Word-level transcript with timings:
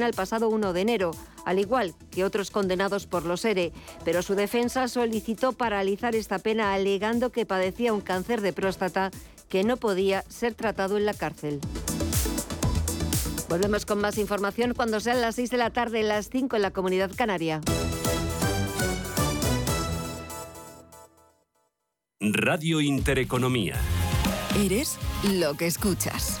el 0.00 0.14
pasado 0.14 0.48
1 0.48 0.72
de 0.72 0.80
enero, 0.80 1.10
al 1.44 1.58
igual 1.58 1.94
que 2.10 2.24
otros 2.24 2.50
condenados 2.50 3.06
por 3.06 3.26
los 3.26 3.44
ERE, 3.44 3.72
pero 4.06 4.22
su 4.22 4.34
defensa 4.34 4.88
solicitó 4.88 5.52
paralizar 5.52 6.14
esta 6.16 6.38
pena 6.38 6.72
alegando 6.72 7.30
que 7.30 7.44
padecía 7.44 7.92
un 7.92 8.00
cáncer 8.00 8.40
de 8.40 8.54
próstata 8.54 9.10
que 9.50 9.64
no 9.64 9.76
podía 9.76 10.24
ser 10.30 10.54
tratado 10.54 10.96
en 10.96 11.04
la 11.04 11.12
cárcel. 11.12 11.60
Volvemos 13.50 13.84
con 13.84 14.00
más 14.00 14.16
información 14.16 14.72
cuando 14.72 14.98
sean 14.98 15.20
las 15.20 15.34
6 15.34 15.50
de 15.50 15.56
la 15.58 15.68
tarde, 15.68 16.02
las 16.02 16.30
5 16.30 16.56
en 16.56 16.62
la 16.62 16.70
comunidad 16.70 17.10
canaria. 17.14 17.60
Radio 22.18 22.80
Intereconomía. 22.80 23.76
Eres 24.56 24.96
lo 25.34 25.54
que 25.54 25.66
escuchas. 25.66 26.40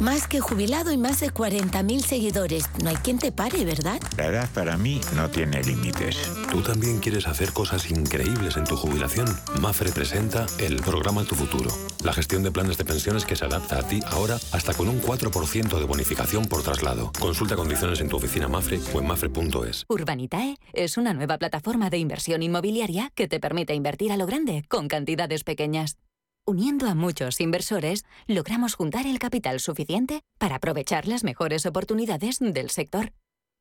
Más 0.00 0.26
que 0.26 0.40
jubilado 0.40 0.92
y 0.92 0.96
más 0.96 1.20
de 1.20 1.28
40.000 1.28 2.00
seguidores. 2.00 2.64
No 2.82 2.88
hay 2.88 2.96
quien 2.96 3.18
te 3.18 3.32
pare, 3.32 3.66
¿verdad? 3.66 4.00
La 4.16 4.28
edad 4.28 4.48
para 4.54 4.78
mí 4.78 4.98
no 5.14 5.28
tiene 5.28 5.62
límites. 5.62 6.16
¿Tú 6.50 6.62
también 6.62 7.00
quieres 7.00 7.26
hacer 7.26 7.52
cosas 7.52 7.90
increíbles 7.90 8.56
en 8.56 8.64
tu 8.64 8.76
jubilación? 8.76 9.26
Mafre 9.60 9.92
presenta 9.92 10.46
el 10.58 10.76
programa 10.76 11.24
Tu 11.24 11.34
Futuro. 11.34 11.70
La 12.02 12.14
gestión 12.14 12.42
de 12.42 12.50
planes 12.50 12.78
de 12.78 12.86
pensiones 12.86 13.26
que 13.26 13.36
se 13.36 13.44
adapta 13.44 13.78
a 13.78 13.82
ti 13.82 14.00
ahora 14.06 14.36
hasta 14.52 14.72
con 14.72 14.88
un 14.88 15.02
4% 15.02 15.78
de 15.78 15.84
bonificación 15.84 16.46
por 16.46 16.62
traslado. 16.62 17.12
Consulta 17.20 17.54
condiciones 17.54 18.00
en 18.00 18.08
tu 18.08 18.16
oficina 18.16 18.48
Mafre 18.48 18.80
o 18.94 19.00
en 19.00 19.06
mafre.es. 19.06 19.84
Urbanitae 19.86 20.56
es 20.72 20.96
una 20.96 21.12
nueva 21.12 21.36
plataforma 21.36 21.90
de 21.90 21.98
inversión 21.98 22.42
inmobiliaria 22.42 23.12
que 23.14 23.28
te 23.28 23.38
permite 23.38 23.74
invertir 23.74 24.12
a 24.12 24.16
lo 24.16 24.24
grande 24.24 24.64
con 24.66 24.88
cantidades 24.88 25.44
pequeñas. 25.44 25.98
Uniendo 26.46 26.88
a 26.88 26.94
muchos 26.94 27.40
inversores, 27.40 28.04
logramos 28.26 28.74
juntar 28.74 29.06
el 29.06 29.18
capital 29.18 29.60
suficiente 29.60 30.22
para 30.38 30.56
aprovechar 30.56 31.06
las 31.06 31.22
mejores 31.22 31.66
oportunidades 31.66 32.38
del 32.40 32.70
sector. 32.70 33.12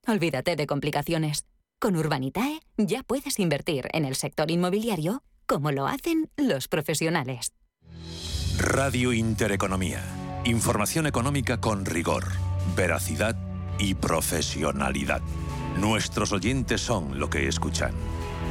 Olvídate 0.08 0.56
de 0.56 0.66
complicaciones. 0.66 1.46
Con 1.80 1.96
Urbanitae 1.96 2.60
ya 2.78 3.04
puedes 3.04 3.40
invertir 3.40 3.88
en 3.94 4.06
el 4.06 4.16
sector 4.16 4.50
inmobiliario 4.50 5.24
como 5.46 5.72
lo 5.72 5.88
hacen 5.88 6.30
los 6.38 6.68
profesionales. 6.68 7.54
Radio 8.58 9.14
Intereconomía. 9.14 10.04
Información 10.46 11.08
económica 11.08 11.60
con 11.60 11.86
rigor, 11.86 12.26
veracidad 12.76 13.36
y 13.78 13.94
profesionalidad. 13.94 15.22
Nuestros 15.80 16.32
oyentes 16.32 16.82
son 16.82 17.20
lo 17.20 17.30
que 17.30 17.48
escuchan. 17.48 17.94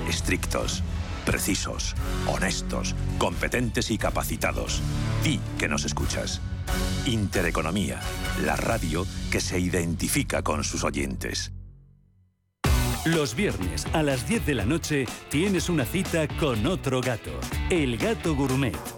Estrictos 0.09 0.83
precisos, 1.29 1.95
honestos, 2.27 2.95
competentes 3.19 3.91
y 3.91 3.99
capacitados. 3.99 4.81
Di 5.23 5.39
que 5.59 5.69
nos 5.69 5.85
escuchas. 5.85 6.41
Intereconomía, 7.05 8.01
la 8.47 8.57
radio 8.57 9.07
que 9.31 9.43
se 9.43 9.61
identifica 9.61 10.43
con 10.43 10.65
sus 10.65 10.85
oyentes. 10.85 11.53
Los 13.05 13.35
viernes 13.35 13.87
a 13.93 14.03
las 14.03 14.27
10 14.27 14.47
de 14.47 14.55
la 14.55 14.65
noche 14.65 15.05
tienes 15.29 15.69
una 15.69 15.85
cita 15.85 16.27
con 16.41 16.67
otro 16.67 17.03
gato, 17.03 17.39
el 17.69 17.99
gato 17.99 18.35
gourmet 18.35 18.98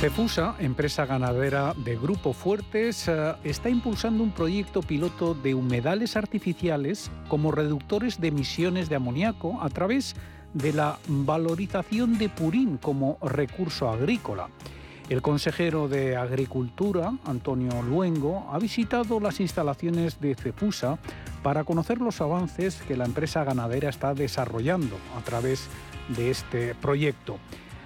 Cefusa, 0.00 0.54
empresa 0.60 1.04
ganadera 1.04 1.74
de 1.76 1.94
Grupo 1.94 2.32
Fuertes, 2.32 3.06
eh, 3.06 3.34
está 3.44 3.68
impulsando 3.68 4.22
un 4.22 4.30
proyecto 4.30 4.80
piloto 4.80 5.34
de 5.34 5.54
humedales 5.54 6.16
artificiales 6.16 7.10
como 7.28 7.52
reductores 7.52 8.18
de 8.18 8.28
emisiones 8.28 8.88
de 8.88 8.96
amoníaco 8.96 9.60
a 9.60 9.68
través 9.68 10.16
de 10.54 10.72
la 10.72 10.98
valorización 11.06 12.16
de 12.16 12.30
purín 12.30 12.78
como 12.78 13.18
recurso 13.20 13.90
agrícola. 13.90 14.48
El 15.10 15.20
consejero 15.20 15.86
de 15.86 16.16
Agricultura, 16.16 17.12
Antonio 17.26 17.82
Luengo, 17.82 18.48
ha 18.50 18.58
visitado 18.58 19.20
las 19.20 19.38
instalaciones 19.38 20.18
de 20.18 20.34
Cefusa 20.34 20.98
para 21.42 21.64
conocer 21.64 22.00
los 22.00 22.22
avances 22.22 22.80
que 22.88 22.96
la 22.96 23.04
empresa 23.04 23.44
ganadera 23.44 23.90
está 23.90 24.14
desarrollando 24.14 24.96
a 25.18 25.20
través 25.20 25.68
de 26.08 26.30
este 26.30 26.74
proyecto. 26.74 27.38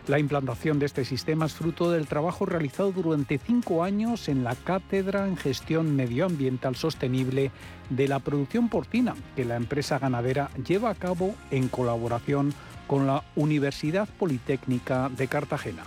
La 0.07 0.19
implantación 0.19 0.79
de 0.79 0.85
este 0.85 1.07
sistema 1.07 1.47
es 1.47 1.55
fruto 1.55 1.91
del 1.91 2.07
trabajo 2.07 2.45
realizado 2.45 2.93
durante 2.93 3.39
cinco 3.39 3.83
años 3.83 4.29
en 4.29 4.45
la 4.45 4.55
Cátedra 4.55 5.27
en 5.27 5.39
Gestión 5.39 5.97
Medioambiental 5.97 6.77
Sostenible 6.77 7.51
de 7.89 8.09
la 8.09 8.19
Producción 8.19 8.69
Porcina, 8.69 9.15
que 9.35 9.47
la 9.47 9.57
empresa 9.57 9.99
ganadera 9.99 10.51
lleva 10.67 10.91
a 10.91 10.95
cabo 10.95 11.35
en 11.51 11.69
colaboración 11.69 12.53
con 12.87 13.07
la 13.07 13.25
Universidad 13.35 14.07
Politécnica 14.07 15.09
de 15.09 15.27
Cartagena. 15.27 15.85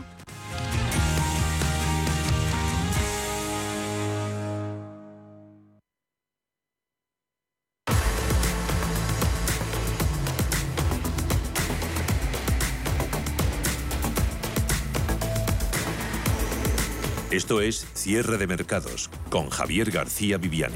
Esto 17.47 17.62
es 17.62 17.88
Cierre 17.94 18.38
de 18.38 18.46
Mercados 18.46 19.09
con 19.30 19.50
Javier 19.50 19.90
García 19.90 20.38
Viviani. 20.38 20.75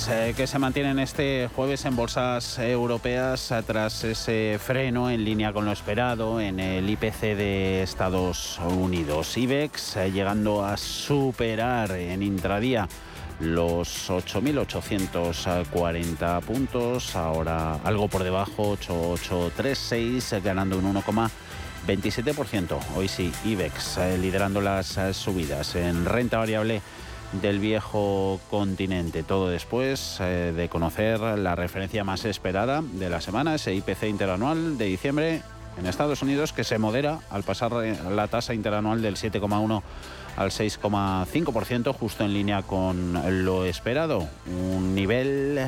Avances 0.00 0.08
eh, 0.08 0.34
que 0.36 0.46
se 0.46 0.58
mantienen 0.58 0.98
este 0.98 1.48
jueves 1.54 1.84
en 1.84 1.94
bolsas 1.96 2.58
europeas 2.58 3.50
eh, 3.50 3.62
tras 3.66 4.04
ese 4.04 4.58
freno 4.62 5.10
en 5.10 5.24
línea 5.24 5.52
con 5.52 5.64
lo 5.64 5.72
esperado 5.72 6.40
en 6.40 6.60
el 6.60 6.88
IPC 6.88 7.36
de 7.36 7.82
Estados 7.82 8.60
Unidos. 8.60 9.36
IBEX 9.36 9.96
eh, 9.96 10.12
llegando 10.12 10.64
a 10.64 10.76
superar 10.76 11.90
en 11.92 12.22
intradía 12.22 12.88
los 13.40 14.08
8.840 14.10 16.40
puntos, 16.42 17.16
ahora 17.16 17.80
algo 17.84 18.06
por 18.08 18.22
debajo, 18.22 18.76
8.836, 18.76 20.42
ganando 20.42 20.78
un 20.78 20.94
1,27%. 20.94 22.78
Hoy 22.96 23.08
sí, 23.08 23.32
IBEX 23.44 23.98
liderando 24.20 24.60
las 24.60 24.98
subidas 25.12 25.74
en 25.74 26.04
renta 26.04 26.38
variable 26.38 26.80
del 27.32 27.58
viejo 27.58 28.40
continente. 28.50 29.22
Todo 29.22 29.48
después 29.48 30.18
eh, 30.20 30.52
de 30.54 30.68
conocer 30.68 31.20
la 31.20 31.54
referencia 31.54 32.04
más 32.04 32.24
esperada 32.24 32.82
de 32.82 33.10
la 33.10 33.20
semana, 33.20 33.54
ese 33.54 33.74
IPC 33.74 34.04
interanual 34.04 34.78
de 34.78 34.86
diciembre 34.86 35.42
en 35.78 35.86
Estados 35.86 36.22
Unidos, 36.22 36.52
que 36.52 36.64
se 36.64 36.78
modera 36.78 37.20
al 37.30 37.42
pasar 37.42 37.72
eh, 37.84 37.96
la 38.10 38.28
tasa 38.28 38.54
interanual 38.54 39.02
del 39.02 39.16
7,1 39.16 39.82
al 40.36 40.50
6,5%, 40.50 41.92
justo 41.94 42.24
en 42.24 42.32
línea 42.32 42.62
con 42.62 43.44
lo 43.44 43.64
esperado. 43.64 44.26
Un 44.46 44.94
nivel 44.94 45.60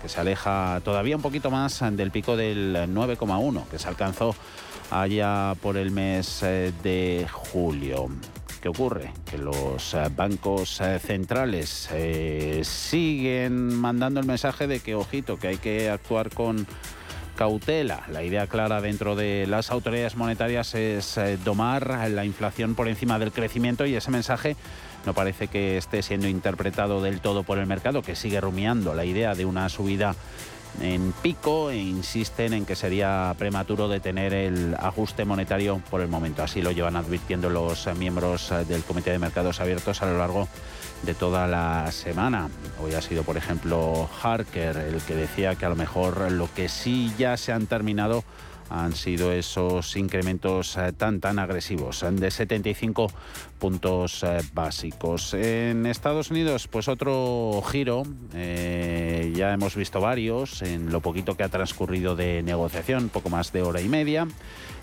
que 0.00 0.08
se 0.08 0.20
aleja 0.20 0.80
todavía 0.84 1.16
un 1.16 1.22
poquito 1.22 1.50
más 1.50 1.82
del 1.92 2.10
pico 2.10 2.36
del 2.36 2.74
9,1 2.74 3.66
que 3.68 3.78
se 3.78 3.88
alcanzó 3.88 4.34
allá 4.90 5.54
por 5.60 5.76
el 5.76 5.90
mes 5.90 6.42
eh, 6.42 6.72
de 6.82 7.26
julio. 7.30 8.08
¿Qué 8.60 8.68
ocurre? 8.68 9.12
Que 9.30 9.38
los 9.38 9.94
eh, 9.94 10.08
bancos 10.14 10.80
eh, 10.80 10.98
centrales 10.98 11.90
siguen 12.62 13.74
mandando 13.74 14.20
el 14.20 14.26
mensaje 14.26 14.66
de 14.66 14.80
que, 14.80 14.94
ojito, 14.94 15.38
que 15.38 15.48
hay 15.48 15.56
que 15.58 15.90
actuar 15.90 16.30
con 16.30 16.66
cautela. 17.36 18.04
La 18.10 18.22
idea 18.22 18.46
clara 18.46 18.80
dentro 18.80 19.14
de 19.14 19.46
las 19.46 19.70
autoridades 19.70 20.16
monetarias 20.16 20.74
es 20.74 21.18
domar 21.44 22.08
la 22.08 22.24
inflación 22.24 22.74
por 22.74 22.88
encima 22.88 23.18
del 23.18 23.30
crecimiento 23.30 23.84
y 23.84 23.94
ese 23.94 24.10
mensaje 24.10 24.56
no 25.06 25.14
parece 25.14 25.46
que 25.46 25.76
esté 25.76 26.02
siendo 26.02 26.26
interpretado 26.26 27.00
del 27.00 27.20
todo 27.20 27.44
por 27.44 27.58
el 27.58 27.66
mercado, 27.66 28.02
que 28.02 28.16
sigue 28.16 28.40
rumiando 28.40 28.92
la 28.92 29.04
idea 29.04 29.34
de 29.34 29.44
una 29.44 29.68
subida 29.68 30.16
en 30.80 31.12
pico 31.22 31.70
e 31.70 31.76
insisten 31.76 32.52
en 32.52 32.66
que 32.66 32.76
sería 32.76 33.34
prematuro 33.38 33.88
detener 33.88 34.34
el 34.34 34.74
ajuste 34.78 35.24
monetario 35.24 35.80
por 35.90 36.00
el 36.00 36.08
momento. 36.08 36.42
Así 36.42 36.62
lo 36.62 36.72
llevan 36.72 36.96
advirtiendo 36.96 37.50
los 37.50 37.88
miembros 37.96 38.52
del 38.68 38.82
Comité 38.82 39.10
de 39.10 39.18
Mercados 39.18 39.60
Abiertos 39.60 40.02
a 40.02 40.06
lo 40.06 40.18
largo 40.18 40.48
de 41.02 41.14
toda 41.14 41.46
la 41.46 41.90
semana. 41.92 42.48
Hoy 42.82 42.94
ha 42.94 43.02
sido, 43.02 43.22
por 43.22 43.36
ejemplo, 43.36 44.08
Harker 44.22 44.76
el 44.76 45.00
que 45.02 45.14
decía 45.14 45.54
que 45.54 45.66
a 45.66 45.68
lo 45.68 45.76
mejor 45.76 46.30
lo 46.32 46.52
que 46.54 46.68
sí 46.68 47.12
ya 47.18 47.36
se 47.36 47.52
han 47.52 47.66
terminado 47.66 48.24
han 48.70 48.94
sido 48.94 49.32
esos 49.32 49.96
incrementos 49.96 50.76
eh, 50.76 50.92
tan 50.92 51.20
tan 51.20 51.38
agresivos 51.38 52.04
de 52.10 52.30
75 52.30 53.08
puntos 53.58 54.22
eh, 54.22 54.38
básicos. 54.52 55.32
En 55.34 55.86
Estados 55.86 56.30
Unidos, 56.30 56.68
pues 56.68 56.86
otro 56.88 57.62
giro, 57.70 58.04
eh, 58.34 59.32
ya 59.34 59.52
hemos 59.52 59.74
visto 59.76 60.00
varios 60.00 60.62
en 60.62 60.92
lo 60.92 61.00
poquito 61.00 61.36
que 61.36 61.42
ha 61.42 61.48
transcurrido 61.48 62.14
de 62.16 62.42
negociación, 62.42 63.08
poco 63.08 63.30
más 63.30 63.52
de 63.52 63.62
hora 63.62 63.80
y 63.80 63.88
media. 63.88 64.28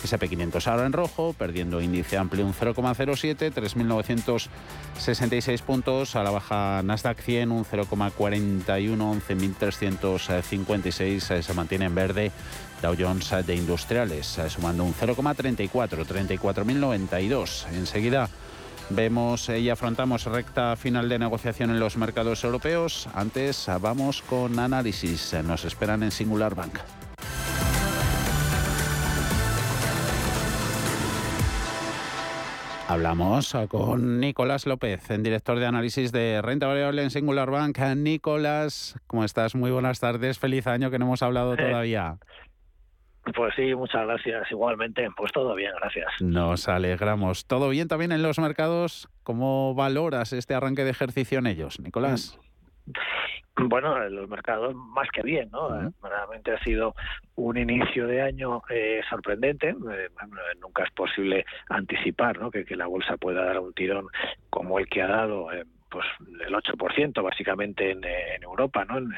SP500 0.02 0.66
ahora 0.66 0.86
en 0.86 0.92
rojo, 0.92 1.36
perdiendo 1.38 1.80
índice 1.80 2.18
amplio 2.18 2.44
un 2.44 2.52
0,07, 2.52 3.54
3.966 3.54 5.62
puntos. 5.62 6.14
A 6.14 6.22
la 6.22 6.30
baja 6.30 6.82
Nasdaq 6.82 7.20
100 7.20 7.50
un 7.50 7.64
0,41, 7.64 8.66
11.356. 8.66 11.42
Se 11.42 11.54
mantiene 11.54 11.86
en 11.86 11.94
verde 11.94 12.32
Dow 12.84 12.94
Jones 12.98 13.30
de 13.46 13.56
Industriales, 13.56 14.38
sumando 14.50 14.84
un 14.84 14.92
0,34, 14.92 16.04
34.092. 16.04 17.66
Enseguida 17.72 18.28
vemos 18.90 19.48
y 19.48 19.70
afrontamos 19.70 20.26
recta 20.26 20.76
final 20.76 21.08
de 21.08 21.18
negociación 21.18 21.70
en 21.70 21.80
los 21.80 21.96
mercados 21.96 22.44
europeos. 22.44 23.08
Antes 23.14 23.70
vamos 23.80 24.20
con 24.20 24.58
análisis. 24.58 25.34
Nos 25.44 25.64
esperan 25.64 26.02
en 26.02 26.10
Singular 26.10 26.54
Bank. 26.54 26.78
Hablamos 32.86 33.56
con 33.68 34.20
Nicolás 34.20 34.66
López, 34.66 35.10
en 35.10 35.22
director 35.22 35.58
de 35.58 35.64
análisis 35.64 36.12
de 36.12 36.42
renta 36.42 36.66
variable 36.66 37.02
en 37.02 37.10
Singular 37.10 37.50
Bank. 37.50 37.78
Nicolás, 37.96 38.96
¿cómo 39.06 39.24
estás? 39.24 39.54
Muy 39.54 39.70
buenas 39.70 40.00
tardes. 40.00 40.38
Feliz 40.38 40.66
año 40.66 40.90
que 40.90 40.98
no 40.98 41.06
hemos 41.06 41.22
hablado 41.22 41.56
todavía. 41.56 42.18
Pues 43.32 43.54
sí, 43.56 43.74
muchas 43.74 44.06
gracias. 44.06 44.50
Igualmente, 44.50 45.08
pues 45.16 45.32
todo 45.32 45.54
bien, 45.54 45.72
gracias. 45.80 46.08
Nos 46.20 46.68
alegramos. 46.68 47.46
¿Todo 47.46 47.70
bien 47.70 47.88
también 47.88 48.12
en 48.12 48.22
los 48.22 48.38
mercados? 48.38 49.08
¿Cómo 49.22 49.74
valoras 49.74 50.32
este 50.32 50.54
arranque 50.54 50.84
de 50.84 50.90
ejercicio 50.90 51.38
en 51.38 51.46
ellos, 51.46 51.80
Nicolás? 51.80 52.38
Bueno, 53.56 54.02
en 54.02 54.14
los 54.14 54.28
mercados 54.28 54.74
más 54.74 55.08
que 55.10 55.22
bien, 55.22 55.48
¿no? 55.50 55.70
Realmente 56.02 56.52
ha 56.52 56.62
sido 56.64 56.94
un 57.36 57.56
inicio 57.56 58.06
de 58.06 58.20
año 58.20 58.62
eh, 58.68 59.00
sorprendente. 59.08 59.70
Eh, 59.70 60.08
nunca 60.60 60.82
es 60.82 60.90
posible 60.90 61.46
anticipar 61.68 62.38
¿no? 62.38 62.50
que, 62.50 62.64
la 62.76 62.86
bolsa 62.86 63.16
pueda 63.16 63.44
dar 63.44 63.60
un 63.60 63.72
tirón 63.72 64.08
como 64.50 64.78
el 64.78 64.88
que 64.88 65.02
ha 65.02 65.06
dado, 65.06 65.52
eh, 65.52 65.64
pues 65.88 66.04
el 66.46 66.52
8% 66.52 67.22
básicamente 67.22 67.92
en, 67.92 68.02
Europa, 68.42 68.84
¿no? 68.84 68.98
en 68.98 69.12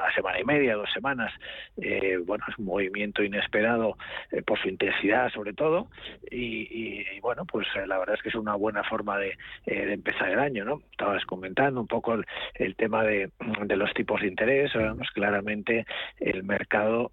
una 0.00 0.12
semana 0.14 0.40
y 0.40 0.44
media, 0.44 0.74
dos 0.74 0.90
semanas. 0.92 1.32
Eh, 1.76 2.18
bueno, 2.24 2.44
es 2.48 2.58
un 2.58 2.66
movimiento 2.66 3.22
inesperado 3.22 3.96
eh, 4.30 4.42
por 4.42 4.58
su 4.58 4.68
intensidad 4.68 5.30
sobre 5.30 5.52
todo 5.52 5.88
y, 6.30 7.18
bueno, 7.20 7.44
pues 7.44 7.66
eh, 7.76 7.86
la 7.86 7.98
verdad 7.98 8.16
es 8.16 8.22
que 8.22 8.28
es 8.30 8.34
una 8.34 8.54
buena 8.54 8.82
forma 8.84 9.18
de, 9.18 9.36
empezar 9.66 10.30
el 10.30 10.38
año, 10.38 10.64
¿no? 10.64 10.82
Estabas 10.90 11.24
comentando 11.24 11.80
un 11.80 11.86
poco 11.86 12.14
el, 12.54 12.76
tema 12.76 13.04
de, 13.04 13.30
los 13.76 13.92
tipos 13.94 14.20
de 14.20 14.28
interés, 14.28 14.72
pues 14.72 15.10
claramente 15.10 15.86
el 16.18 16.42
mercado 16.44 17.12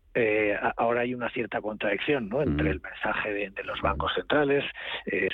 ahora 0.78 1.02
hay 1.02 1.14
una 1.14 1.30
cierta 1.30 1.62
contradicción 1.62 2.30
¿no? 2.30 2.42
entre 2.42 2.72
el 2.72 2.82
mensaje 2.82 3.34
de, 3.34 3.64
los 3.64 3.82
bancos 3.82 4.14
centrales 4.16 4.64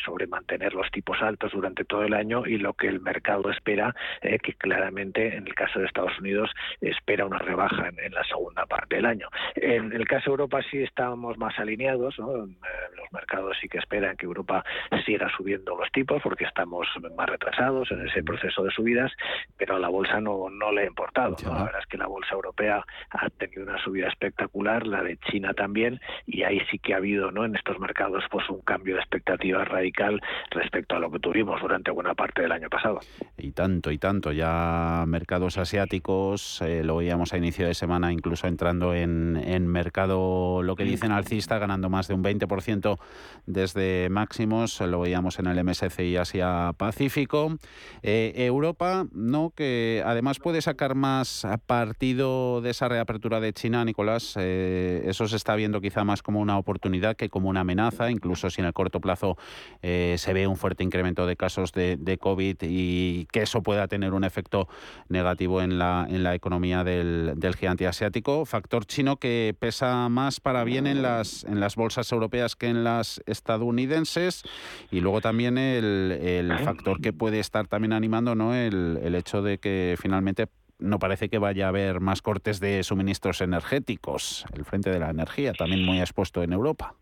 sobre 0.03 0.27
mantener 0.27 0.74
los 0.74 0.89
tipos 0.91 1.21
altos 1.21 1.51
durante 1.51 1.85
todo 1.85 2.03
el 2.03 2.13
año 2.13 2.45
y 2.45 2.57
lo 2.57 2.74
que 2.74 2.88
el 2.88 3.00
mercado 3.00 3.50
espera, 3.50 3.95
que 4.21 4.53
claramente 4.53 5.35
en 5.35 5.47
el 5.47 5.56
caso 5.56 5.80
de 5.80 5.85
Estados 5.85 6.18
Unidos 6.19 6.50
espera 6.81 7.25
una 7.25 7.38
rebaja 7.38 7.89
en, 7.89 8.13
la 8.13 8.24
segunda 8.24 8.65
parte 8.65 8.97
del 8.97 9.06
año. 9.06 9.27
En 9.56 9.91
el 9.94 10.07
caso 10.07 10.25
de 10.25 10.31
Europa 10.31 10.62
sí 10.69 10.81
estamos 10.81 11.38
más 11.38 11.57
alineados, 11.59 12.18
¿no? 12.19 12.45
Eh, 12.45 12.50
los 12.95 13.12
mercados 13.12 13.57
sí 13.62 13.68
que 13.68 13.77
esperan 13.77 14.18
que 14.18 14.25
Europa 14.25 14.63
siga 15.06 15.30
subiendo 15.35 15.75
los 15.75 15.91
tipos 15.91 16.21
porque 16.21 16.45
estamos 16.45 16.88
más 17.15 17.30
retrasados 17.30 17.91
en 17.91 18.07
ese 18.07 18.24
proceso 18.24 18.63
de 18.63 18.71
subidas, 18.71 19.12
pero 19.57 19.75
a 19.75 19.80
la 19.80 19.89
bolsa 19.89 20.19
no, 20.19 20.50
no 20.50 20.71
le 20.71 20.83
ha 20.83 20.85
importado. 20.85 21.35
La 21.44 21.65
verdad 21.65 21.81
es 21.81 21.88
que 21.88 21.97
la 21.97 22.07
bolsa 22.07 22.33
europea 22.33 22.83
ha 23.12 23.30
tenido 23.31 23.63
una 23.63 23.77
subida 23.83 24.07
espectacular, 24.07 24.72
la 24.81 25.03
de 25.03 25.17
China 25.29 25.53
también, 25.53 25.99
y 26.25 26.43
ahí 26.43 26.59
sí 26.71 26.79
que 26.79 26.93
ha 26.93 26.97
habido 26.97 27.31
¿no? 27.31 27.45
en 27.45 27.55
estos 27.55 27.79
mercados 27.79 28.23
pues 28.31 28.49
un 28.49 28.61
cambio 28.61 28.95
de 28.95 29.01
expectativa 29.01 29.63
radical 29.63 30.21
respecto 30.51 30.95
a 30.95 30.99
lo 30.99 31.11
que 31.11 31.19
tuvimos 31.19 31.61
durante 31.61 31.91
buena 31.91 32.15
parte 32.15 32.41
del 32.41 32.51
año 32.51 32.69
pasado. 32.69 32.99
Y 33.37 33.51
tanto, 33.51 33.91
y 33.91 33.97
tanto, 33.97 34.31
ya 34.31 35.05
mercados 35.07 35.57
asiáticos, 35.57 36.61
eh, 36.61 36.83
lo 36.83 36.97
veíamos 36.97 37.33
a 37.33 37.37
inicio 37.37 37.67
de 37.67 37.73
semana, 37.73 38.11
incluso 38.11 38.47
entrando 38.47 38.93
en, 38.93 39.37
en 39.37 39.67
mercado, 39.67 40.63
lo 40.63 40.75
que 40.75 40.83
dicen 40.83 41.11
alcista, 41.11 41.59
ganando 41.59 41.89
más 41.89 42.07
de 42.07 42.13
un 42.13 42.23
20% 42.23 42.97
desde 43.45 44.09
máximos, 44.09 44.79
lo 44.81 45.01
veíamos 45.01 45.39
en 45.39 45.47
el 45.47 45.63
MSCI 45.63 46.17
Asia 46.17 46.71
Pacífico. 46.77 47.57
Eh, 48.01 48.33
Europa, 48.35 49.05
¿no? 49.13 49.51
que 49.55 50.03
además 50.05 50.39
puede 50.39 50.61
sacar 50.61 50.95
más 50.95 51.45
partido 51.65 52.61
de 52.61 52.71
esa 52.71 52.87
reapertura 52.87 53.39
de 53.39 53.53
China, 53.53 53.85
Nicolás, 53.85 54.35
eh, 54.37 54.62
eso 55.06 55.28
se 55.28 55.35
está 55.35 55.56
viendo 55.56 55.81
quizá 55.81 56.04
más 56.04 56.21
como 56.21 56.40
una 56.40 56.57
oportunidad 56.57 57.16
que 57.16 57.30
como 57.30 57.49
una 57.49 57.61
amenaza, 57.61 58.11
incluso 58.11 58.49
si 58.49 58.61
en 58.61 58.68
el 58.68 58.73
corto 58.73 58.99
plazo 58.99 59.37
eh, 59.81 60.16
se 60.18 60.33
ve 60.33 60.47
un 60.47 60.57
fuerte 60.57 60.83
incremento 60.83 61.26
de 61.26 61.35
casos 61.35 61.71
de, 61.71 62.18
COVID 62.19 62.57
y 62.61 63.26
que 63.31 63.42
eso 63.42 63.64
pueda 63.64 63.87
tener 63.87 64.14
un 64.14 64.23
efecto 64.23 64.68
negativo 65.09 65.61
en 65.61 65.80
la, 65.80 66.06
en 66.07 66.23
la 66.23 66.35
economía 66.35 66.83
del, 66.83 67.35
gigante 67.57 67.87
asiático, 67.87 68.45
factor 68.45 68.85
chino 68.85 69.18
que 69.18 69.56
pesa 69.59 70.09
más 70.09 70.40
para 70.40 70.64
bien 70.64 70.87
en 70.87 71.02
las, 71.02 71.44
en 71.44 71.59
las 71.59 71.76
bolsas 71.76 72.11
europeas 72.11 72.56
que 72.56 72.68
en 72.68 72.83
las 72.83 73.21
estadounidenses 73.26 74.44
y 74.92 75.02
luego 75.02 75.21
también 75.21 75.57
el, 75.57 76.54
factor 76.64 77.02
que 77.02 77.14
puede 77.14 77.40
estar 77.40 77.68
también 77.68 77.94
animando 77.94 78.35
¿no? 78.35 78.54
el 78.56 79.16
hecho 79.16 79.42
de 79.42 79.57
que 79.57 79.95
finalmente 79.99 80.47
no 80.83 80.99
parece 80.99 81.30
que 81.30 81.40
vaya 81.40 81.66
a 81.66 81.69
haber 81.69 82.02
más 82.02 82.21
cortes 82.21 82.59
de 82.59 82.83
suministros 82.83 83.42
energéticos. 83.42 84.45
El 84.54 84.66
frente 84.66 84.90
de 84.90 84.99
la 84.99 85.09
energía 85.09 85.54
también 85.54 85.83
muy 85.85 86.02
expuesto 86.02 86.44
en 86.44 86.54
Europa. 86.54 86.95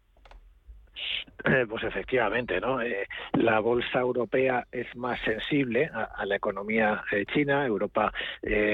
Eh, 1.44 1.66
pues 1.68 1.84
efectivamente, 1.84 2.62
¿no? 2.62 2.82
Eh, 2.82 3.08
la 3.34 3.60
bolsa 3.60 4.00
europea 4.00 4.68
es 4.72 4.96
más 4.96 5.20
sensible 5.22 5.90
a, 5.92 6.24
la 6.26 6.36
economía 6.36 7.04
eh, 7.12 7.26
china. 7.34 7.66
Europa, 7.66 8.14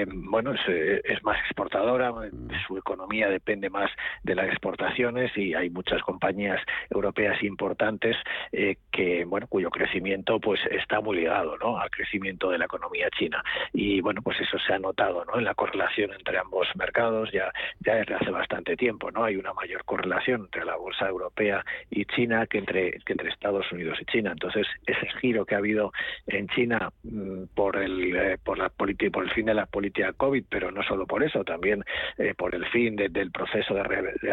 bueno, 0.07 0.53
es, 0.53 1.23
más 1.23 1.39
exportadora. 1.45 2.13
Su 2.67 2.77
economía 2.77 3.29
depende 3.29 3.69
más 3.69 3.89
de 4.23 4.35
las 4.35 4.47
exportaciones 4.47 5.35
y 5.37 5.53
hay 5.53 5.69
muchas 5.69 6.01
compañías 6.01 6.61
europeas 6.89 7.41
importantes 7.43 8.17
que, 8.91 9.25
bueno, 9.25 9.47
cuyo 9.47 9.69
crecimiento, 9.69 10.39
pues, 10.39 10.59
está 10.71 10.99
muy 10.99 11.17
ligado, 11.17 11.57
¿no? 11.57 11.79
Al 11.79 11.89
crecimiento 11.89 12.49
de 12.49 12.57
la 12.57 12.65
economía 12.65 13.09
china. 13.17 13.43
Y 13.73 14.01
bueno, 14.01 14.21
pues 14.21 14.39
eso 14.41 14.57
se 14.59 14.73
ha 14.73 14.79
notado, 14.79 15.23
¿no? 15.25 15.37
En 15.37 15.45
la 15.45 15.55
correlación 15.55 16.11
entre 16.13 16.37
ambos 16.37 16.67
mercados 16.75 17.31
ya 17.31 17.51
ya 17.79 17.95
desde 17.95 18.15
hace 18.15 18.31
bastante 18.31 18.75
tiempo, 18.75 19.11
¿no? 19.11 19.23
Hay 19.23 19.35
una 19.35 19.53
mayor 19.53 19.83
correlación 19.85 20.41
entre 20.41 20.65
la 20.65 20.75
bolsa 20.75 21.07
europea 21.07 21.63
y 21.89 22.05
China 22.05 22.16
China 22.17 22.47
que 22.47 22.57
entre, 22.57 22.91
que 23.05 23.13
entre 23.13 23.29
Estados 23.29 23.71
Unidos 23.71 23.99
y 24.01 24.05
China. 24.05 24.31
Entonces, 24.31 24.65
ese 24.87 25.07
giro 25.21 25.45
que 25.45 25.53
ha 25.53 25.59
habido 25.59 25.91
en 26.25 26.47
China 26.47 26.89
mm, 27.03 27.43
por 27.53 27.77
el, 27.77 28.15
eh, 28.15 28.37
por, 28.43 28.57
la 28.57 28.69
por 28.69 28.89
el 28.89 29.31
fin 29.31 29.45
de 29.45 29.53
la 29.53 29.67
política 29.67 30.13
COVID, 30.13 30.45
pero 30.49 30.71
no 30.71 30.81
solo 30.83 31.05
por 31.05 31.23
eso, 31.23 31.43
también 31.43 31.83
eh, 32.17 32.33
por 32.35 32.55
el 32.55 32.65
fin 32.67 32.95
del 32.95 33.31
proceso 33.31 33.75
de, 33.75 33.83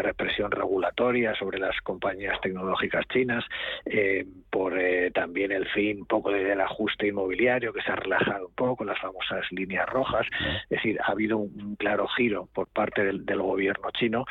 represión 0.01 0.49
regulatoria 0.49 1.35
sobre 1.35 1.59
las 1.59 1.79
compañías 1.81 2.41
tecnológicas 2.41 3.05
chinas, 3.07 3.43
eh, 3.85 4.25
por 4.49 4.73
también 5.13 5.51
el 5.51 5.67
fin 5.69 5.99
un 6.01 6.05
poco 6.05 6.31
del 6.31 6.59
ajuste 6.59 7.07
inmobiliario 7.07 7.71
que 7.71 7.81
se 7.81 7.91
ha 7.91 7.95
relajado 7.95 8.47
un 8.47 8.55
poco, 8.55 8.83
las 8.83 8.99
famosas 8.99 9.45
líneas 9.51 9.87
rojas. 9.87 10.25
Es 10.63 10.69
decir, 10.69 10.99
ha 11.01 11.11
habido 11.11 11.37
un, 11.37 11.75
claro 11.75 12.07
giro 12.07 12.47
por 12.53 12.67
parte 12.67 13.03
del, 13.03 13.25
del 13.25 13.41
gobierno 13.41 13.89
chino 13.91 14.25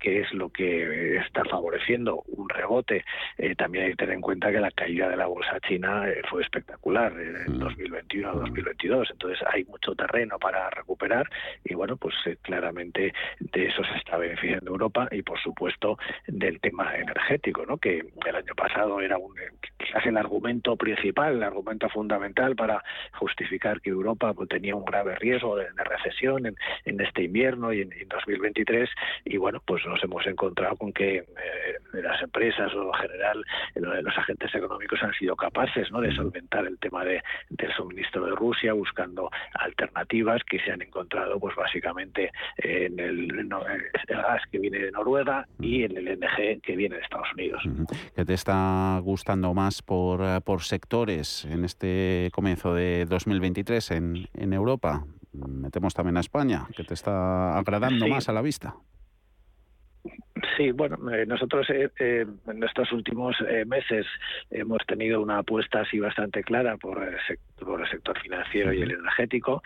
que 0.00 0.20
es 0.20 0.32
lo 0.32 0.48
que 0.48 1.18
está 1.18 1.44
favoreciendo 1.44 2.24
un 2.26 2.48
rebote. 2.48 3.04
Eh, 3.38 3.54
también 3.54 3.84
hay 3.84 3.90
que 3.90 3.96
tener 3.96 4.14
en 4.14 4.20
cuenta 4.20 4.50
que 4.50 4.60
la 4.60 4.70
caída 4.70 5.08
de 5.08 5.16
la 5.16 5.26
bolsa 5.26 5.60
china 5.60 6.08
eh, 6.08 6.22
fue 6.28 6.42
espectacular 6.42 7.12
en 7.12 7.58
2021 7.58 8.32
2022, 8.32 9.08
mm. 9.08 9.12
entonces 9.12 9.38
hay 9.52 9.64
mucho 9.64 9.94
terreno 9.94 10.38
para 10.38 10.70
recuperar 10.70 11.28
y 11.64 11.74
bueno, 11.74 11.96
pues 11.96 12.14
eh, 12.26 12.36
claramente 12.42 13.12
de 13.38 13.66
eso 13.66 13.82
se 13.84 13.98
está 13.98 14.16
beneficiando 14.16 14.70
Europa 14.70 15.08
y 15.10 15.22
por 15.22 15.38
supuesto 15.40 15.98
del 16.26 16.60
tema 16.60 16.96
energético, 16.96 17.66
¿no? 17.66 17.76
que 17.76 18.04
el 18.26 18.36
año 18.36 18.54
pasado 18.56 19.00
era 19.00 19.18
un, 19.18 19.34
quizás 19.80 20.04
el 20.06 20.16
argumento 20.16 20.76
principal, 20.76 21.36
el 21.36 21.42
argumento 21.42 21.88
fundamental 21.88 22.54
para 22.56 22.82
justificar 23.12 23.80
que 23.80 23.90
Europa 23.90 24.32
pues, 24.34 24.48
tenía 24.48 24.74
un 24.74 24.84
grave 24.84 25.16
riesgo 25.16 25.56
de, 25.56 25.66
recesión 25.80 26.46
en, 26.46 26.56
en, 26.84 27.00
este 27.00 27.24
invierno 27.24 27.72
y 27.72 27.80
en, 27.82 27.92
en 27.92 28.08
2023 28.08 28.88
y 29.24 29.36
bueno, 29.38 29.60
pues 29.64 29.84
nos 29.86 30.02
hemos 30.04 30.26
encontrado 30.26 30.76
con 30.76 30.92
que 30.92 31.16
eh, 31.16 31.24
las 31.94 32.22
empresas 32.22 32.72
o 32.74 32.92
en 32.94 33.00
general 33.00 33.44
los 33.74 34.18
agentes 34.18 34.54
económicos 34.54 35.02
han 35.02 35.12
sido 35.14 35.34
capaces 35.36 35.90
¿no? 35.90 36.00
de 36.00 36.14
solventar 36.14 36.66
el 36.66 36.78
tema 36.78 37.04
de, 37.04 37.22
del 37.48 37.72
suministro 37.72 38.24
de 38.26 38.32
Rusia 38.32 38.72
buscando 38.72 39.30
alternativas 39.54 40.42
que 40.44 40.60
se 40.60 40.72
han 40.72 40.82
encontrado 40.82 41.38
pues 41.40 41.56
básicamente 41.56 42.30
en 42.58 42.98
el, 42.98 43.48
gas 44.08 44.42
que 44.50 44.58
viene 44.58 44.78
de 44.78 44.90
Noruega 44.90 45.46
y 45.60 45.84
en 45.84 45.96
el 45.96 46.04
LNG 46.04 46.60
que 46.62 46.76
viene 46.76 46.96
de 46.96 47.02
Estados 47.02 47.28
Unidos. 47.34 47.62
¿Qué 48.14 48.24
te 48.24 48.34
está 48.34 48.98
gustando 49.02 49.54
más 49.54 49.69
por, 49.82 50.22
eh, 50.22 50.40
por 50.40 50.62
sectores 50.62 51.44
en 51.44 51.64
este 51.64 52.30
comienzo 52.32 52.74
de 52.74 53.06
2023 53.06 53.90
en, 53.92 54.28
en 54.34 54.52
Europa? 54.52 55.04
Metemos 55.32 55.94
también 55.94 56.16
a 56.16 56.20
España, 56.20 56.66
que 56.76 56.84
te 56.84 56.94
está 56.94 57.56
agradando 57.56 58.06
más 58.08 58.28
a 58.28 58.32
la 58.32 58.42
vista. 58.42 58.74
Sí, 60.56 60.72
bueno, 60.72 60.96
eh, 61.10 61.26
nosotros 61.26 61.68
eh, 61.70 61.90
eh, 61.98 62.26
en 62.46 62.62
estos 62.62 62.92
últimos 62.92 63.36
meses 63.66 64.06
hemos 64.50 64.84
tenido 64.86 65.20
una 65.20 65.38
apuesta 65.38 65.80
así 65.80 65.98
bastante 65.98 66.42
clara 66.42 66.76
por 66.76 67.02
el, 67.02 67.16
sector, 67.26 67.80
el 67.80 67.88
sector 67.88 68.18
financiero 68.20 68.72
y 68.72 68.82
el 68.82 68.92
energético, 68.92 69.62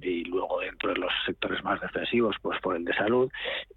y 0.00 0.24
luego 0.24 0.60
dentro 0.60 0.92
de 0.92 1.00
los 1.00 1.12
sectores 1.26 1.62
más 1.62 1.80
defensivos, 1.80 2.36
pues 2.42 2.60
por 2.60 2.76
el 2.76 2.84
de 2.84 2.94
salud. 2.94 3.30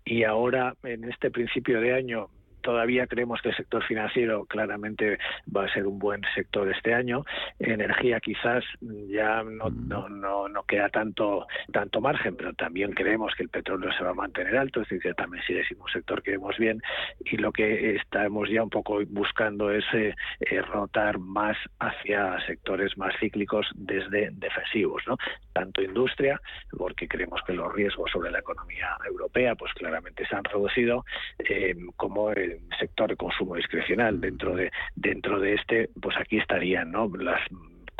Y 0.06 0.24
ahora, 0.24 0.76
en 0.84 1.04
este 1.06 1.32
principio 1.32 1.80
de 1.80 1.94
año, 1.94 2.30
Todavía 2.62 3.08
creemos 3.08 3.42
que 3.42 3.50
el 3.50 3.56
sector 3.56 3.84
financiero 3.84 4.46
claramente 4.46 5.18
va 5.56 5.66
a 5.66 5.74
ser 5.74 5.88
un 5.88 6.00
buen 6.00 6.22
sector 6.36 6.70
este 6.72 6.94
año. 6.94 7.26
Energía 7.60 8.20
quizás 8.20 8.64
ya 8.82 9.44
no, 9.44 9.70
no, 9.70 10.48
no, 10.48 10.64
queda 10.64 10.90
tanto, 10.90 11.48
tanto 11.72 12.02
margen, 12.02 12.36
pero 12.36 12.54
también 12.54 12.94
creemos 12.94 13.34
que 13.36 13.44
el 13.44 13.50
petróleo 13.50 13.92
se 13.98 14.04
va 14.04 14.12
a 14.12 14.14
mantener 14.14 14.58
alto, 14.58 14.82
es 14.82 14.90
decir, 14.90 15.02
que 15.02 15.14
también 15.14 15.44
sigue 15.46 15.64
siendo 15.66 15.86
un 15.86 15.92
sector 15.92 16.22
que 16.22 16.32
vemos 16.32 16.58
bien. 16.58 16.82
Y 17.26 17.38
lo 17.38 17.52
que 17.52 17.96
estamos 17.96 18.50
ya 18.50 18.64
un 18.64 18.70
poco 18.70 19.00
buscando 19.08 19.72
es 19.72 19.84
eh, 19.94 20.16
eh, 20.40 20.62
rotar 20.62 21.18
más 21.20 21.58
hacia 21.80 22.40
sectores 22.46 22.98
más 22.98 23.14
cíclicos 23.20 23.68
desde 23.76 24.30
defensivos, 24.32 25.04
¿no? 25.08 25.18
Tanto 25.54 25.82
industria, 25.82 26.40
porque 26.78 27.08
creemos 27.08 27.42
que 27.46 27.54
los 27.54 27.74
riesgos 27.74 28.12
sobre 28.12 28.32
la 28.32 28.40
economía 28.40 28.98
europea 29.08 29.56
pues 29.56 29.74
claramente 29.74 30.26
se 30.28 30.36
han 30.36 30.44
reducido, 30.44 31.06
eh, 31.40 31.76
como 31.96 32.32
el 32.32 32.51
sector 32.80 33.10
de 33.10 33.16
consumo 33.16 33.56
discrecional 33.56 34.20
dentro 34.20 34.56
de 34.56 34.72
dentro 34.96 35.40
de 35.40 35.54
este 35.54 35.90
pues 36.02 36.16
aquí 36.18 36.38
estarían 36.38 36.92
no 36.92 37.10
las 37.18 37.42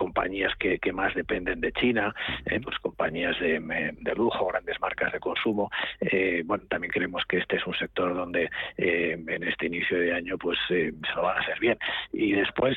compañías 0.02 0.56
que, 0.58 0.80
que 0.80 0.92
más 0.92 1.14
dependen 1.14 1.62
de 1.62 1.72
China, 1.74 2.16
eh, 2.48 2.60
pues 2.60 2.76
compañías 2.80 3.40
de, 3.40 3.60
de, 3.60 4.16
lujo, 4.16 4.48
grandes 4.48 4.82
marcas 4.82 5.14
de 5.14 5.20
consumo. 5.20 5.70
Eh, 6.00 6.42
bueno, 6.44 6.64
también 6.68 6.92
creemos 6.92 7.24
que 7.26 7.38
este 7.38 7.58
es 7.58 7.68
un 7.68 7.76
sector 7.76 8.16
donde 8.16 8.50
eh, 8.78 9.16
en 9.28 9.44
este 9.44 9.68
inicio 9.68 10.00
de 10.00 10.12
año 10.12 10.40
pues 10.40 10.58
se 10.68 10.92
lo 11.16 11.22
van 11.22 11.38
a 11.38 11.42
hacer 11.42 11.60
bien. 11.60 11.78
Y 12.12 12.32
después 12.32 12.76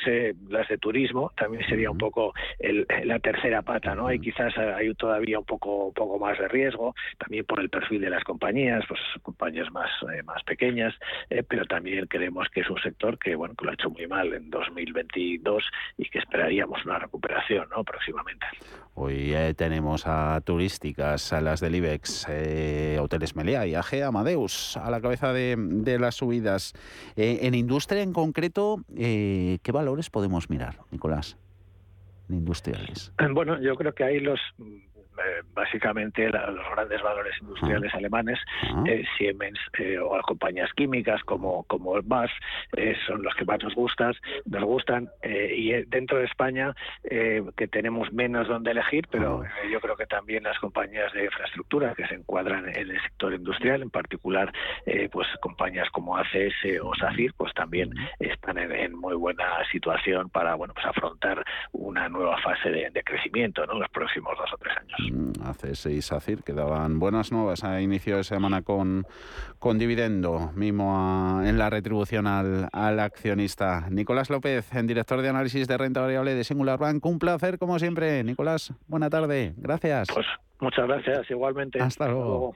las 0.51 0.69
de 0.69 0.77
turismo 0.77 1.33
también 1.35 1.67
sería 1.67 1.91
un 1.91 1.97
poco 1.97 2.35
el, 2.59 2.87
la 3.05 3.19
tercera 3.21 3.63
pata, 3.63 3.95
¿no? 3.95 4.09
Hay 4.09 4.19
quizás 4.19 4.53
hay 4.59 4.93
todavía 4.95 5.39
un 5.39 5.47
poco, 5.47 5.87
un 5.87 5.95
poco 5.95 6.19
más 6.19 6.39
de 6.39 6.49
riesgo, 6.49 6.95
también 7.17 7.47
por 7.47 7.59
el 7.61 7.71
perfil 7.71 8.03
de 8.03 8.11
las 8.11 8.23
compañías, 8.25 8.85
pues 8.87 9.01
compañías 9.23 9.71
más, 9.73 9.91
más 10.27 10.43
pequeñas, 10.43 10.95
pero 11.49 11.65
también 11.65 12.07
creemos 12.07 12.51
que 12.51 12.61
es 12.61 12.69
un 12.69 12.81
sector 12.83 13.19
que, 13.19 13.35
bueno, 13.35 13.55
que 13.55 13.65
lo 13.65 13.71
ha 13.71 13.75
hecho 13.75 13.89
muy 13.89 14.07
mal 14.07 14.31
en 14.35 14.51
2022 14.51 15.65
y 15.97 16.05
que 16.11 16.19
esperaríamos 16.19 16.85
una 16.85 16.99
recuperación 16.99 17.14
¿no? 17.71 17.85
próximamente. 17.85 18.47
Hoy 18.95 19.35
eh, 19.35 19.55
tenemos 19.55 20.07
a 20.07 20.41
turísticas, 20.45 21.33
a 21.33 21.41
las 21.41 21.61
del 21.61 21.75
IBEX, 21.75 22.27
eh, 22.29 22.99
Hoteles 23.01 23.35
Meliá 23.35 23.67
y 23.67 23.75
AG 23.75 24.03
Amadeus 24.05 24.77
a 24.77 24.91
la 24.91 25.01
cabeza 25.01 25.33
de, 25.33 25.99
las 25.99 26.15
subidas. 26.17 26.75
Eh, 27.17 27.41
en 27.43 27.55
industria 27.55 28.03
en 28.03 28.13
concreto, 28.13 28.79
¿qué 28.95 29.73
valores 29.73 30.11
podemos 30.11 30.49
mirar, 30.51 30.79
Nicolás? 30.91 31.37
Industriales. 32.29 33.13
Bueno, 33.33 33.61
yo 33.61 33.75
creo 33.75 33.95
que 33.95 34.05
ahí 34.05 34.21
los 34.21 34.41
eh, 35.19 35.43
básicamente 35.55 36.29
los 36.29 36.71
grandes 36.75 37.01
valores 37.01 37.35
industriales 37.41 37.93
ah. 37.95 37.99
alemanes, 37.99 38.39
ah. 38.65 38.85
eh, 38.87 39.05
Siemens 39.17 39.59
eh, 39.79 39.99
o 39.99 40.21
compañías 40.23 40.73
químicas 40.73 41.23
como, 41.23 41.63
como 41.65 42.01
BAS 42.03 42.31
son 43.07 43.23
los 43.23 43.35
que 43.35 43.45
más 43.45 43.63
nos 43.63 43.75
gustan, 43.75 44.15
nos 44.47 44.65
gustan 44.65 45.09
y 45.23 45.73
dentro 45.85 46.19
de 46.19 46.25
España 46.25 46.75
que 47.03 47.69
tenemos 47.71 48.13
menos 48.13 48.49
donde 48.49 48.73
elegir, 48.73 49.07
pero 49.11 49.43
ah. 49.45 49.69
yo 49.71 49.81
creo 49.81 49.97
que 49.97 50.07
también 50.07 50.43
las 50.43 50.59
compañías 50.59 51.13
de 51.13 51.27
infraestructura 51.27 51.95
que 51.95 52.07
se 52.07 52.15
encuadran 52.15 52.69
en 52.69 52.91
el 52.91 53.01
sector 53.03 53.35
industrial, 53.35 53.83
en 53.83 53.91
particular 53.91 54.53
pues 55.13 55.29
compañías 55.41 55.89
como 55.91 56.17
ACS 56.17 56.81
o 56.83 56.95
SACIR, 56.95 57.35
pues 57.37 57.53
también 57.55 57.91
están 58.19 58.59
en, 58.59 58.95
muy 58.99 59.15
buena 59.15 59.45
situación 59.71 60.31
para 60.31 60.55
bueno 60.55 60.75
pues 60.75 60.87
afrontar 60.87 61.45
una 61.73 62.09
nueva 62.09 62.39
fase 62.39 62.71
de, 62.71 62.91
de 62.91 63.05
crecimiento 63.05 63.65
en 63.65 63.79
los 63.79 63.89
próximos 63.91 64.37
dos 64.37 64.53
o 64.53 64.57
tres 64.59 64.77
años. 64.77 65.04
Hace 65.43 65.75
seis 65.75 66.13
ACIR 66.13 66.43
que 66.43 66.53
daban 66.53 66.99
buenas 66.99 67.33
nuevas 67.33 67.65
a 67.65 67.81
inicio 67.81 68.17
de 68.17 68.25
semana 68.25 68.63
con, 68.63 69.07
con 69.59 69.79
dividendo, 69.79 70.53
mimo 70.55 71.41
en 71.45 71.59
la 71.59 71.71
retribución 71.71 72.27
al, 72.27 72.69
al, 72.73 73.01
accionista. 73.01 73.89
Nicolás 73.91 74.31
López, 74.31 74.73
en 74.75 74.87
director 74.87 75.21
de 75.23 75.29
análisis 75.29 75.69
de 75.69 75.77
renta 75.77 76.01
variable 76.01 76.35
de 76.35 76.45
Singular 76.45 76.79
Bank. 76.79 77.05
Un 77.05 77.19
placer, 77.19 77.59
como 77.59 77.79
siempre. 77.79 78.25
Nicolás, 78.25 78.73
buena 78.87 79.11
tarde. 79.11 79.55
Gracias. 79.57 80.09
Pues 80.13 80.27
muchas 80.61 80.87
gracias, 80.87 81.31
igualmente. 81.31 81.81
Hasta 81.81 82.09
luego. 82.09 82.55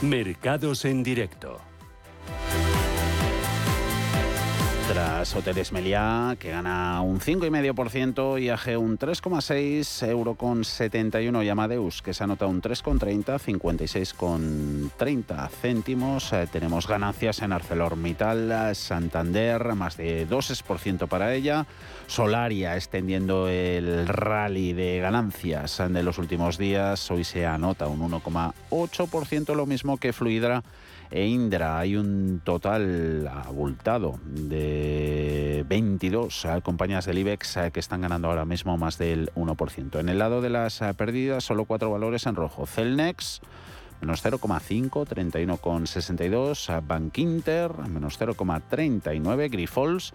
Mercados 0.00 0.84
en 0.84 1.02
directo. 1.02 1.60
Tras 4.88 5.36
Hoteles 5.36 5.70
Meliá, 5.70 6.34
que 6.38 6.50
gana 6.50 7.02
un 7.02 7.20
5,5%, 7.20 8.40
IAG 8.40 8.78
un 8.78 8.98
3,6%, 8.98 10.08
Euro 10.08 10.34
con 10.34 10.64
71 10.64 11.42
y 11.42 11.48
Amadeus, 11.50 12.00
que 12.00 12.14
se 12.14 12.24
anota 12.24 12.46
un 12.46 12.62
3,30, 12.62 13.38
56,30 13.38 15.50
céntimos. 15.50 16.32
Eh, 16.32 16.48
tenemos 16.50 16.88
ganancias 16.88 17.42
en 17.42 17.52
ArcelorMittal, 17.52 18.74
Santander, 18.74 19.74
más 19.74 19.98
de 19.98 20.26
2% 20.26 21.06
para 21.06 21.34
ella. 21.34 21.66
Solaria 22.06 22.74
extendiendo 22.74 23.46
el 23.48 24.08
rally 24.08 24.72
de 24.72 25.00
ganancias 25.00 25.82
de 25.86 26.02
los 26.02 26.16
últimos 26.16 26.56
días. 26.56 27.10
Hoy 27.10 27.24
se 27.24 27.44
anota 27.44 27.88
un 27.88 28.10
1,8%, 28.10 29.54
lo 29.54 29.66
mismo 29.66 29.98
que 29.98 30.14
Fluidra 30.14 30.62
e 31.10 31.26
Indra. 31.26 31.78
Hay 31.78 31.96
un 31.96 32.40
total 32.44 33.28
abultado 33.28 34.18
de 34.24 35.64
22 35.68 36.44
eh, 36.44 36.60
compañías 36.62 37.06
del 37.06 37.18
IBEX 37.18 37.56
eh, 37.56 37.70
que 37.72 37.80
están 37.80 38.00
ganando 38.00 38.28
ahora 38.28 38.44
mismo 38.44 38.76
más 38.76 38.98
del 38.98 39.30
1%. 39.34 40.00
En 40.00 40.08
el 40.08 40.18
lado 40.18 40.40
de 40.40 40.50
las 40.50 40.82
eh, 40.82 40.92
pérdidas, 40.94 41.44
solo 41.44 41.64
cuatro 41.64 41.90
valores 41.90 42.26
en 42.26 42.34
rojo. 42.34 42.66
Celnex 42.66 43.40
menos 44.00 44.24
0,5, 44.24 45.06
31,62, 45.06 46.86
Bank 46.86 47.18
Inter, 47.18 47.72
menos 47.88 48.18
0,39, 48.20 49.50
Grifols 49.50 50.12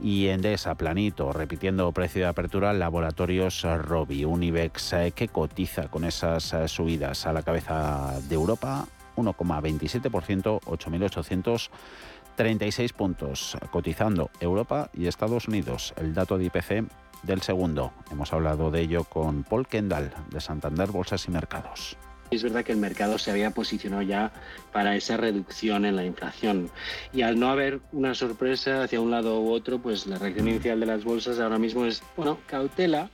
y 0.00 0.28
Endesa 0.28 0.74
planito, 0.74 1.32
repitiendo 1.32 1.90
precio 1.92 2.22
de 2.22 2.28
apertura, 2.28 2.72
Laboratorios 2.72 3.62
Robi, 3.62 4.24
Univex, 4.24 4.92
eh, 4.92 5.12
que 5.14 5.28
cotiza 5.28 5.88
con 5.88 6.04
esas 6.04 6.52
eh, 6.52 6.68
subidas 6.68 7.26
a 7.26 7.32
la 7.32 7.42
cabeza 7.42 8.18
de 8.28 8.34
Europa, 8.34 8.86
1,27%, 9.16 10.60
8.836 10.60 12.92
puntos, 12.92 13.56
cotizando 13.70 14.30
Europa 14.40 14.90
y 14.94 15.06
Estados 15.06 15.48
Unidos. 15.48 15.94
El 15.96 16.14
dato 16.14 16.38
de 16.38 16.44
IPC 16.44 16.84
del 17.22 17.42
segundo. 17.42 17.92
Hemos 18.10 18.32
hablado 18.32 18.70
de 18.70 18.82
ello 18.82 19.04
con 19.04 19.42
Paul 19.42 19.66
Kendall, 19.66 20.12
de 20.30 20.40
Santander 20.40 20.90
Bolsas 20.90 21.26
y 21.26 21.30
Mercados. 21.30 21.96
Es 22.30 22.42
verdad 22.42 22.64
que 22.64 22.72
el 22.72 22.78
mercado 22.78 23.18
se 23.18 23.30
había 23.30 23.50
posicionado 23.50 24.02
ya 24.02 24.32
para 24.72 24.96
esa 24.96 25.16
reducción 25.16 25.84
en 25.84 25.96
la 25.96 26.04
inflación 26.04 26.70
y 27.12 27.22
al 27.22 27.38
no 27.38 27.48
haber 27.50 27.80
una 27.92 28.14
sorpresa 28.14 28.82
hacia 28.82 29.00
un 29.00 29.10
lado 29.10 29.40
u 29.40 29.50
otro, 29.50 29.78
pues 29.78 30.06
la 30.06 30.18
reacción 30.18 30.48
inicial 30.48 30.80
de 30.80 30.86
las 30.86 31.04
bolsas 31.04 31.38
ahora 31.38 31.58
mismo 31.58 31.84
es, 31.86 32.02
bueno, 32.16 32.38
cautela. 32.46 33.10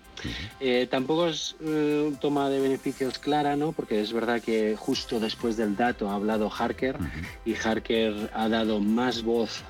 Eh, 0.60 0.86
tampoco 0.88 1.26
es 1.26 1.56
eh, 1.60 2.12
toma 2.20 2.48
de 2.48 2.60
beneficios 2.60 3.18
clara, 3.18 3.56
¿no? 3.56 3.72
Porque 3.72 4.00
es 4.00 4.12
verdad 4.12 4.40
que 4.40 4.76
justo 4.78 5.18
después 5.18 5.56
del 5.56 5.74
dato 5.74 6.10
ha 6.10 6.14
hablado 6.14 6.50
Harker 6.50 6.96
y 7.44 7.54
Harker 7.56 8.30
ha 8.32 8.48
dado 8.48 8.78
más 8.78 9.22
voz 9.22 9.64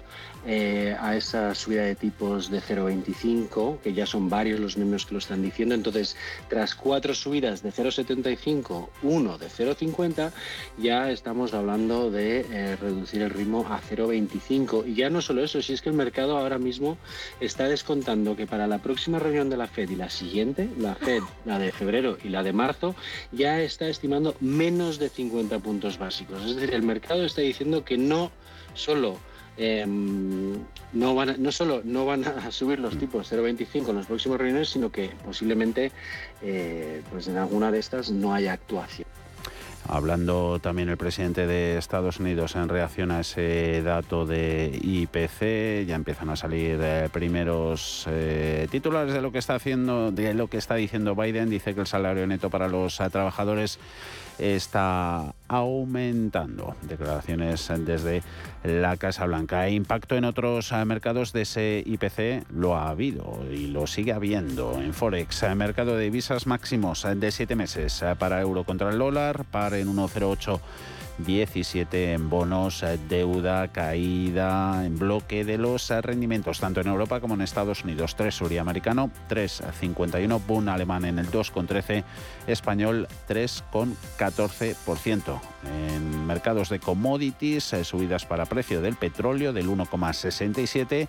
eh, 0.46 0.96
a 1.00 1.16
esa 1.16 1.54
subida 1.54 1.82
de 1.82 1.94
tipos 1.94 2.50
de 2.50 2.60
0,25, 2.60 3.78
que 3.80 3.92
ya 3.92 4.06
son 4.06 4.28
varios 4.28 4.58
los 4.58 4.76
miembros 4.76 5.06
que 5.06 5.14
lo 5.14 5.18
están 5.18 5.42
diciendo. 5.42 5.74
Entonces, 5.74 6.16
tras 6.48 6.74
cuatro 6.74 7.14
subidas 7.14 7.62
de 7.62 7.72
0,75, 7.72 8.88
uno 9.02 9.38
de 9.38 9.46
0,50, 9.46 10.32
ya 10.78 11.10
estamos 11.10 11.54
hablando 11.54 12.10
de 12.10 12.46
eh, 12.50 12.76
reducir 12.76 13.22
el 13.22 13.30
ritmo 13.30 13.66
a 13.68 13.80
0,25. 13.80 14.88
Y 14.88 14.94
ya 14.94 15.10
no 15.10 15.22
solo 15.22 15.44
eso, 15.44 15.62
si 15.62 15.72
es 15.74 15.82
que 15.82 15.90
el 15.90 15.94
mercado 15.94 16.36
ahora 16.36 16.58
mismo 16.58 16.98
está 17.40 17.68
descontando 17.68 18.36
que 18.36 18.46
para 18.46 18.66
la 18.66 18.78
próxima 18.78 19.18
reunión 19.18 19.48
de 19.48 19.56
la 19.56 19.68
Fed 19.68 19.90
y 19.90 19.96
la 19.96 20.10
siguiente, 20.10 20.68
la 20.78 20.94
Fed, 20.94 21.22
la 21.44 21.58
de 21.58 21.72
febrero 21.72 22.18
y 22.22 22.28
la 22.28 22.42
de 22.42 22.52
marzo, 22.52 22.94
ya 23.30 23.60
está 23.60 23.86
estimando 23.88 24.34
menos 24.40 24.98
de 24.98 25.08
50 25.08 25.58
puntos 25.60 25.98
básicos. 25.98 26.44
Es 26.44 26.56
decir, 26.56 26.74
el 26.74 26.82
mercado 26.82 27.24
está 27.24 27.42
diciendo 27.42 27.84
que 27.84 27.96
no 27.96 28.30
solo 28.74 29.18
Em, 29.56 30.54
no, 30.94 31.14
van 31.14 31.42
no 31.42 31.52
solo 31.52 31.82
no 31.84 32.06
van 32.06 32.24
a 32.24 32.50
subir 32.50 32.78
los 32.78 32.96
tipos 32.96 33.30
0,25 33.30 33.90
en 33.90 33.96
los 33.96 34.06
próximos 34.06 34.38
reuniones, 34.38 34.70
sino 34.70 34.90
que 34.90 35.10
posiblemente 35.24 35.92
eh, 36.40 37.02
pues 37.10 37.28
en 37.28 37.36
alguna 37.36 37.70
de 37.70 37.78
estas 37.78 38.10
no 38.10 38.32
haya 38.32 38.54
actuación. 38.54 39.06
Hablando 39.88 40.60
también 40.60 40.88
el 40.88 40.96
presidente 40.96 41.46
de 41.46 41.76
Estados 41.76 42.20
Unidos 42.20 42.54
en 42.54 42.68
reacción 42.68 43.10
a 43.10 43.20
ese 43.20 43.82
dato 43.82 44.24
de 44.24 44.78
IPC, 44.80 45.86
ya 45.86 45.96
empiezan 45.96 46.30
a 46.30 46.36
salir 46.36 46.78
eh, 46.80 47.08
primeros 47.12 48.06
eh, 48.08 48.68
titulares 48.70 49.12
de 49.12 49.20
lo 49.20 49.32
que 49.32 49.38
está 49.38 49.56
haciendo, 49.56 50.12
de 50.12 50.34
lo 50.34 50.46
que 50.46 50.56
está 50.56 50.76
diciendo 50.76 51.16
Biden. 51.16 51.50
Dice 51.50 51.74
que 51.74 51.80
el 51.80 51.88
salario 51.88 52.26
neto 52.28 52.48
para 52.48 52.68
los 52.68 52.96
trabajadores 53.10 53.80
está 54.42 55.34
aumentando. 55.48 56.74
Declaraciones 56.82 57.70
desde 57.78 58.22
la 58.64 58.96
Casa 58.96 59.26
Blanca. 59.26 59.66
E 59.66 59.72
impacto 59.72 60.16
en 60.16 60.24
otros 60.24 60.72
eh, 60.72 60.84
mercados 60.84 61.32
de 61.32 61.42
ese 61.42 61.82
IPC 61.86 62.50
lo 62.50 62.76
ha 62.76 62.88
habido 62.88 63.40
y 63.50 63.68
lo 63.68 63.86
sigue 63.86 64.12
habiendo. 64.12 64.80
En 64.80 64.94
Forex, 64.94 65.44
eh, 65.44 65.54
mercado 65.54 65.96
de 65.96 66.04
divisas 66.04 66.46
máximos 66.46 67.06
de 67.16 67.30
siete 67.30 67.56
meses 67.56 68.02
eh, 68.02 68.14
para 68.18 68.40
euro 68.40 68.64
contra 68.64 68.90
el 68.90 68.98
dólar, 68.98 69.44
par 69.44 69.74
en 69.74 69.88
1,08 69.88 70.60
17 71.18 72.12
en 72.12 72.30
bonos, 72.30 72.82
eh, 72.82 72.98
deuda, 73.08 73.68
caída 73.68 74.84
en 74.84 74.98
bloque 74.98 75.44
de 75.44 75.58
los 75.58 75.88
eh, 75.90 76.00
rendimientos, 76.00 76.58
tanto 76.60 76.80
en 76.80 76.88
Europa 76.88 77.20
como 77.20 77.34
en 77.34 77.42
Estados 77.42 77.84
Unidos. 77.84 78.16
3 78.16 78.42
americano, 78.58 79.10
3,51, 79.28 80.40
Bund 80.46 80.68
alemán 80.68 81.04
en 81.04 81.18
el 81.18 81.30
2,13, 81.30 82.04
español 82.46 83.08
3,14%. 83.28 85.40
En 85.64 86.26
mercados 86.26 86.68
de 86.68 86.80
commodities, 86.80 87.72
eh, 87.72 87.84
subidas 87.84 88.26
para 88.26 88.46
precio 88.46 88.80
del 88.80 88.96
petróleo 88.96 89.52
del 89.52 89.68
1,67 89.68 91.08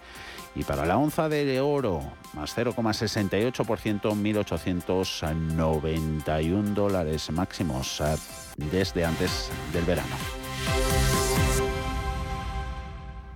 y 0.56 0.64
para 0.64 0.86
la 0.86 0.98
onza 0.98 1.28
de 1.30 1.62
oro, 1.62 2.02
más 2.34 2.58
0,68%, 2.58 4.02
1.891 4.02 6.64
dólares 6.74 7.32
máximos 7.32 8.02
desde 8.58 9.06
antes 9.06 9.52
del 9.74 9.86
verano. 9.86 10.16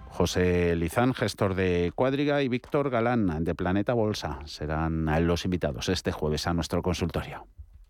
José 0.09 0.75
Lizán, 0.75 1.13
gestor 1.13 1.53
de 1.53 1.91
Cuadriga, 1.93 2.41
y 2.41 2.47
Víctor 2.47 2.89
Galán, 2.89 3.43
de 3.43 3.53
Planeta 3.53 3.93
Bolsa, 3.93 4.39
serán 4.45 5.05
los 5.27 5.45
invitados 5.45 5.89
este 5.89 6.11
jueves 6.11 6.47
a 6.47 6.53
nuestro 6.53 6.81
consultorio. 6.81 7.45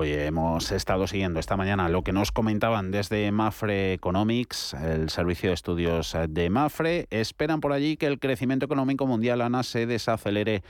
Hoy 0.00 0.12
hemos 0.12 0.70
estado 0.70 1.08
siguiendo 1.08 1.40
esta 1.40 1.56
mañana 1.56 1.88
lo 1.88 2.02
que 2.02 2.12
nos 2.12 2.30
comentaban 2.30 2.92
desde 2.92 3.32
Mafre 3.32 3.94
Economics, 3.94 4.74
el 4.74 5.10
servicio 5.10 5.50
de 5.50 5.54
estudios 5.54 6.16
de 6.28 6.50
Mafre. 6.50 7.08
Esperan 7.10 7.60
por 7.60 7.72
allí 7.72 7.96
que 7.96 8.06
el 8.06 8.20
crecimiento 8.20 8.64
económico 8.64 9.08
mundial, 9.08 9.40
Ana, 9.40 9.64
se 9.64 9.86
desacelere 9.86 10.62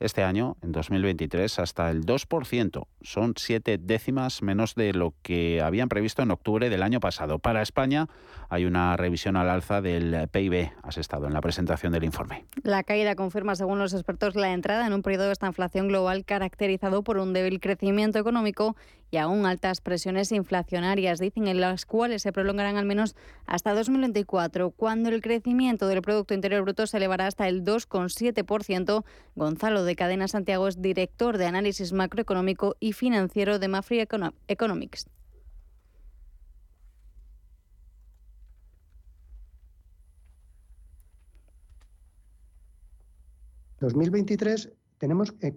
este 0.00 0.22
año, 0.22 0.56
en 0.62 0.72
2023, 0.72 1.58
hasta 1.58 1.90
el 1.90 2.04
2%. 2.04 2.86
Son 3.02 3.34
siete 3.36 3.78
décimas 3.78 4.42
menos 4.42 4.74
de 4.74 4.92
lo 4.92 5.14
que 5.22 5.60
habían 5.62 5.88
previsto 5.88 6.22
en 6.22 6.30
octubre 6.30 6.70
del 6.70 6.82
año 6.82 7.00
pasado. 7.00 7.38
Para 7.38 7.62
España 7.62 8.08
hay 8.48 8.64
una 8.64 8.96
revisión 8.96 9.36
al 9.36 9.50
alza 9.50 9.80
del 9.80 10.28
PIB. 10.28 10.72
Has 10.82 10.98
estado 10.98 11.26
en 11.26 11.32
la 11.32 11.40
presentación 11.40 11.92
del 11.92 12.04
informe. 12.04 12.44
La 12.62 12.82
caída 12.82 13.14
confirma, 13.14 13.56
según 13.56 13.78
los 13.78 13.94
expertos, 13.94 14.36
la 14.36 14.52
entrada 14.52 14.86
en 14.86 14.92
un 14.92 15.02
periodo 15.02 15.26
de 15.26 15.32
esta 15.32 15.46
inflación 15.46 15.88
global 15.88 16.24
caracterizado 16.24 17.02
por 17.02 17.18
un 17.18 17.32
débil 17.32 17.60
crecimiento 17.60 18.18
económico 18.18 18.76
y 19.14 19.16
aún 19.16 19.46
altas 19.46 19.80
presiones 19.80 20.32
inflacionarias, 20.32 21.20
dicen, 21.20 21.46
en 21.46 21.60
las 21.60 21.86
cuales 21.86 22.22
se 22.22 22.32
prolongarán 22.32 22.76
al 22.76 22.84
menos 22.84 23.14
hasta 23.46 23.72
2024, 23.72 24.72
cuando 24.72 25.08
el 25.08 25.22
crecimiento 25.22 25.86
del 25.86 26.02
Producto 26.02 26.34
Interior 26.34 26.62
Bruto 26.62 26.88
se 26.88 26.96
elevará 26.96 27.28
hasta 27.28 27.46
el 27.46 27.62
2,7%. 27.62 29.04
Gonzalo 29.36 29.84
de 29.84 29.94
Cadena 29.94 30.26
Santiago 30.26 30.66
es 30.66 30.82
director 30.82 31.38
de 31.38 31.46
análisis 31.46 31.92
macroeconómico 31.92 32.74
y 32.80 32.92
financiero 32.92 33.60
de 33.60 33.68
Mafri 33.68 34.04
Economics. 34.48 35.08
2023 43.78 44.72
tenemos 44.98 45.30
que 45.30 45.52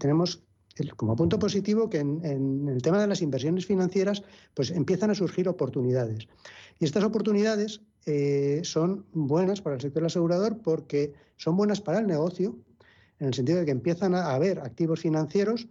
tenemos 0.00 0.42
como 0.96 1.16
punto 1.16 1.38
positivo 1.38 1.90
que 1.90 1.98
en, 1.98 2.68
el 2.68 2.82
tema 2.82 3.00
de 3.00 3.06
las 3.06 3.22
inversiones 3.22 3.66
financieras 3.66 4.22
pues 4.54 4.70
empiezan 4.70 5.10
a 5.10 5.14
surgir 5.14 5.48
oportunidades. 5.48 6.28
Y 6.78 6.84
estas 6.84 7.04
oportunidades 7.04 7.80
eh, 8.06 8.60
son 8.64 9.04
buenas 9.12 9.60
para 9.60 9.76
el 9.76 9.82
sector 9.82 10.04
asegurador 10.04 10.58
porque 10.62 11.12
son 11.36 11.56
buenas 11.56 11.80
para 11.80 11.98
el 11.98 12.06
negocio, 12.06 12.56
en 13.18 13.28
el 13.28 13.34
sentido 13.34 13.58
de 13.58 13.66
que 13.66 13.72
empiezan 13.72 14.14
a 14.14 14.34
haber 14.34 14.60
activos 14.60 15.00
financieros 15.00 15.68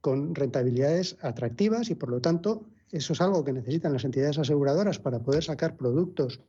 con 0.00 0.34
rentabilidades 0.34 1.16
atractivas 1.22 1.90
y 1.90 1.94
por 1.94 2.10
lo 2.10 2.20
tanto 2.20 2.64
eso 2.90 3.12
es 3.12 3.20
algo 3.20 3.44
que 3.44 3.52
necesitan 3.52 3.92
las 3.92 4.04
entidades 4.04 4.38
aseguradoras 4.38 4.98
para 4.98 5.20
poder 5.20 5.44
sacar 5.44 5.76
productos 5.76 6.40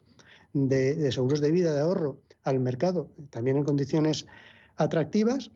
de, 0.54 0.96
de 0.96 1.12
seguros 1.12 1.40
de 1.40 1.52
vida, 1.52 1.74
de 1.74 1.82
ahorro 1.82 2.20
al 2.44 2.60
mercado, 2.60 3.10
también 3.30 3.58
en 3.58 3.64
condiciones 3.64 4.26
atractivas 4.76 5.52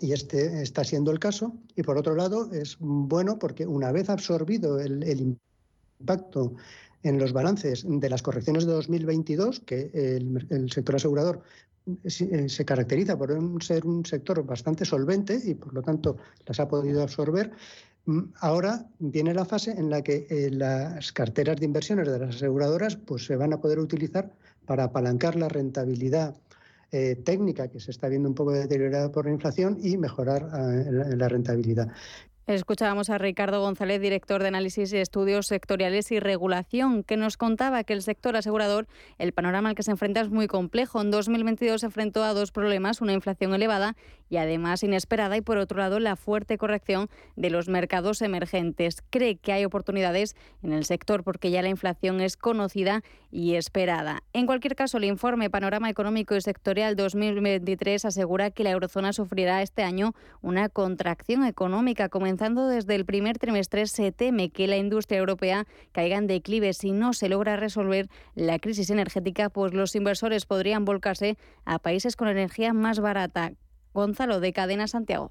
y 0.00 0.12
este 0.12 0.62
está 0.62 0.84
siendo 0.84 1.10
el 1.10 1.18
caso. 1.18 1.54
Y 1.76 1.82
por 1.82 1.98
otro 1.98 2.14
lado, 2.14 2.52
es 2.52 2.76
bueno 2.78 3.38
porque 3.38 3.66
una 3.66 3.92
vez 3.92 4.08
absorbido 4.10 4.80
el, 4.80 5.36
impacto 6.00 6.54
en 7.02 7.18
los 7.18 7.32
balances 7.32 7.84
de 7.86 8.10
las 8.10 8.22
correcciones 8.22 8.66
de 8.66 8.72
2022, 8.72 9.60
que 9.60 9.90
el, 9.94 10.70
sector 10.70 10.96
asegurador 10.96 11.42
eh, 12.04 12.48
se 12.48 12.64
caracteriza 12.64 13.16
por 13.16 13.30
ser 13.62 13.86
un 13.86 14.04
sector 14.04 14.44
bastante 14.44 14.84
solvente 14.84 15.40
y 15.42 15.54
por 15.54 15.72
lo 15.72 15.82
tanto 15.82 16.16
las 16.46 16.60
ha 16.60 16.68
podido 16.68 17.02
absorber, 17.02 17.52
mm, 18.06 18.20
ahora 18.40 18.86
viene 18.98 19.32
la 19.32 19.44
fase 19.44 19.70
en 19.70 19.90
la 19.90 20.02
que 20.02 20.26
eh, 20.28 20.50
las 20.50 21.12
carteras 21.12 21.56
de 21.56 21.66
inversiones 21.66 22.08
de 22.08 22.18
las 22.18 22.36
aseguradoras 22.36 22.96
pues, 22.96 23.24
se 23.24 23.36
van 23.36 23.52
a 23.52 23.60
poder 23.60 23.78
utilizar 23.78 24.32
para 24.66 24.84
apalancar 24.84 25.36
la 25.36 25.48
rentabilidad 25.48 26.36
eh, 26.90 27.16
técnica 27.16 27.68
que 27.68 27.80
se 27.80 27.90
está 27.90 28.08
viendo 28.08 28.28
un 28.28 28.34
poco 28.34 28.52
deteriorada 28.52 29.12
por 29.12 29.26
la 29.26 29.32
inflación 29.32 29.78
y 29.80 29.96
mejorar 29.98 30.42
eh, 30.42 31.16
la, 31.16 31.28
rentabilidad. 31.28 31.88
Escuchábamos 32.48 33.10
a 33.10 33.18
Ricardo 33.18 33.60
González, 33.60 34.00
director 34.00 34.40
de 34.40 34.48
análisis 34.48 34.90
y 34.94 34.96
estudios 34.96 35.48
sectoriales 35.48 36.10
y 36.12 36.18
regulación, 36.18 37.04
que 37.04 37.18
nos 37.18 37.36
contaba 37.36 37.84
que 37.84 37.92
el 37.92 38.00
sector 38.00 38.36
asegurador, 38.36 38.86
el 39.18 39.32
panorama 39.34 39.68
al 39.68 39.74
que 39.74 39.82
se 39.82 39.90
enfrenta 39.90 40.22
es 40.22 40.30
muy 40.30 40.46
complejo. 40.46 41.02
En 41.02 41.10
2022 41.10 41.82
se 41.82 41.86
enfrentó 41.86 42.24
a 42.24 42.32
dos 42.32 42.50
problemas, 42.50 43.02
una 43.02 43.12
inflación 43.12 43.52
elevada 43.52 43.96
y 44.30 44.38
además 44.38 44.82
inesperada 44.82 45.36
y 45.36 45.42
por 45.42 45.58
otro 45.58 45.76
lado 45.76 46.00
la 46.00 46.16
fuerte 46.16 46.56
corrección 46.56 47.10
de 47.36 47.50
los 47.50 47.68
mercados 47.68 48.22
emergentes. 48.22 49.02
Cree 49.10 49.36
que 49.36 49.52
hay 49.52 49.66
oportunidades 49.66 50.34
en 50.62 50.72
el 50.72 50.86
sector 50.86 51.24
porque 51.24 51.50
ya 51.50 51.60
la 51.60 51.68
inflación 51.68 52.22
es 52.22 52.38
conocida 52.38 53.02
y 53.30 53.56
esperada. 53.56 54.22
En 54.32 54.46
cualquier 54.46 54.74
caso, 54.74 54.96
el 54.96 55.04
informe 55.04 55.50
Panorama 55.50 55.90
Económico 55.90 56.34
y 56.34 56.40
Sectorial 56.40 56.96
2023 56.96 58.06
asegura 58.06 58.50
que 58.50 58.64
la 58.64 58.70
eurozona 58.70 59.12
sufrirá 59.12 59.60
este 59.60 59.82
año 59.82 60.14
una 60.40 60.70
contracción 60.70 61.44
económica 61.44 62.08
comenzando 62.08 62.37
desde 62.38 62.94
el 62.94 63.04
primer 63.04 63.38
trimestre, 63.38 63.86
se 63.86 64.12
teme 64.12 64.50
que 64.50 64.68
la 64.68 64.76
industria 64.76 65.18
europea 65.18 65.66
caiga 65.92 66.16
en 66.16 66.26
declive 66.26 66.72
si 66.72 66.92
no 66.92 67.12
se 67.12 67.28
logra 67.28 67.56
resolver 67.56 68.08
la 68.34 68.58
crisis 68.58 68.90
energética, 68.90 69.50
pues 69.50 69.74
los 69.74 69.94
inversores 69.96 70.46
podrían 70.46 70.84
volcarse 70.84 71.36
a 71.64 71.78
países 71.78 72.16
con 72.16 72.28
energía 72.28 72.72
más 72.72 73.00
barata. 73.00 73.52
Gonzalo, 73.92 74.40
de 74.40 74.52
Cadena 74.52 74.86
Santiago. 74.86 75.28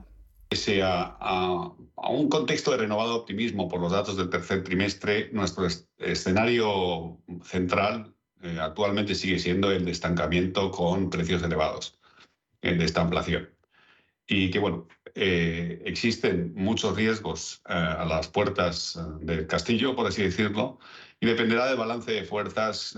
Pese 0.50 0.82
a, 0.84 1.72
un 2.10 2.30
contexto 2.30 2.72
de 2.72 2.78
renovado 2.78 3.15
optimismo 3.15 3.67
por 3.67 3.80
los 3.82 3.91
datos 3.91 4.17
del 4.17 4.30
tercer 4.30 4.63
trimestre, 4.63 5.30
nuestro 5.32 5.67
escenario 5.98 7.17
central 7.43 8.13
eh, 8.41 8.58
actualmente 8.60 9.15
sigue 9.15 9.39
siendo 9.39 9.72
el 9.72 9.86
de 9.86 9.91
estancamiento 9.91 10.72
con 10.72 11.10
precios 11.10 11.43
elevados, 11.43 12.00
el 12.62 12.78
de 12.78 12.86
esta 12.86 13.02
inflación. 13.02 13.50
Y 14.28 14.52
que, 14.52 14.60
bueno, 14.60 14.88
eh, 15.19 15.82
existen 15.84 16.53
muchos 16.56 16.95
riesgos 16.95 17.63
eh, 17.67 17.73
a 17.73 18.06
las 18.06 18.27
puertas 18.27 18.95
eh, 18.95 19.25
del 19.25 19.47
castillo, 19.47 19.95
por 19.95 20.06
así 20.06 20.21
decirlo, 20.21 20.77
y 21.19 21.25
dependerá 21.25 21.65
del 21.65 21.77
balance 21.77 22.12
de 22.12 22.23
fuerzas, 22.23 22.95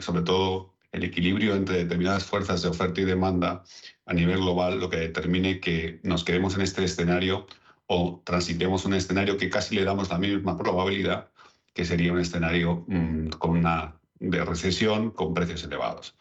sobre 0.00 0.22
todo 0.22 0.74
el 0.92 1.04
equilibrio 1.04 1.54
entre 1.54 1.78
determinadas 1.78 2.24
fuerzas 2.24 2.60
de 2.60 2.68
oferta 2.68 3.00
y 3.00 3.04
demanda 3.04 3.64
a 4.04 4.12
nivel 4.12 4.40
global, 4.40 4.78
lo 4.78 4.90
que 4.90 4.98
determine 4.98 5.58
que 5.60 6.00
nos 6.02 6.22
quedemos 6.22 6.54
en 6.54 6.60
este 6.60 6.84
escenario 6.84 7.46
o 7.86 8.20
transitemos 8.26 8.84
un 8.84 8.92
escenario 8.92 9.38
que 9.38 9.48
casi 9.48 9.74
le 9.74 9.84
damos 9.84 10.10
la 10.10 10.18
misma 10.18 10.58
probabilidad, 10.58 11.30
que 11.72 11.86
sería 11.86 12.12
un 12.12 12.20
escenario 12.20 12.84
mm, 12.88 13.28
con 13.38 13.52
una 13.52 13.96
de 14.18 14.44
recesión 14.44 15.10
con 15.10 15.32
precios 15.32 15.64
elevados. 15.64 16.14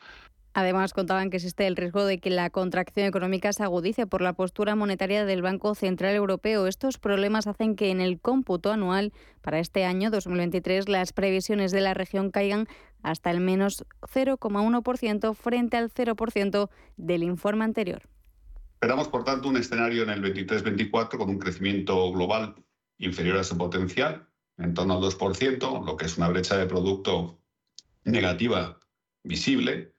Además, 0.55 0.93
contaban 0.93 1.31
que 1.31 1.37
existe 1.37 1.65
el 1.65 1.75
riesgo 1.75 2.05
de 2.05 2.19
que 2.19 2.29
la 2.29 2.51
contracción 2.51 3.07
económica 3.07 3.51
se 3.53 3.63
agudice 3.63 4.05
por 4.05 4.21
la 4.21 4.33
postura 4.33 4.75
monetaria 4.75 5.25
del 5.25 5.41
Banco 5.41 5.73
Central 5.73 6.13
Europeo. 6.13 6.67
Estos 6.67 6.99
problemas 6.99 7.47
hacen 7.47 7.75
que 7.75 7.89
en 7.89 8.01
el 8.01 8.19
cómputo 8.19 8.71
anual 8.71 9.13
para 9.41 9.57
este 9.57 9.83
año 9.83 10.11
2023 10.11 10.89
las 10.89 11.11
previsiones 11.11 11.71
de 11.71 11.81
la 11.81 11.95
región 11.95 12.29
caigan 12.29 12.67
hasta 13.01 13.31
el 13.31 13.39
menos 13.39 13.83
0,1% 14.01 15.33
frente 15.33 15.77
al 15.77 15.91
0% 15.91 16.69
del 16.97 17.23
informe 17.23 17.65
anterior. 17.65 18.03
Esperamos, 18.75 19.07
por 19.07 19.23
tanto, 19.23 19.49
un 19.49 19.57
escenario 19.57 20.03
en 20.03 20.11
el 20.11 20.21
23-24 20.21 21.17
con 21.17 21.29
un 21.29 21.39
crecimiento 21.39 22.11
global 22.11 22.53
inferior 22.99 23.37
a 23.37 23.43
su 23.43 23.57
potencial, 23.57 24.27
en 24.57 24.75
torno 24.75 24.93
al 24.93 25.01
2%, 25.01 25.83
lo 25.83 25.97
que 25.97 26.05
es 26.05 26.17
una 26.17 26.29
brecha 26.29 26.57
de 26.57 26.67
producto 26.67 27.39
negativa 28.03 28.77
visible 29.23 29.92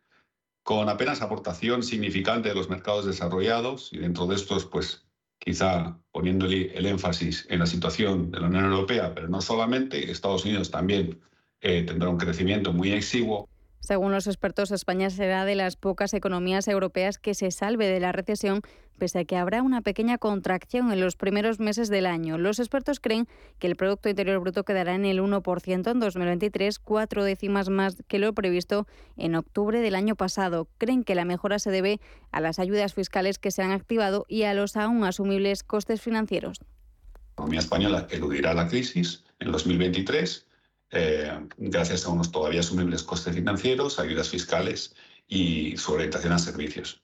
con 0.65 0.89
apenas 0.89 1.21
aportación 1.21 1.83
significante 1.83 2.49
de 2.49 2.55
los 2.55 2.71
mercados 2.71 3.05
desarrollados 3.05 3.93
y 3.93 3.99
dentro 3.99 4.27
de 4.27 4.35
estos, 4.35 4.65
pues 4.65 5.07
quizá 5.39 6.01
poniéndole 6.11 6.77
el 6.77 6.87
énfasis 6.87 7.47
en 7.51 7.59
la 7.59 7.67
situación 7.67 8.31
de 8.31 8.41
la 8.41 8.47
Unión 8.47 8.65
Europea, 8.65 9.15
pero 9.15 9.29
no 9.29 9.43
solamente, 9.43 10.11
Estados 10.11 10.47
Unidos 10.47 10.71
también 10.71 11.21
eh, 11.61 11.83
tendrá 11.83 12.09
un 12.09 12.17
crecimiento 12.17 12.73
muy 12.73 12.93
exiguo. 12.93 13.51
Según 13.87 14.13
los 14.13 14.27
expertos, 14.27 14.71
España 14.71 15.11
será 15.11 15.45
de 15.45 15.55
las 15.55 15.77
pocas 15.77 16.15
economías 16.15 16.69
europeas 16.69 17.19
que 17.19 17.35
se 17.35 17.51
salve 17.51 17.87
de 17.87 18.01
la 18.01 18.13
recesión, 18.13 18.63
pese 18.99 19.19
a 19.19 19.25
que 19.27 19.37
habrá 19.37 19.61
una 19.61 19.83
pequeña 19.83 20.17
contracción 20.17 20.91
en 20.91 21.01
los 21.01 21.17
primeros 21.17 21.61
meses 21.61 21.91
del 21.91 22.07
año. 22.07 22.39
Los 22.39 22.61
expertos 22.61 22.99
creen 22.99 23.29
que 23.59 23.67
el 23.67 23.77
Producto 23.77 24.09
Interior 24.09 24.41
Bruto 24.41 24.65
quedará 24.65 24.95
en 24.95 25.05
el 25.05 25.21
1% 25.21 25.91
en 25.91 26.01
2023, 26.01 26.79
cuatro 26.79 27.25
décimas 27.25 27.69
más 27.69 28.03
que 28.09 28.19
lo 28.19 28.33
previsto 28.33 28.87
en 29.19 29.35
octubre 29.35 29.81
del 29.81 29.97
año 29.97 30.17
pasado. 30.17 30.67
Creen 30.79 31.05
que 31.05 31.15
la 31.15 31.27
mejora 31.27 31.59
se 31.59 31.71
debe 31.71 32.01
a 32.33 32.41
las 32.41 32.59
ayudas 32.59 32.95
fiscales 32.95 33.39
que 33.39 33.51
se 33.51 33.61
han 33.61 33.71
activado 33.71 34.25
y 34.29 34.45
a 34.45 34.55
los 34.55 34.79
aún 34.79 35.05
asumibles 35.05 35.63
costes 35.63 36.01
financieros. 36.01 36.59
La 36.63 37.33
economía 37.35 37.61
española 37.61 38.07
eludirá 38.11 38.55
la 38.55 38.67
crisis 38.67 39.25
en 39.41 39.53
2023 39.53 40.47
eh, 40.95 41.49
gracias 41.57 42.07
a 42.07 42.11
unos 42.11 42.31
todavía 42.31 42.61
asumibles 42.61 43.03
costes 43.03 43.35
financieros, 43.35 43.99
ayudas 43.99 44.29
fiscales 44.29 44.95
y 45.27 45.77
su 45.77 45.93
orientación 45.93 46.33
a 46.33 46.39
servicios. 46.39 47.03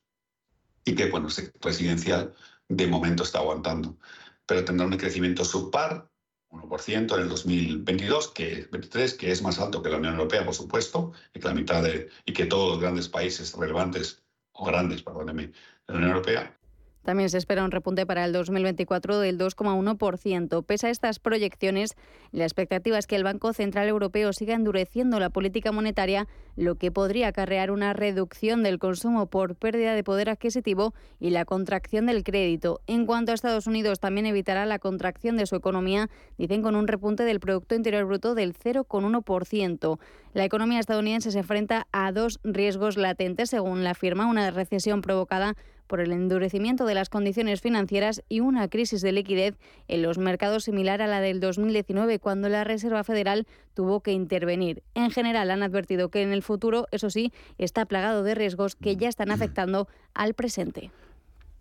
Y 0.85 0.95
que, 0.95 1.11
bueno, 1.11 1.29
el 1.37 1.53
residencial 1.61 2.35
de 2.69 2.87
momento 2.87 3.23
está 3.25 3.39
aguantando, 3.41 3.99
pero 4.47 4.65
tendrá 4.65 4.87
un 4.87 4.97
crecimiento 4.97 5.45
subpar, 5.45 6.09
1% 6.51 7.15
en 7.15 7.21
el 7.21 7.29
2022, 7.29 8.29
que, 8.29 8.69
23, 8.71 9.15
que 9.15 9.31
es 9.31 9.43
más 9.43 9.59
alto 9.59 9.83
que 9.83 9.91
la 9.91 9.99
Unión 9.99 10.15
Europea, 10.15 10.45
por 10.45 10.55
supuesto, 10.55 11.13
y 11.35 11.41
que 11.41 11.49
la 11.49 11.55
mitad 11.55 11.83
de, 11.83 12.09
y 12.25 12.33
que 12.33 12.47
todos 12.47 12.71
los 12.71 12.81
grandes 12.81 13.09
países 13.09 13.53
relevantes, 13.55 14.23
o 14.53 14.65
grandes, 14.65 15.03
perdóneme, 15.03 15.47
de 15.47 15.55
la 15.89 15.95
Unión 15.95 16.11
Europea, 16.11 16.60
también 17.03 17.31
se 17.31 17.39
espera 17.39 17.65
un 17.65 17.71
repunte 17.71 18.07
para 18.07 18.25
el 18.25 18.33
2024 18.33 19.19
del 19.19 19.39
2,1%. 19.39 20.65
Pese 20.65 20.87
a 20.87 20.91
estas 20.91 21.19
proyecciones, 21.19 21.97
la 22.33 22.45
expectativa 22.45 22.99
es 22.99 23.07
que 23.07 23.17
el 23.17 23.25
Banco 23.25 23.53
Central 23.53 23.89
Europeo 23.89 24.33
siga 24.33 24.55
endureciendo 24.55 25.19
la 25.19 25.31
política 25.31 25.73
monetaria, 25.73 26.29
lo 26.57 26.75
que 26.75 26.91
podría 26.91 27.29
acarrear 27.29 27.71
una 27.71 27.93
reducción 27.93 28.63
del 28.63 28.79
consumo 28.79 29.27
por 29.27 29.57
pérdida 29.57 29.95
de 29.95 30.05
poder 30.05 30.29
adquisitivo 30.29 30.95
y 31.19 31.31
la 31.31 31.45
contracción 31.45 32.07
del 32.07 32.23
crédito. 32.23 32.81
En 32.87 33.07
cuanto 33.07 33.33
a 33.33 33.35
Estados 33.35 33.67
Unidos, 33.67 34.01
también 34.01 34.27
evitará 34.27 34.67
la 34.67 34.79
contracción 34.79 35.37
de 35.37 35.47
su 35.47 35.57
economía, 35.57 36.11
dicen 36.39 36.63
con 36.63 36.77
un 36.77 36.87
repunte 36.87 37.25
del 37.25 37.41
Producto 37.41 37.75
Interior 37.75 38.05
Bruto 38.05 38.35
del 38.35 38.55
0,1%. 38.55 39.99
La 40.35 40.45
economía 40.45 40.79
estadounidense 40.79 41.33
se 41.33 41.39
enfrenta 41.39 41.87
a 41.93 42.13
dos 42.13 42.41
riesgos 42.45 42.97
latentes, 42.97 43.51
según 43.51 43.83
la 43.83 43.95
firma, 43.95 44.27
una 44.27 44.51
recesión 44.51 45.01
provocada 45.01 45.57
por 45.91 46.01
el 46.01 46.13
endurecimiento 46.13 46.87
de 46.87 46.95
las 46.95 47.09
condiciones 47.09 47.61
financieras 47.61 48.23
y 48.29 48.39
una 48.39 48.69
crisis 48.69 49.03
de 49.03 49.11
liquidez 49.11 49.59
en 49.89 50.03
los 50.03 50.19
mercados 50.19 50.63
similar 50.63 51.03
a 51.03 51.09
la 51.09 51.21
del 51.21 51.41
2019, 51.41 52.21
cuando 52.21 52.49
la 52.49 52.63
Reserva 52.63 53.03
Federal 53.03 53.45
tuvo 53.75 53.99
que 54.01 54.13
intervenir. 54.13 54.85
En 54.95 55.11
general, 55.11 55.51
han 55.51 55.65
advertido 55.65 56.09
que 56.09 56.23
en 56.23 56.33
el 56.33 56.45
futuro, 56.45 56.87
eso 56.93 57.11
sí, 57.11 57.33
está 57.59 57.87
plagado 57.87 58.23
de 58.23 58.37
riesgos 58.37 58.77
que 58.77 58.97
ya 58.97 59.09
están 59.09 59.33
afectando 59.33 59.89
al 60.15 60.35
presente. 60.35 60.93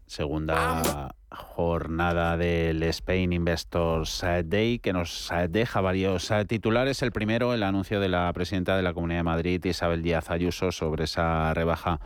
Segunda 0.06 1.16
jornada 1.32 2.38
del 2.38 2.84
Spain 2.84 3.34
Investors 3.34 4.24
Day 4.46 4.78
que 4.78 4.94
nos 4.94 5.32
deja 5.50 5.82
varios 5.82 6.32
titulares. 6.48 7.02
El 7.02 7.12
primero, 7.12 7.56
el 7.56 7.64
anuncio 7.64 8.00
de 8.00 8.10
la 8.10 8.32
presidenta 8.34 8.78
de 8.78 8.84
la 8.84 8.94
Comunidad 8.94 9.20
de 9.20 9.24
Madrid, 9.24 9.66
Isabel 9.66 10.04
Díaz 10.04 10.30
Ayuso, 10.30 10.72
sobre 10.72 11.06
esa 11.06 11.52
rebaja 11.56 12.00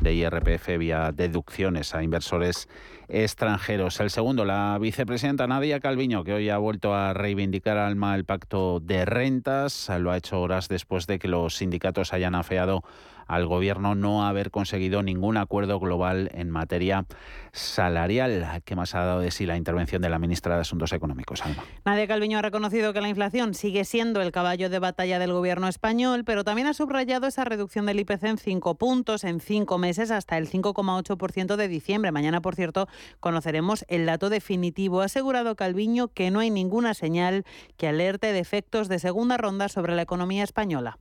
de 0.00 0.14
IRPF 0.14 0.78
vía 0.78 1.12
deducciones 1.12 1.94
a 1.94 2.02
inversores 2.02 2.68
extranjeros. 3.08 4.00
El 4.00 4.10
segundo, 4.10 4.44
la 4.44 4.78
vicepresidenta 4.80 5.46
Nadia 5.46 5.80
Calviño, 5.80 6.24
que 6.24 6.34
hoy 6.34 6.50
ha 6.50 6.58
vuelto 6.58 6.94
a 6.94 7.14
reivindicar 7.14 7.78
alma 7.78 8.14
el 8.14 8.24
pacto 8.24 8.80
de 8.80 9.04
rentas. 9.04 9.90
Lo 9.98 10.10
ha 10.10 10.16
hecho 10.16 10.40
horas 10.40 10.68
después 10.68 11.06
de 11.06 11.18
que 11.18 11.28
los 11.28 11.56
sindicatos 11.56 12.12
hayan 12.12 12.34
afeado 12.34 12.82
al 13.28 13.46
gobierno 13.46 13.94
no 13.94 14.26
haber 14.26 14.50
conseguido 14.50 15.02
ningún 15.02 15.36
acuerdo 15.36 15.78
global 15.78 16.30
en 16.32 16.50
materia 16.50 17.04
salarial. 17.52 18.62
¿Qué 18.64 18.74
más 18.74 18.94
ha 18.94 19.04
dado 19.04 19.20
de 19.20 19.30
sí 19.30 19.44
la 19.46 19.56
intervención 19.56 20.02
de 20.02 20.08
la 20.08 20.18
ministra 20.18 20.54
de 20.54 20.62
Asuntos 20.62 20.92
Económicos, 20.92 21.44
Alma? 21.44 21.62
Nadia 21.84 22.06
Calviño 22.06 22.38
ha 22.38 22.42
reconocido 22.42 22.92
que 22.92 23.02
la 23.02 23.08
inflación 23.08 23.54
sigue 23.54 23.84
siendo 23.84 24.22
el 24.22 24.32
caballo 24.32 24.70
de 24.70 24.78
batalla 24.78 25.18
del 25.18 25.32
gobierno 25.32 25.68
español, 25.68 26.24
pero 26.24 26.42
también 26.42 26.66
ha 26.66 26.74
subrayado 26.74 27.26
esa 27.26 27.44
reducción 27.44 27.84
del 27.84 28.00
IPC 28.00 28.24
en 28.24 28.38
cinco 28.38 28.76
puntos 28.76 29.24
en 29.24 29.40
cinco 29.40 29.76
meses 29.76 30.10
hasta 30.10 30.38
el 30.38 30.48
5,8% 30.48 31.56
de 31.56 31.68
diciembre. 31.68 32.12
Mañana, 32.12 32.40
por 32.40 32.54
cierto, 32.54 32.88
conoceremos 33.20 33.84
el 33.88 34.06
dato 34.06 34.30
definitivo. 34.30 35.00
Ha 35.00 35.06
asegurado 35.06 35.56
Calviño 35.56 36.08
que 36.08 36.30
no 36.30 36.40
hay 36.40 36.50
ninguna 36.50 36.94
señal 36.94 37.44
que 37.76 37.88
alerte 37.88 38.32
de 38.32 38.38
efectos 38.38 38.88
de 38.88 38.98
segunda 38.98 39.36
ronda 39.36 39.68
sobre 39.68 39.94
la 39.94 40.02
economía 40.02 40.44
española. 40.44 40.98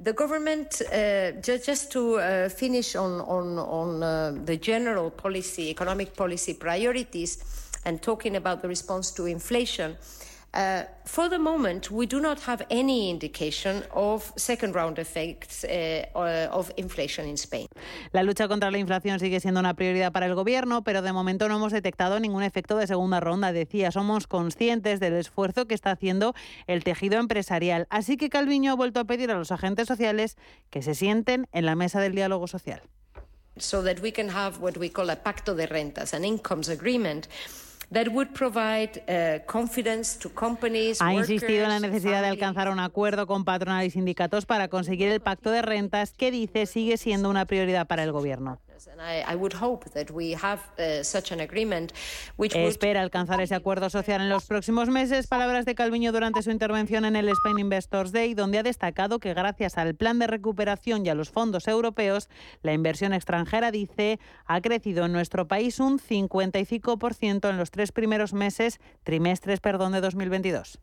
The 0.00 0.12
government, 0.12 0.80
uh, 0.80 1.40
just, 1.42 1.90
to 1.90 2.20
uh, 2.20 2.48
finish 2.48 2.94
on, 2.94 3.20
on, 3.20 3.58
on 3.58 4.02
uh, 4.02 4.44
the 4.44 4.56
general 4.56 5.10
policy, 5.10 5.70
economic 5.70 6.14
policy 6.14 6.54
priorities, 6.54 7.40
and 7.84 8.00
talking 8.00 8.36
about 8.36 8.62
the 8.62 8.68
response 8.68 9.10
to 9.14 9.26
inflation, 9.26 9.96
Uh, 10.58 10.82
for 11.04 11.28
the 11.28 11.38
moment, 11.38 11.88
we 11.88 12.04
do 12.04 12.18
not 12.18 12.40
have 12.40 12.66
any 12.68 13.10
indication 13.10 13.84
of 13.94 14.32
second 14.34 14.74
round 14.74 14.98
effects 14.98 15.62
uh, 15.62 16.04
uh, 16.16 16.48
of 16.50 16.72
inflation 16.76 17.28
in 17.28 17.36
Spain. 17.36 17.68
La 18.10 18.24
lucha 18.24 18.48
contra 18.48 18.68
la 18.72 18.78
inflación 18.78 19.20
sigue 19.20 19.38
siendo 19.38 19.60
una 19.60 19.74
prioridad 19.74 20.10
para 20.10 20.26
el 20.26 20.34
gobierno, 20.34 20.82
pero 20.82 21.00
de 21.00 21.12
momento 21.12 21.48
no 21.48 21.54
hemos 21.54 21.70
detectado 21.70 22.18
ningún 22.18 22.42
efecto 22.42 22.76
de 22.76 22.88
segunda 22.88 23.20
ronda. 23.20 23.52
Decía, 23.52 23.92
somos 23.92 24.26
conscientes 24.26 24.98
del 24.98 25.14
esfuerzo 25.14 25.68
que 25.68 25.74
está 25.74 25.92
haciendo 25.92 26.34
el 26.66 26.82
tejido 26.82 27.20
empresarial. 27.20 27.86
Así 27.88 28.16
que 28.16 28.28
Calviño 28.28 28.72
ha 28.72 28.74
vuelto 28.74 28.98
a 28.98 29.04
pedir 29.04 29.30
a 29.30 29.38
los 29.38 29.52
agentes 29.52 29.86
sociales 29.86 30.36
que 30.70 30.82
se 30.82 30.96
sienten 30.96 31.46
en 31.52 31.66
la 31.66 31.76
mesa 31.76 32.00
del 32.00 32.16
diálogo 32.16 32.48
social. 32.48 32.82
So 33.58 33.84
that 33.84 34.00
we 34.02 34.10
can 34.10 34.28
have 34.30 34.58
what 34.60 34.76
we 34.76 34.90
call 34.90 35.08
a 35.10 35.22
pacto 35.22 35.54
de 35.54 35.66
rentas, 35.66 36.14
an 36.14 36.24
incomes 36.24 36.68
agreement 36.68 37.28
that 37.92 38.08
would 38.08 38.32
provide 38.32 39.02
uh, 39.08 39.44
confidence 39.46 40.18
to 40.18 40.28
companies, 40.30 41.00
ha 41.00 41.14
insistido 41.14 41.64
en 41.64 41.70
la 41.70 41.80
necesidad 41.80 42.22
de 42.22 42.28
alcanzar 42.28 42.70
un 42.70 42.80
acuerdo 42.80 43.26
con 43.26 43.44
patronal 43.44 43.84
y 43.84 43.90
sindicatos 43.90 44.46
para 44.46 44.68
conseguir 44.68 45.08
el 45.08 45.20
pacto 45.20 45.50
de 45.50 45.62
rentas 45.62 46.12
que 46.12 46.30
dice 46.30 46.66
sigue 46.66 46.96
siendo 46.96 47.30
una 47.30 47.46
prioridad 47.46 47.86
para 47.86 48.04
el 48.04 48.12
gobierno. 48.12 48.60
Espera 52.68 53.00
alcanzar 53.00 53.40
ese 53.40 53.56
acuerdo 53.56 53.90
social 53.90 54.20
en 54.20 54.28
los 54.28 54.46
próximos 54.46 54.88
meses. 54.88 55.26
Palabras 55.26 55.64
de 55.64 55.74
Calviño 55.74 56.12
durante 56.12 56.42
su 56.42 56.50
intervención 56.50 57.04
en 57.04 57.16
el 57.16 57.28
Spain 57.28 57.58
Investors 57.58 58.12
Day, 58.12 58.34
donde 58.34 58.58
ha 58.58 58.62
destacado 58.62 59.18
que 59.18 59.34
gracias 59.34 59.78
al 59.78 59.96
plan 59.96 60.18
de 60.20 60.28
recuperación 60.28 61.04
y 61.04 61.08
a 61.08 61.14
los 61.14 61.30
fondos 61.30 61.66
europeos, 61.66 62.28
la 62.62 62.72
inversión 62.72 63.12
extranjera, 63.12 63.72
dice, 63.72 64.20
ha 64.46 64.60
crecido 64.60 65.06
en 65.06 65.12
nuestro 65.12 65.48
país 65.48 65.80
un 65.80 65.98
55% 65.98 67.50
en 67.50 67.56
los 67.56 67.72
tres 67.72 67.90
primeros 67.90 68.32
meses, 68.32 68.78
trimestres, 69.02 69.58
perdón, 69.58 69.92
de 69.92 70.00
2022. 70.00 70.78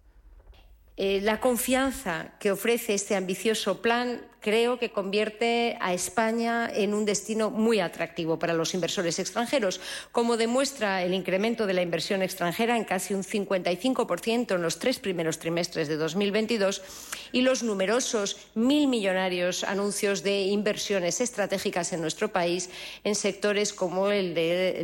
Eh, 0.97 1.19
la 1.21 1.41
confianza 1.41 2.35
que 2.39 2.51
ofrece 2.51 2.93
este 2.93 3.17
ambicioso 3.17 3.81
plan 3.81 4.21
creo 4.45 4.77
que 4.77 4.91
convierte 4.91 5.75
a 5.81 5.95
España 5.95 6.69
en 6.71 6.93
un 6.93 7.03
destino 7.03 7.49
muy 7.49 7.79
atractivo 7.79 8.37
para 8.37 8.53
los 8.53 8.75
inversores 8.75 9.17
extranjeros, 9.17 9.81
como 10.11 10.37
demuestra 10.37 11.01
el 11.01 11.15
incremento 11.15 11.65
de 11.65 11.73
la 11.73 11.81
inversión 11.81 12.21
extranjera 12.21 12.77
en 12.77 12.83
casi 12.83 13.15
un 13.15 13.23
55% 13.23 14.53
en 14.53 14.61
los 14.61 14.77
tres 14.77 14.99
primeros 14.99 15.39
trimestres 15.39 15.87
de 15.87 15.97
2022 15.97 16.83
y 17.31 17.41
los 17.41 17.63
numerosos 17.63 18.37
mil 18.53 18.87
millonarios 18.87 19.63
anuncios 19.63 20.21
de 20.21 20.43
inversiones 20.43 21.21
estratégicas 21.21 21.91
en 21.91 22.01
nuestro 22.01 22.31
país 22.31 22.69
en 23.03 23.15
sectores 23.15 23.73
como 23.73 24.11
el 24.11 24.35
de 24.35 24.81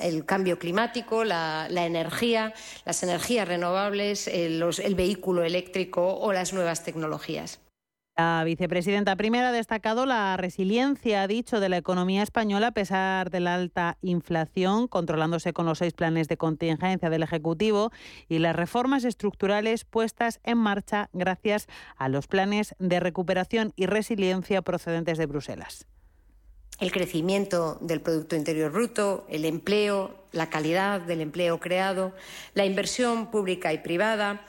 el 0.00 0.24
cambio 0.24 0.58
climático, 0.58 1.22
la, 1.22 1.68
energía, 1.68 2.54
las 2.86 3.02
energías 3.02 3.46
renovables, 3.46 4.26
el 4.26 4.94
vehículo 4.94 5.44
eléctrico 5.44 6.16
o 6.16 6.32
las 6.32 6.54
nuevas 6.54 6.82
tecnologías. 6.82 7.60
La 8.16 8.44
vicepresidenta 8.44 9.14
primera 9.14 9.50
ha 9.50 9.52
destacado 9.52 10.06
la 10.06 10.38
resiliencia, 10.38 11.20
ha 11.20 11.26
dicho, 11.26 11.60
de 11.60 11.68
la 11.68 11.76
economía 11.76 12.22
española 12.22 12.68
a 12.68 12.72
pesar 12.72 13.28
de 13.28 13.40
la 13.40 13.54
alta 13.54 13.98
inflación, 14.00 14.88
controlándose 14.88 15.52
con 15.52 15.66
los 15.66 15.78
seis 15.78 15.92
planes 15.92 16.26
de 16.26 16.38
contingencia 16.38 17.10
del 17.10 17.22
Ejecutivo 17.22 17.92
y 18.26 18.38
las 18.38 18.56
reformas 18.56 19.04
estructurales 19.04 19.84
puestas 19.84 20.40
en 20.44 20.56
marcha 20.56 21.10
gracias 21.12 21.66
a 21.98 22.08
los 22.08 22.26
planes 22.26 22.74
de 22.78 23.00
recuperación 23.00 23.74
y 23.76 23.84
resiliencia 23.84 24.62
procedentes 24.62 25.18
de 25.18 25.26
Bruselas. 25.26 25.86
El 26.80 26.92
crecimiento 26.92 27.76
del 27.82 28.00
Producto 28.00 28.34
Interior 28.34 28.72
Bruto, 28.72 29.26
el 29.28 29.44
empleo, 29.44 30.14
la 30.32 30.48
calidad 30.48 31.02
del 31.02 31.20
empleo 31.20 31.60
creado, 31.60 32.14
la 32.54 32.64
inversión 32.64 33.30
pública 33.30 33.74
y 33.74 33.78
privada, 33.78 34.42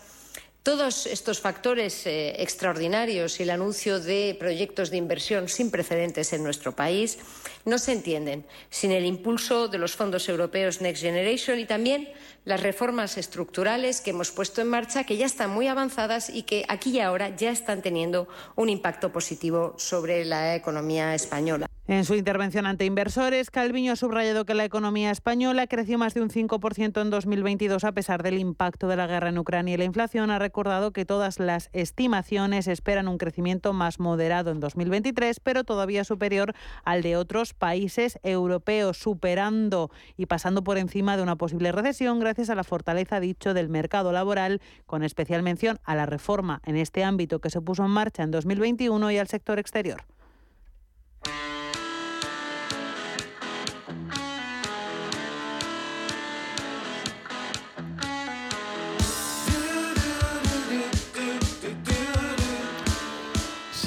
todos 0.63 1.05
estos 1.05 1.39
factores 1.39 2.05
eh, 2.05 2.41
extraordinarios 2.41 3.39
y 3.39 3.43
el 3.43 3.51
anuncio 3.51 3.99
de 3.99 4.35
proyectos 4.39 4.89
de 4.89 4.97
inversión 4.97 5.47
sin 5.47 5.71
precedentes 5.71 6.33
en 6.33 6.43
nuestro 6.43 6.73
país 6.73 7.19
no 7.65 7.77
se 7.77 7.93
entienden 7.93 8.45
sin 8.69 8.91
el 8.91 9.05
impulso 9.05 9.67
de 9.67 9.77
los 9.77 9.95
fondos 9.95 10.27
europeos 10.27 10.81
Next 10.81 11.01
Generation 11.01 11.59
y 11.59 11.65
también 11.65 12.09
las 12.45 12.61
reformas 12.61 13.17
estructurales 13.17 14.01
que 14.01 14.11
hemos 14.11 14.31
puesto 14.31 14.61
en 14.61 14.69
marcha, 14.69 15.03
que 15.03 15.17
ya 15.17 15.25
están 15.25 15.49
muy 15.49 15.67
avanzadas 15.67 16.29
y 16.29 16.43
que 16.43 16.65
aquí 16.67 16.91
y 16.91 16.99
ahora 16.99 17.35
ya 17.35 17.51
están 17.51 17.81
teniendo 17.81 18.27
un 18.55 18.69
impacto 18.69 19.11
positivo 19.11 19.75
sobre 19.77 20.25
la 20.25 20.55
economía 20.55 21.13
española. 21.13 21.67
En 21.89 22.03
su 22.03 22.15
intervención 22.15 22.65
ante 22.65 22.83
inversores, 22.83 23.49
Calviño 23.49 23.93
ha 23.93 23.95
subrayado 23.95 24.43
que 24.43 24.53
la 24.53 24.65
economía 24.65 25.09
española 25.09 25.67
creció 25.67 25.97
más 25.97 26.13
de 26.13 26.21
un 26.21 26.29
5% 26.29 27.01
en 27.01 27.09
2022 27.09 27.85
a 27.85 27.93
pesar 27.93 28.23
del 28.23 28.39
impacto 28.39 28.89
de 28.89 28.97
la 28.97 29.07
guerra 29.07 29.29
en 29.29 29.37
Ucrania 29.37 29.75
y 29.75 29.77
la 29.77 29.85
inflación. 29.85 30.29
Ha 30.29 30.37
recordado 30.37 30.91
que 30.91 31.05
todas 31.05 31.39
las 31.39 31.69
estimaciones 31.71 32.67
esperan 32.67 33.07
un 33.07 33.17
crecimiento 33.17 33.71
más 33.71 34.01
moderado 34.01 34.51
en 34.51 34.59
2023, 34.59 35.39
pero 35.39 35.63
todavía 35.63 36.03
superior 36.03 36.53
al 36.83 37.03
de 37.03 37.15
otros 37.15 37.53
países 37.53 38.19
europeos, 38.21 38.97
superando 38.97 39.89
y 40.17 40.25
pasando 40.25 40.65
por 40.65 40.77
encima 40.77 41.15
de 41.15 41.23
una 41.23 41.37
posible 41.37 41.71
recesión 41.71 42.19
gracias 42.19 42.49
a 42.49 42.55
la 42.55 42.65
fortaleza, 42.65 43.21
dicho, 43.21 43.53
del 43.53 43.69
mercado 43.69 44.11
laboral, 44.11 44.59
con 44.87 45.03
especial 45.03 45.41
mención 45.41 45.79
a 45.85 45.95
la 45.95 46.05
reforma 46.05 46.61
en 46.65 46.75
este 46.75 47.05
ámbito 47.05 47.39
que 47.39 47.49
se 47.49 47.61
puso 47.61 47.85
en 47.85 47.91
marcha 47.91 48.23
en 48.23 48.31
2021 48.31 49.09
y 49.11 49.17
al 49.19 49.29
sector 49.29 49.57
exterior. 49.57 50.03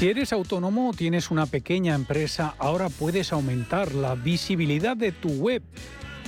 Si 0.01 0.09
eres 0.09 0.33
autónomo 0.33 0.89
o 0.89 0.93
tienes 0.95 1.31
una 1.31 1.45
pequeña 1.45 1.95
empresa, 1.95 2.55
ahora 2.57 2.89
puedes 2.89 3.35
aumentar 3.35 3.95
la 3.95 4.15
visibilidad 4.15 4.97
de 4.97 5.13
tu 5.13 5.29
web 5.29 5.63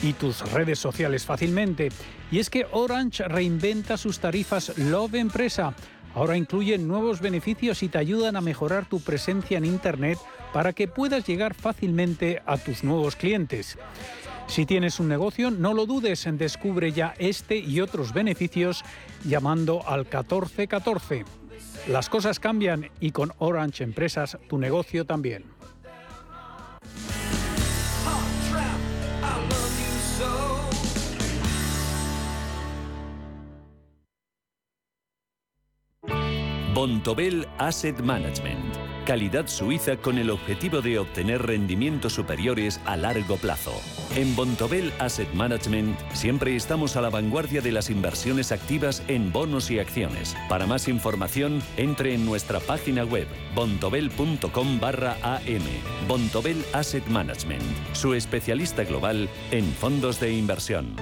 y 0.02 0.12
tus 0.12 0.42
redes 0.52 0.78
sociales 0.78 1.24
fácilmente. 1.24 1.88
Y 2.30 2.38
es 2.38 2.50
que 2.50 2.66
Orange 2.70 3.26
reinventa 3.28 3.96
sus 3.96 4.18
tarifas 4.18 4.76
Love 4.76 5.14
Empresa. 5.14 5.74
Ahora 6.14 6.37
incluyen 6.37 6.87
nuevos 6.87 7.22
beneficios 7.22 7.82
y 7.82 7.88
te 7.88 7.96
ayudan 7.96 8.37
a 8.37 8.42
mejorar 8.42 8.85
tu 8.85 9.00
presencia 9.00 9.56
en 9.56 9.64
Internet 9.64 10.18
para 10.52 10.74
que 10.74 10.87
puedas 10.87 11.26
llegar 11.26 11.54
fácilmente 11.54 12.42
a 12.44 12.58
tus 12.58 12.85
nuevos 12.85 13.16
clientes. 13.16 13.78
Si 14.48 14.66
tienes 14.66 15.00
un 15.00 15.08
negocio, 15.08 15.50
no 15.50 15.72
lo 15.72 15.87
dudes, 15.87 16.26
en 16.26 16.37
descubre 16.37 16.92
ya 16.92 17.14
este 17.16 17.56
y 17.56 17.80
otros 17.80 18.12
beneficios 18.12 18.85
llamando 19.24 19.82
al 19.88 20.00
1414. 20.00 21.41
Las 21.88 22.09
cosas 22.09 22.38
cambian 22.38 22.90
y 23.01 23.11
con 23.11 23.33
Orange 23.38 23.85
Empresas 23.85 24.38
tu 24.48 24.59
negocio 24.59 25.05
también. 25.05 25.44
Bontobel 36.75 37.46
Asset 37.59 38.01
Management 38.01 38.81
Calidad 39.04 39.48
suiza 39.48 39.96
con 39.96 40.16
el 40.16 40.30
objetivo 40.30 40.80
de 40.80 41.00
obtener 41.00 41.42
rendimientos 41.42 42.12
superiores 42.12 42.80
a 42.84 42.96
largo 42.96 43.36
plazo. 43.36 43.72
En 44.14 44.36
Bontobel 44.36 44.92
Asset 45.00 45.32
Management 45.34 45.98
siempre 46.12 46.54
estamos 46.54 46.96
a 46.96 47.00
la 47.00 47.10
vanguardia 47.10 47.60
de 47.60 47.72
las 47.72 47.90
inversiones 47.90 48.52
activas 48.52 49.02
en 49.08 49.32
bonos 49.32 49.72
y 49.72 49.80
acciones. 49.80 50.36
Para 50.48 50.66
más 50.66 50.86
información, 50.86 51.62
entre 51.76 52.14
en 52.14 52.24
nuestra 52.24 52.60
página 52.60 53.04
web 53.04 53.26
bontobel.com 53.56 54.78
barra 54.78 55.16
am. 55.22 55.62
Bontobel 56.06 56.64
Asset 56.72 57.06
Management, 57.08 57.62
su 57.94 58.14
especialista 58.14 58.84
global 58.84 59.28
en 59.50 59.64
fondos 59.72 60.20
de 60.20 60.32
inversión. 60.32 60.94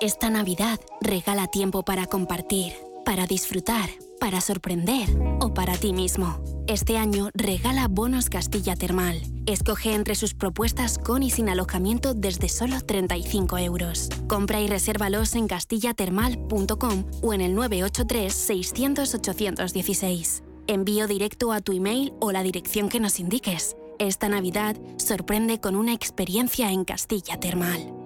Esta 0.00 0.30
Navidad 0.30 0.80
regala 1.02 1.48
tiempo 1.48 1.82
para 1.84 2.06
compartir, 2.06 2.72
para 3.04 3.26
disfrutar 3.26 3.88
para 4.20 4.40
sorprender 4.40 5.08
o 5.40 5.52
para 5.54 5.76
ti 5.76 5.92
mismo. 5.92 6.42
Este 6.66 6.98
año 6.98 7.30
regala 7.34 7.86
bonos 7.88 8.28
Castilla 8.28 8.74
Termal. 8.74 9.22
Escoge 9.46 9.94
entre 9.94 10.14
sus 10.14 10.34
propuestas 10.34 10.98
con 10.98 11.22
y 11.22 11.30
sin 11.30 11.48
alojamiento 11.48 12.14
desde 12.14 12.48
solo 12.48 12.80
35 12.80 13.58
euros. 13.58 14.08
Compra 14.26 14.60
y 14.60 14.66
resérvalos 14.66 15.34
en 15.34 15.46
castillatermal.com 15.46 17.04
o 17.22 17.34
en 17.34 17.40
el 17.40 17.54
983 17.54 18.34
600 18.34 19.14
816. 19.14 20.42
Envío 20.66 21.06
directo 21.06 21.52
a 21.52 21.60
tu 21.60 21.72
email 21.72 22.12
o 22.20 22.32
la 22.32 22.42
dirección 22.42 22.88
que 22.88 23.00
nos 23.00 23.20
indiques. 23.20 23.76
Esta 23.98 24.28
Navidad 24.28 24.76
sorprende 24.98 25.60
con 25.60 25.76
una 25.76 25.94
experiencia 25.94 26.70
en 26.72 26.84
Castilla 26.84 27.38
Termal. 27.38 28.05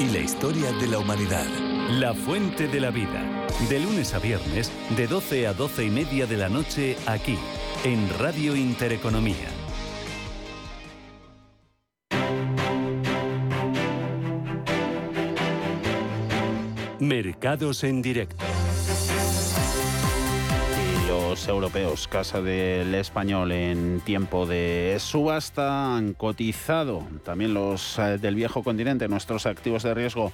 y 0.00 0.08
la 0.08 0.20
historia 0.20 0.72
de 0.72 0.86
la 0.86 0.98
humanidad. 0.98 1.44
La 1.90 2.14
fuente 2.14 2.68
de 2.68 2.80
la 2.80 2.90
vida. 2.90 3.22
De 3.68 3.78
lunes 3.78 4.14
a 4.14 4.18
viernes, 4.18 4.72
de 4.96 5.06
12 5.06 5.46
a 5.46 5.52
12 5.52 5.84
y 5.84 5.90
media 5.90 6.26
de 6.26 6.38
la 6.38 6.48
noche, 6.48 6.96
aquí, 7.06 7.36
en 7.84 8.08
Radio 8.18 8.56
Intereconomía. 8.56 9.50
Mercados 16.98 17.84
en 17.84 18.00
directo. 18.00 18.59
Europeos, 21.48 22.08
Casa 22.08 22.40
del 22.40 22.94
Español, 22.94 23.52
en 23.52 24.00
tiempo 24.00 24.46
de 24.46 24.96
subasta, 24.98 25.96
han 25.96 26.12
cotizado 26.14 27.06
también 27.24 27.54
los 27.54 27.98
eh, 27.98 28.18
del 28.18 28.34
viejo 28.34 28.62
continente, 28.62 29.08
nuestros 29.08 29.46
activos 29.46 29.82
de 29.82 29.94
riesgo 29.94 30.32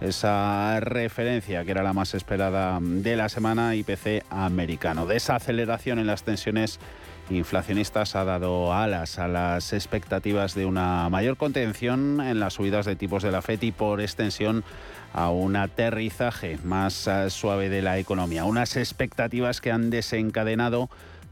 esa 0.00 0.80
referencia 0.80 1.64
que 1.64 1.70
era 1.70 1.82
la 1.82 1.92
más 1.92 2.14
esperada 2.14 2.78
de 2.80 3.16
la 3.16 3.28
semana 3.28 3.74
IPC 3.74 4.24
americano. 4.30 5.06
De 5.06 5.16
esa 5.16 5.36
aceleración 5.36 5.98
en 5.98 6.06
las 6.06 6.22
tensiones 6.22 6.80
inflacionistas 7.30 8.16
ha 8.16 8.24
dado 8.24 8.72
alas 8.72 9.18
a 9.18 9.28
las 9.28 9.72
expectativas 9.72 10.54
de 10.54 10.66
una 10.66 11.08
mayor 11.08 11.36
contención 11.36 12.20
en 12.20 12.40
las 12.40 12.54
subidas 12.54 12.86
de 12.86 12.96
tipos 12.96 13.22
de 13.22 13.30
la 13.30 13.42
FED 13.42 13.62
y 13.62 13.72
por 13.72 14.00
extensión 14.00 14.64
a 15.12 15.30
un 15.30 15.56
aterrizaje 15.56 16.58
más 16.64 17.06
eh, 17.06 17.30
suave 17.30 17.68
de 17.68 17.82
la 17.82 17.98
economía. 17.98 18.44
Unas 18.44 18.76
expectativas 18.76 19.60
que 19.60 19.72
han 19.72 19.90
desencadenado 19.90 20.88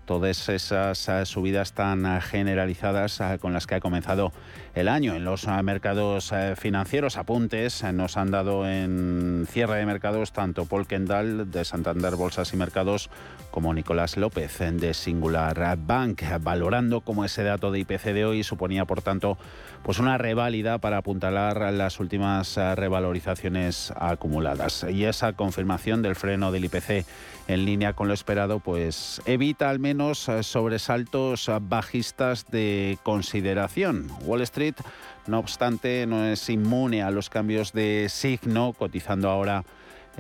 todas 0.09 0.49
esas 0.49 1.07
eh, 1.11 1.27
subidas 1.27 1.75
tan 1.75 2.07
eh, 2.07 2.23
generalizadas 2.23 3.21
eh, 3.21 3.37
con 3.39 3.53
las 3.53 3.67
que 3.67 3.75
ha 3.75 3.81
comenzado 3.81 4.33
el 4.75 4.89
año. 4.89 5.15
En 5.15 5.25
los 5.25 5.47
mercados 5.63 6.33
financieros, 6.57 7.17
apuntes 7.17 7.83
nos 7.93 8.17
han 8.17 8.31
dado 8.31 8.67
en 8.67 9.47
cierre 9.51 9.79
de 9.79 9.87
mercados 9.87 10.33
tanto 10.33 10.67
Paul 10.67 10.87
Kendall 10.87 11.51
de 11.51 11.65
Santander 11.65 12.15
Bolsas 12.15 12.53
y 12.55 12.57
Mercados 12.57 13.11
como 13.51 13.75
Nicolás 13.75 14.17
López 14.17 14.59
de 14.59 14.95
Singular 14.95 15.77
Bank, 15.77 16.23
valorando 16.41 17.01
como 17.01 17.25
ese 17.25 17.43
dato 17.43 17.73
de 17.73 17.81
IPC 17.81 18.05
de 18.15 18.25
hoy 18.25 18.45
suponía, 18.45 18.85
por 18.85 19.03
tanto, 19.03 19.37
pues 19.83 19.99
una 19.99 20.19
reválida 20.19 20.79
para 20.79 20.99
apuntalar 20.99 21.73
las 21.73 22.01
últimas 22.01 22.57
revalorizaciones 22.57 23.93
acumuladas. 23.97 24.85
Y 24.91 25.05
esa 25.05 25.33
confirmación 25.33 26.03
del 26.03 26.17
freno 26.17 26.53
del 26.53 26.67
IPC 26.67 27.07
en 27.49 27.65
línea 27.65 27.95
con 27.95 28.09
lo 28.09 28.15
esperado, 28.15 28.61
pues 28.61 29.23
evita 29.25 29.71
al 29.71 29.79
menos 29.79 30.29
eh, 30.29 30.43
sobresaltos 30.43 31.51
bajistas 31.63 32.47
de 32.51 32.99
consideración. 33.03 34.07
Wall 34.23 34.43
Street, 34.43 34.75
no 35.27 35.39
obstante, 35.39 36.07
no 36.07 36.25
es 36.25 36.49
inmune 36.51 37.03
a 37.03 37.11
los 37.11 37.31
cambios 37.31 37.73
de 37.73 38.09
signo, 38.11 38.75
cotizando 38.75 39.31
ahora 39.31 39.65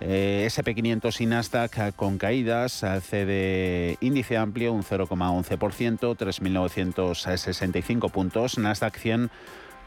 eh, 0.01 0.49
SP500 0.51 1.21
y 1.21 1.27
Nasdaq 1.27 1.79
eh, 1.79 1.93
con 1.95 2.19
caídas, 2.19 2.85
cede 3.03 3.97
índice 4.01 4.37
amplio 4.37 4.73
un 4.73 4.83
0,11%, 4.83 6.17
3.965 6.17 8.11
puntos, 8.11 8.59
Nasdaq 8.59 8.97
100 8.99 9.31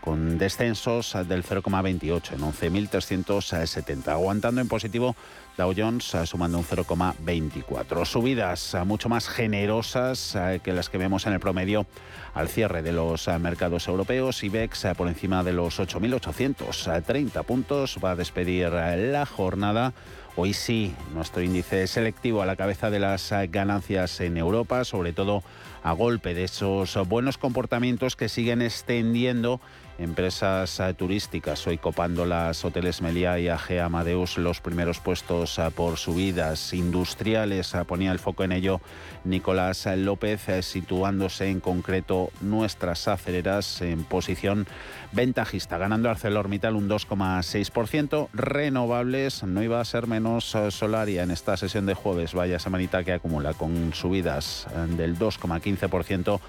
con 0.02 0.38
descensos 0.38 1.16
del 1.28 1.44
0,28 1.44 2.34
en 2.34 2.42
11.370, 2.42 4.08
aguantando 4.08 4.60
en 4.60 4.68
positivo 4.68 5.16
Dow 5.58 5.74
Jones 5.76 6.16
eh, 6.16 6.26
sumando 6.26 6.58
un 6.58 6.64
0,24. 6.64 8.06
Subidas 8.06 8.74
eh, 8.74 8.84
mucho 8.84 9.10
más 9.10 9.28
generosas 9.28 10.36
eh, 10.36 10.60
que 10.64 10.74
las 10.74 10.90
que 10.90 10.98
vemos 10.98 11.28
en 11.28 11.34
el 11.34 11.40
promedio 11.40 11.86
al 12.34 12.48
cierre 12.48 12.82
de 12.82 12.94
los 12.94 13.28
mercados 13.40 13.88
europeos. 13.88 14.44
IBEX 14.44 14.88
por 14.98 15.08
encima 15.08 15.44
de 15.44 15.54
los 15.54 15.80
8.830 15.80 17.44
puntos 17.44 18.00
va 18.04 18.12
a 18.12 18.16
despedir 18.16 18.70
la 18.72 19.26
jornada. 19.26 19.94
Hoy 20.38 20.54
sí, 20.54 20.96
nuestro 21.14 21.42
índice 21.42 21.86
selectivo 21.88 22.42
a 22.42 22.46
la 22.46 22.56
cabeza 22.56 22.90
de 22.90 23.00
las 23.00 23.34
ganancias 23.50 24.22
en 24.22 24.38
Europa, 24.38 24.86
sobre 24.86 25.12
todo 25.12 25.44
a 25.84 25.92
golpe 25.92 26.34
de 26.34 26.46
esos 26.46 26.98
buenos 27.10 27.38
comportamientos 27.38 28.16
que 28.16 28.30
siguen 28.30 28.62
extendiendo 28.62 29.60
empresas 30.02 30.80
eh, 30.80 30.94
turísticas, 30.96 31.66
hoy 31.68 31.78
copando 31.78 32.26
las 32.26 32.66
hoteles 32.66 33.02
Meliá 33.02 33.38
y 33.40 33.48
AG 33.48 33.80
Amadeus 33.80 34.38
los 34.38 34.60
primeros 34.60 35.00
puestos 35.00 35.60
eh, 35.60 35.70
por 35.76 35.98
subidas 35.98 36.74
industriales. 36.74 37.74
Eh, 37.76 37.86
ponía 37.86 38.12
el 38.12 38.20
foco 38.20 38.44
en 38.44 38.52
ello 38.52 38.82
Nicolás 39.24 39.88
López, 39.98 40.66
situándose 40.66 41.50
en 41.50 41.60
concreto 41.60 42.32
nuestras 42.42 43.08
aceleras 43.08 43.82
en 43.82 44.04
posición 44.04 44.66
ventajista, 45.12 45.78
ganando 45.78 46.10
ArcelorMittal 46.10 46.76
un 46.76 46.90
2,6%. 46.90 48.30
Renovables 48.34 49.44
no 49.44 49.62
iba 49.62 49.80
a 49.80 49.86
ser 49.86 50.08
menos 50.08 50.58
solaria 50.70 51.22
en 51.22 51.32
esta 51.32 51.56
sesión 51.58 51.86
de 51.86 51.94
jueves, 51.94 52.34
vaya 52.34 52.58
semanita 52.58 53.04
que 53.04 53.14
acumula 53.14 53.54
con 53.54 53.94
subidas 53.94 54.68
del 54.98 55.18
2,15% 55.18 56.40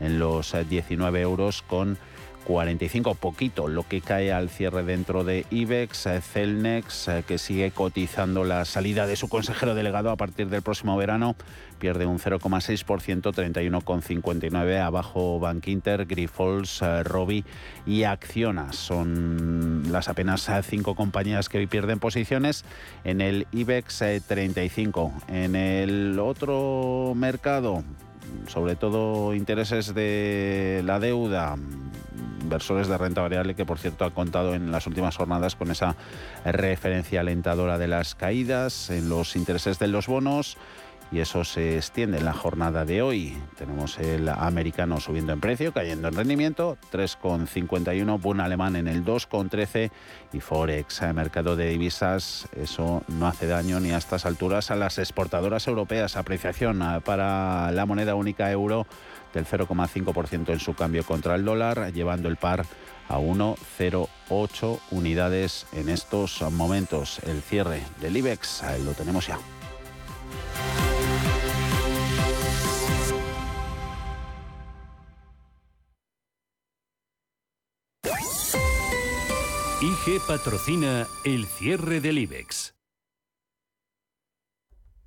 en 0.00 0.18
los 0.18 0.54
19 0.68 1.20
euros 1.20 1.62
con 1.62 1.98
45, 2.48 3.14
poquito 3.14 3.68
lo 3.68 3.82
que 3.86 4.00
cae 4.00 4.32
al 4.32 4.48
cierre 4.48 4.82
dentro 4.82 5.22
de 5.22 5.44
IBEX, 5.50 6.06
eh, 6.06 6.20
Celnex, 6.22 7.08
eh, 7.08 7.24
que 7.28 7.36
sigue 7.36 7.72
cotizando 7.72 8.42
la 8.42 8.64
salida 8.64 9.06
de 9.06 9.16
su 9.16 9.28
consejero 9.28 9.74
delegado 9.74 10.10
a 10.10 10.16
partir 10.16 10.48
del 10.48 10.62
próximo 10.62 10.96
verano, 10.96 11.36
pierde 11.78 12.06
un 12.06 12.18
0,6%, 12.18 13.34
31,59, 13.34 14.80
abajo 14.80 15.38
Bank 15.38 15.68
Inter, 15.68 16.06
Grifols, 16.06 16.80
eh, 16.80 17.02
Robi 17.04 17.44
y 17.84 18.04
Acciona. 18.04 18.72
Son 18.72 19.92
las 19.92 20.08
apenas 20.08 20.50
cinco 20.62 20.94
compañías 20.94 21.50
que 21.50 21.58
hoy 21.58 21.66
pierden 21.66 21.98
posiciones 21.98 22.64
en 23.04 23.20
el 23.20 23.46
IBEX 23.52 24.02
35. 24.26 25.12
En 25.28 25.54
el 25.54 26.18
otro 26.18 27.12
mercado, 27.14 27.84
sobre 28.46 28.74
todo 28.74 29.34
intereses 29.34 29.94
de 29.94 30.80
la 30.86 30.98
deuda, 30.98 31.56
inversores 32.40 32.88
de 32.88 32.98
renta 32.98 33.20
variable 33.20 33.54
que 33.54 33.66
por 33.66 33.78
cierto 33.78 34.04
ha 34.04 34.10
contado 34.10 34.54
en 34.54 34.70
las 34.70 34.86
últimas 34.86 35.16
jornadas 35.16 35.56
con 35.56 35.70
esa 35.70 35.96
referencia 36.44 37.20
alentadora 37.20 37.78
de 37.78 37.88
las 37.88 38.14
caídas 38.14 38.90
en 38.90 39.08
los 39.08 39.36
intereses 39.36 39.78
de 39.78 39.88
los 39.88 40.06
bonos 40.06 40.56
y 41.10 41.20
eso 41.20 41.44
se 41.44 41.76
extiende 41.76 42.18
en 42.18 42.24
la 42.24 42.34
jornada 42.34 42.84
de 42.84 43.00
hoy. 43.02 43.36
Tenemos 43.56 43.98
el 43.98 44.28
americano 44.28 45.00
subiendo 45.00 45.32
en 45.32 45.40
precio, 45.40 45.72
cayendo 45.72 46.08
en 46.08 46.14
rendimiento, 46.14 46.76
3,51, 46.92 48.20
Bun 48.20 48.40
alemán 48.40 48.76
en 48.76 48.88
el 48.88 49.04
2,13 49.04 49.90
y 50.32 50.40
Forex, 50.40 51.02
el 51.02 51.14
mercado 51.14 51.56
de 51.56 51.70
divisas, 51.70 52.48
eso 52.54 53.02
no 53.08 53.26
hace 53.26 53.46
daño 53.46 53.80
ni 53.80 53.92
a 53.92 53.98
estas 53.98 54.26
alturas 54.26 54.70
a 54.70 54.76
las 54.76 54.98
exportadoras 54.98 55.66
europeas. 55.66 56.16
Apreciación 56.16 56.82
ah, 56.82 57.00
para 57.00 57.72
la 57.72 57.86
moneda 57.86 58.14
única 58.14 58.50
euro 58.50 58.86
del 59.34 59.46
0,5% 59.46 60.52
en 60.52 60.60
su 60.60 60.74
cambio 60.74 61.04
contra 61.04 61.34
el 61.34 61.44
dólar, 61.44 61.92
llevando 61.92 62.28
el 62.28 62.36
par 62.36 62.64
a 63.08 63.18
1,08 63.18 64.80
unidades 64.90 65.66
en 65.72 65.88
estos 65.88 66.42
momentos. 66.52 67.20
El 67.20 67.42
cierre 67.42 67.82
del 68.00 68.16
IBEX 68.16 68.62
lo 68.84 68.92
tenemos 68.92 69.26
ya. 69.26 69.38
IG 79.80 80.20
patrocina 80.26 81.06
el 81.24 81.46
cierre 81.46 82.00
del 82.00 82.18
IBEX 82.18 82.74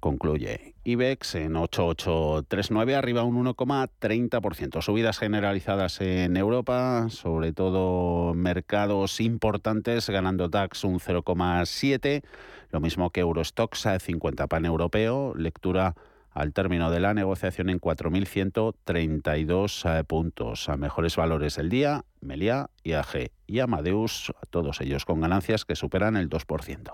concluye. 0.02 0.71
IBEX 0.84 1.36
en 1.36 1.56
8839, 1.56 2.96
arriba 2.96 3.24
un 3.24 3.46
1,30%. 3.46 4.82
Subidas 4.82 5.20
generalizadas 5.20 6.02
en 6.02 6.36
Europa, 6.38 7.06
sobre 7.10 7.54
todo 7.54 8.34
mercados 8.34 9.22
importantes, 9.22 10.10
ganando 10.10 10.50
DAX 10.50 10.84
un 10.84 11.00
0,7%, 11.00 12.24
lo 12.72 12.80
mismo 12.80 13.12
que 13.12 13.20
Eurostox 13.20 13.88
50 14.00 14.48
pan 14.48 14.66
europeo, 14.66 15.36
lectura 15.36 15.94
al 16.32 16.54
término 16.54 16.90
de 16.90 17.02
la 17.02 17.14
negociación 17.14 17.70
en 17.70 17.80
4.132 17.80 20.00
eh, 20.00 20.04
puntos. 20.04 20.68
A 20.70 20.78
mejores 20.78 21.16
valores 21.16 21.58
del 21.58 21.70
día, 21.70 22.06
Meliá, 22.22 22.72
IAG 22.84 23.30
y 23.46 23.60
Amadeus, 23.60 24.34
todos 24.50 24.82
ellos 24.82 25.06
con 25.06 25.22
ganancias 25.22 25.64
que 25.66 25.76
superan 25.76 26.16
el 26.16 26.28
2%. 26.30 26.94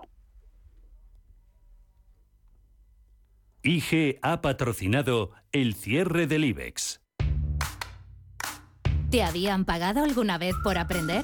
IG 3.68 4.20
ha 4.22 4.42
patrocinado 4.42 5.32
el 5.52 5.76
cierre 5.76 6.26
del 6.26 6.46
IBEX. 6.46 7.02
¿Te 9.10 9.24
habían 9.24 9.66
pagado 9.66 10.04
alguna 10.04 10.38
vez 10.38 10.56
por 10.64 10.78
aprender? 10.78 11.24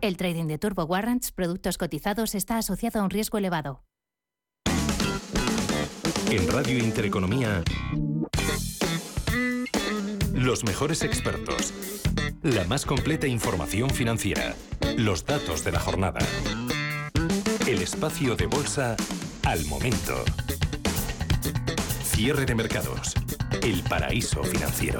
El 0.00 0.16
trading 0.16 0.46
de 0.46 0.56
Turbo 0.56 0.84
Warrants, 0.84 1.30
productos 1.30 1.76
cotizados, 1.76 2.34
está 2.34 2.56
asociado 2.56 3.00
a 3.00 3.04
un 3.04 3.10
riesgo 3.10 3.36
elevado. 3.36 3.84
En 6.30 6.48
Radio 6.48 6.78
Intereconomía, 6.78 7.62
los 10.32 10.64
mejores 10.64 11.02
expertos, 11.02 11.74
la 12.42 12.64
más 12.64 12.86
completa 12.86 13.26
información 13.26 13.90
financiera, 13.90 14.54
los 14.96 15.26
datos 15.26 15.64
de 15.64 15.72
la 15.72 15.80
jornada, 15.80 16.20
el 17.66 17.82
espacio 17.82 18.36
de 18.36 18.46
bolsa 18.46 18.96
al 19.44 19.66
momento, 19.66 20.24
cierre 22.04 22.46
de 22.46 22.54
mercados, 22.54 23.12
el 23.62 23.82
paraíso 23.82 24.42
financiero 24.44 24.98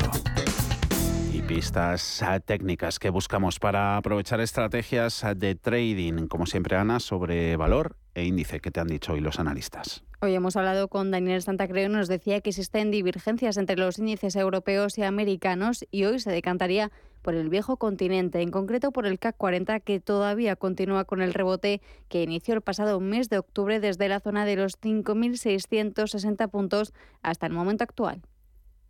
pistas 1.50 2.22
ah, 2.22 2.38
técnicas 2.38 3.00
que 3.00 3.10
buscamos 3.10 3.58
para 3.58 3.96
aprovechar 3.96 4.40
estrategias 4.40 5.26
de 5.34 5.56
trading, 5.56 6.28
como 6.28 6.46
siempre 6.46 6.76
Ana, 6.76 7.00
sobre 7.00 7.56
valor 7.56 7.96
e 8.14 8.22
índice 8.22 8.60
que 8.60 8.70
te 8.70 8.78
han 8.78 8.86
dicho 8.86 9.14
hoy 9.14 9.20
los 9.20 9.40
analistas. 9.40 10.04
Hoy 10.20 10.32
hemos 10.36 10.54
hablado 10.54 10.86
con 10.86 11.10
Daniel 11.10 11.42
Santacreo, 11.42 11.88
nos 11.88 12.06
decía 12.06 12.40
que 12.40 12.50
existen 12.50 12.92
divergencias 12.92 13.56
entre 13.56 13.74
los 13.74 13.98
índices 13.98 14.36
europeos 14.36 14.96
y 14.96 15.02
americanos 15.02 15.84
y 15.90 16.04
hoy 16.04 16.20
se 16.20 16.30
decantaría 16.30 16.92
por 17.20 17.34
el 17.34 17.48
viejo 17.48 17.78
continente, 17.78 18.42
en 18.42 18.52
concreto 18.52 18.92
por 18.92 19.04
el 19.04 19.18
CAC 19.18 19.36
40 19.36 19.80
que 19.80 19.98
todavía 19.98 20.54
continúa 20.54 21.04
con 21.04 21.20
el 21.20 21.34
rebote 21.34 21.82
que 22.08 22.22
inició 22.22 22.54
el 22.54 22.60
pasado 22.60 23.00
mes 23.00 23.28
de 23.28 23.38
octubre 23.38 23.80
desde 23.80 24.08
la 24.08 24.20
zona 24.20 24.44
de 24.44 24.54
los 24.54 24.80
5.660 24.80 26.48
puntos 26.48 26.94
hasta 27.22 27.46
el 27.46 27.52
momento 27.52 27.82
actual 27.82 28.22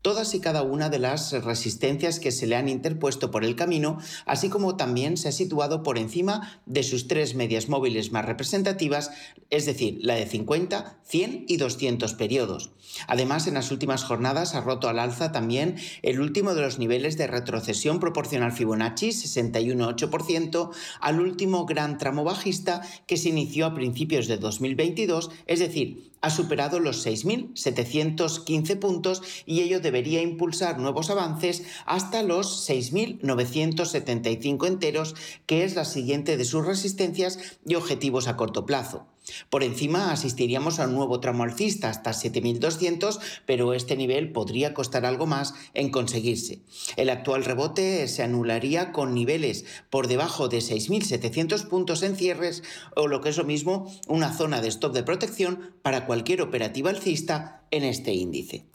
todas 0.02 0.34
y 0.34 0.40
cada 0.40 0.62
una 0.62 0.88
de 0.88 0.98
las 0.98 1.32
resistencias 1.32 2.20
que 2.20 2.32
se 2.32 2.46
le 2.46 2.56
han 2.56 2.68
interpuesto 2.68 3.30
por 3.30 3.44
el 3.44 3.56
camino, 3.56 3.98
así 4.26 4.48
como 4.48 4.76
también 4.76 5.16
se 5.16 5.28
ha 5.28 5.32
situado 5.32 5.82
por 5.82 5.98
encima 5.98 6.60
de 6.66 6.82
sus 6.82 7.06
tres 7.06 7.34
medias 7.34 7.68
móviles 7.68 8.12
más 8.12 8.24
representativas, 8.24 9.10
es 9.50 9.66
decir, 9.66 9.98
la 10.00 10.14
de 10.14 10.26
50, 10.26 11.00
100 11.04 11.44
y 11.48 11.56
200 11.56 12.14
periodos. 12.14 12.70
Además, 13.06 13.46
en 13.46 13.54
las 13.54 13.70
últimas 13.70 14.04
jornadas 14.04 14.54
ha 14.54 14.60
roto 14.60 14.88
al 14.88 14.98
alza 14.98 15.32
también 15.32 15.76
el 16.02 16.20
último 16.20 16.54
de 16.54 16.62
los 16.62 16.78
niveles 16.78 17.16
de 17.16 17.26
retrocesión 17.26 18.00
proporcional 18.00 18.52
Fibonacci, 18.52 19.08
61,8%, 19.08 20.70
al 21.00 21.20
último 21.20 21.66
gran 21.66 21.98
tramo 21.98 22.24
bajista 22.24 22.82
que 23.06 23.16
se 23.16 23.28
inició 23.28 23.66
a 23.66 23.74
principios 23.74 24.28
de 24.28 24.38
2022, 24.38 25.30
es 25.46 25.58
decir, 25.60 26.09
ha 26.20 26.30
superado 26.30 26.80
los 26.80 27.06
6.715 27.06 28.78
puntos 28.78 29.22
y 29.46 29.60
ello 29.60 29.80
debería 29.80 30.22
impulsar 30.22 30.78
nuevos 30.78 31.10
avances 31.10 31.62
hasta 31.86 32.22
los 32.22 32.68
6.975 32.68 34.66
enteros, 34.66 35.14
que 35.46 35.64
es 35.64 35.74
la 35.74 35.84
siguiente 35.84 36.36
de 36.36 36.44
sus 36.44 36.66
resistencias 36.66 37.38
y 37.66 37.74
objetivos 37.74 38.28
a 38.28 38.36
corto 38.36 38.66
plazo. 38.66 39.06
Por 39.48 39.62
encima 39.62 40.12
asistiríamos 40.12 40.80
a 40.80 40.86
un 40.86 40.94
nuevo 40.94 41.20
tramo 41.20 41.44
alcista 41.44 41.88
hasta 41.88 42.12
7.200, 42.12 43.18
pero 43.46 43.74
este 43.74 43.96
nivel 43.96 44.32
podría 44.32 44.74
costar 44.74 45.04
algo 45.04 45.26
más 45.26 45.54
en 45.74 45.90
conseguirse. 45.90 46.60
El 46.96 47.10
actual 47.10 47.44
rebote 47.44 48.06
se 48.08 48.22
anularía 48.22 48.92
con 48.92 49.14
niveles 49.14 49.64
por 49.90 50.08
debajo 50.08 50.48
de 50.48 50.58
6.700 50.58 51.68
puntos 51.68 52.02
en 52.02 52.16
cierres 52.16 52.62
o 52.96 53.08
lo 53.08 53.20
que 53.20 53.30
es 53.30 53.36
lo 53.36 53.44
mismo 53.44 53.90
una 54.08 54.32
zona 54.32 54.60
de 54.60 54.68
stop 54.68 54.92
de 54.94 55.02
protección 55.02 55.74
para 55.82 56.06
cualquier 56.06 56.42
operativa 56.42 56.90
alcista 56.90 57.62
en 57.70 57.84
este 57.84 58.12
índice. 58.12 58.69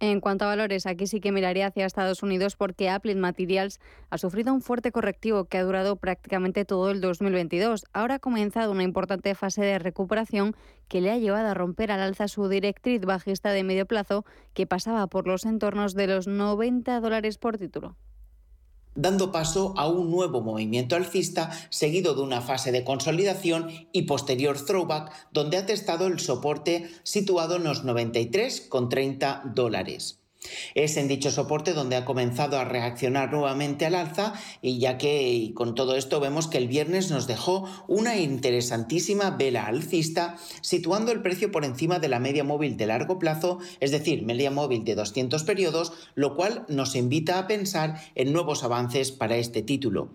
En 0.00 0.20
cuanto 0.20 0.44
a 0.44 0.48
valores, 0.48 0.86
aquí 0.86 1.08
sí 1.08 1.20
que 1.20 1.32
miraría 1.32 1.66
hacia 1.66 1.84
Estados 1.84 2.22
Unidos 2.22 2.54
porque 2.54 2.88
Apple 2.88 3.16
Materials 3.16 3.80
ha 4.10 4.18
sufrido 4.18 4.54
un 4.54 4.62
fuerte 4.62 4.92
correctivo 4.92 5.46
que 5.46 5.58
ha 5.58 5.64
durado 5.64 5.96
prácticamente 5.96 6.64
todo 6.64 6.90
el 6.90 7.00
2022. 7.00 7.84
Ahora 7.92 8.16
ha 8.16 8.18
comenzado 8.20 8.70
una 8.70 8.84
importante 8.84 9.34
fase 9.34 9.62
de 9.62 9.80
recuperación 9.80 10.54
que 10.86 11.00
le 11.00 11.10
ha 11.10 11.18
llevado 11.18 11.48
a 11.48 11.54
romper 11.54 11.90
al 11.90 12.00
alza 12.00 12.28
su 12.28 12.48
directriz 12.48 13.00
bajista 13.00 13.50
de 13.50 13.64
medio 13.64 13.86
plazo 13.86 14.24
que 14.54 14.68
pasaba 14.68 15.08
por 15.08 15.26
los 15.26 15.44
entornos 15.44 15.94
de 15.94 16.06
los 16.06 16.28
90 16.28 17.00
dólares 17.00 17.36
por 17.38 17.58
título 17.58 17.96
dando 18.94 19.32
paso 19.32 19.74
a 19.76 19.88
un 19.88 20.10
nuevo 20.10 20.40
movimiento 20.40 20.96
alcista 20.96 21.50
seguido 21.70 22.14
de 22.14 22.22
una 22.22 22.40
fase 22.40 22.72
de 22.72 22.84
consolidación 22.84 23.68
y 23.92 24.02
posterior 24.02 24.58
throwback 24.58 25.12
donde 25.32 25.56
ha 25.56 25.66
testado 25.66 26.06
el 26.06 26.20
soporte 26.20 26.90
situado 27.02 27.56
en 27.56 27.64
los 27.64 27.84
93,30 27.84 29.54
dólares. 29.54 30.17
Es 30.74 30.96
en 30.96 31.08
dicho 31.08 31.30
soporte 31.32 31.72
donde 31.72 31.96
ha 31.96 32.04
comenzado 32.04 32.58
a 32.58 32.64
reaccionar 32.64 33.32
nuevamente 33.32 33.86
al 33.86 33.96
alza 33.96 34.34
y 34.62 34.78
ya 34.78 34.96
que 34.96 35.50
con 35.54 35.74
todo 35.74 35.96
esto 35.96 36.20
vemos 36.20 36.46
que 36.46 36.58
el 36.58 36.68
viernes 36.68 37.10
nos 37.10 37.26
dejó 37.26 37.68
una 37.88 38.16
interesantísima 38.18 39.30
vela 39.30 39.66
alcista 39.66 40.36
situando 40.60 41.10
el 41.10 41.22
precio 41.22 41.50
por 41.50 41.64
encima 41.64 41.98
de 41.98 42.08
la 42.08 42.20
media 42.20 42.44
móvil 42.44 42.76
de 42.76 42.86
largo 42.86 43.18
plazo, 43.18 43.58
es 43.80 43.90
decir, 43.90 44.22
media 44.22 44.52
móvil 44.52 44.84
de 44.84 44.94
200 44.94 45.42
periodos, 45.42 45.92
lo 46.14 46.36
cual 46.36 46.64
nos 46.68 46.94
invita 46.94 47.38
a 47.38 47.48
pensar 47.48 48.00
en 48.14 48.32
nuevos 48.32 48.62
avances 48.62 49.10
para 49.10 49.36
este 49.36 49.62
título. 49.62 50.10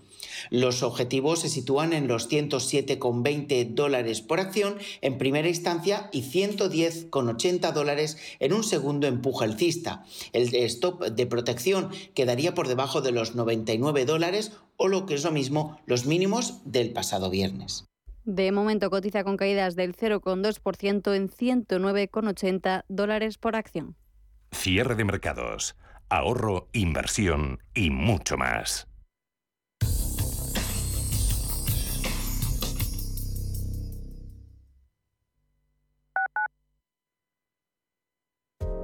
Los 0.49 0.83
objetivos 0.83 1.41
se 1.41 1.49
sitúan 1.49 1.93
en 1.93 2.07
los 2.07 2.29
107,20 2.29 3.73
dólares 3.73 4.21
por 4.21 4.39
acción 4.39 4.77
en 5.01 5.17
primera 5.17 5.47
instancia 5.47 6.09
y 6.11 6.21
110,80 6.21 7.71
dólares 7.73 8.17
en 8.39 8.53
un 8.53 8.63
segundo 8.63 9.07
empuje 9.07 9.45
alcista. 9.45 10.03
El 10.33 10.53
stop 10.55 11.03
de 11.05 11.25
protección 11.25 11.89
quedaría 12.13 12.53
por 12.53 12.67
debajo 12.67 13.01
de 13.01 13.11
los 13.11 13.35
99 13.35 14.05
dólares 14.05 14.51
o 14.77 14.87
lo 14.87 15.05
que 15.05 15.13
es 15.15 15.23
lo 15.23 15.31
mismo 15.31 15.79
los 15.85 16.05
mínimos 16.05 16.61
del 16.65 16.91
pasado 16.91 17.29
viernes. 17.29 17.85
De 18.25 18.51
momento 18.53 18.89
cotiza 18.89 19.23
con 19.23 19.35
caídas 19.35 19.75
del 19.75 19.95
0,2% 19.95 21.13
en 21.13 21.29
109,80 21.29 22.85
dólares 22.87 23.37
por 23.37 23.55
acción. 23.55 23.97
Cierre 24.51 24.95
de 24.95 25.03
mercados, 25.03 25.75
ahorro, 26.09 26.69
inversión 26.71 27.59
y 27.73 27.89
mucho 27.89 28.37
más. 28.37 28.87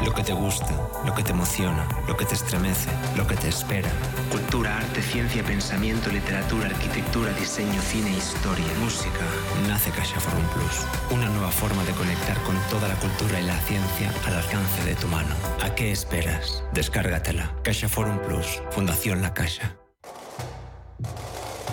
Lo 0.00 0.12
que 0.12 0.24
te 0.24 0.32
gusta, 0.32 0.74
lo 1.06 1.14
que 1.14 1.22
te 1.22 1.30
emociona, 1.30 1.86
lo 2.08 2.16
que 2.16 2.24
te 2.24 2.34
estremece, 2.34 2.90
lo 3.16 3.26
que 3.26 3.36
te 3.36 3.48
espera. 3.48 3.88
Cultura, 4.30 4.76
arte, 4.78 5.00
ciencia, 5.00 5.44
pensamiento, 5.44 6.10
literatura, 6.10 6.66
arquitectura, 6.66 7.32
diseño, 7.34 7.80
cine, 7.80 8.10
historia, 8.10 8.66
música. 8.80 9.24
Nace 9.68 9.90
Caixa 9.90 10.18
Forum 10.18 10.44
Plus. 10.54 10.86
Una 11.12 11.28
nueva 11.28 11.50
forma 11.50 11.84
de 11.84 11.92
conectar 11.92 12.36
con 12.42 12.56
toda 12.68 12.88
la 12.88 12.96
cultura 12.96 13.40
y 13.40 13.46
la 13.46 13.58
ciencia 13.60 14.12
al 14.26 14.34
alcance 14.34 14.84
de 14.84 14.96
tu 14.96 15.06
mano. 15.06 15.34
¿A 15.62 15.74
qué 15.74 15.92
esperas? 15.92 16.64
Descárgatela. 16.72 17.54
Caixa 17.62 17.88
Forum 17.88 18.18
Plus. 18.18 18.60
Fundación 18.70 19.22
La 19.22 19.32
Caixa. 19.32 19.81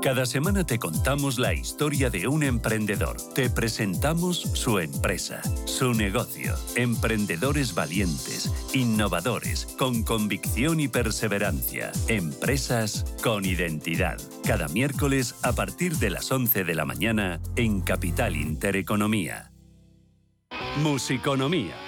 Cada 0.00 0.26
semana 0.26 0.64
te 0.64 0.78
contamos 0.78 1.40
la 1.40 1.54
historia 1.54 2.08
de 2.08 2.28
un 2.28 2.44
emprendedor. 2.44 3.16
Te 3.34 3.50
presentamos 3.50 4.38
su 4.38 4.78
empresa, 4.78 5.42
su 5.64 5.92
negocio. 5.92 6.54
Emprendedores 6.76 7.74
valientes, 7.74 8.52
innovadores, 8.72 9.66
con 9.76 10.04
convicción 10.04 10.78
y 10.78 10.86
perseverancia. 10.86 11.90
Empresas 12.06 13.12
con 13.24 13.44
identidad. 13.44 14.18
Cada 14.44 14.68
miércoles 14.68 15.34
a 15.42 15.52
partir 15.52 15.96
de 15.96 16.10
las 16.10 16.30
11 16.30 16.62
de 16.62 16.74
la 16.76 16.84
mañana 16.84 17.40
en 17.56 17.80
Capital 17.80 18.36
Intereconomía. 18.36 19.50
Musiconomía 20.80 21.87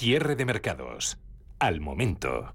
Cierre 0.00 0.36
de 0.36 0.44
mercados. 0.44 1.18
Al 1.58 1.80
momento. 1.80 2.54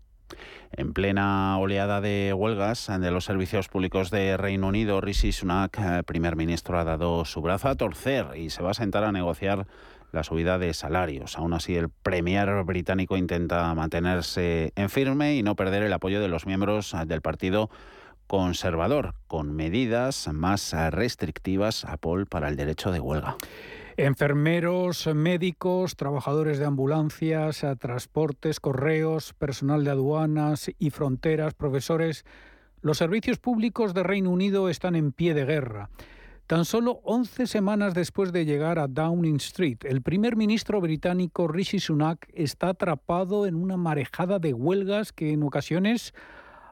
En 0.71 0.93
plena 0.93 1.57
oleada 1.59 1.99
de 1.99 2.31
huelgas 2.33 2.87
de 2.87 3.11
los 3.11 3.25
servicios 3.25 3.67
públicos 3.67 4.11
de 4.11 4.37
Reino 4.37 4.69
Unido, 4.69 5.01
Rishi 5.01 5.33
Sunak, 5.33 5.77
eh, 5.77 6.03
primer 6.03 6.37
ministro, 6.37 6.79
ha 6.79 6.85
dado 6.85 7.25
su 7.25 7.41
brazo 7.41 7.67
a 7.67 7.75
torcer 7.75 8.27
y 8.37 8.49
se 8.49 8.63
va 8.63 8.71
a 8.71 8.73
sentar 8.73 9.03
a 9.03 9.11
negociar 9.11 9.67
la 10.13 10.23
subida 10.23 10.57
de 10.57 10.73
salarios. 10.73 11.37
Aún 11.37 11.51
así, 11.51 11.75
el 11.75 11.89
premier 11.89 12.63
británico 12.63 13.17
intenta 13.17 13.75
mantenerse 13.75 14.71
en 14.77 14.89
firme 14.89 15.35
y 15.35 15.43
no 15.43 15.57
perder 15.57 15.83
el 15.83 15.91
apoyo 15.91 16.21
de 16.21 16.29
los 16.29 16.45
miembros 16.45 16.95
del 17.05 17.19
partido 17.19 17.69
conservador, 18.25 19.15
con 19.27 19.53
medidas 19.53 20.29
más 20.31 20.73
restrictivas 20.91 21.83
a 21.83 21.97
Paul 21.97 22.25
para 22.25 22.47
el 22.47 22.55
derecho 22.55 22.93
de 22.93 23.01
huelga. 23.01 23.35
Enfermeros, 23.95 25.07
médicos, 25.13 25.95
trabajadores 25.95 26.57
de 26.57 26.65
ambulancias, 26.65 27.63
eh, 27.63 27.75
transportes, 27.75 28.59
correos, 28.59 29.33
personal 29.33 29.83
de 29.83 29.91
aduanas 29.91 30.71
y 30.79 30.89
fronteras, 30.89 31.53
profesores. 31.53 32.25
Los 32.81 32.97
servicios 32.97 33.37
públicos 33.37 33.93
de 33.93 34.01
Reino 34.01 34.31
Unido 34.31 34.67
están 34.69 34.95
en 34.95 35.11
pie 35.11 35.35
de 35.35 35.45
guerra. 35.45 35.91
Tan 36.47 36.65
solo 36.65 37.01
11 37.03 37.45
semanas 37.45 37.93
después 37.93 38.33
de 38.33 38.45
llegar 38.45 38.79
a 38.79 38.87
Downing 38.87 39.35
Street, 39.35 39.77
el 39.83 40.01
primer 40.01 40.37
ministro 40.37 40.81
británico 40.81 41.47
Rishi 41.47 41.79
Sunak 41.79 42.27
está 42.33 42.69
atrapado 42.69 43.45
en 43.45 43.53
una 43.53 43.77
marejada 43.77 44.39
de 44.39 44.55
huelgas 44.55 45.13
que 45.13 45.33
en 45.33 45.43
ocasiones 45.43 46.15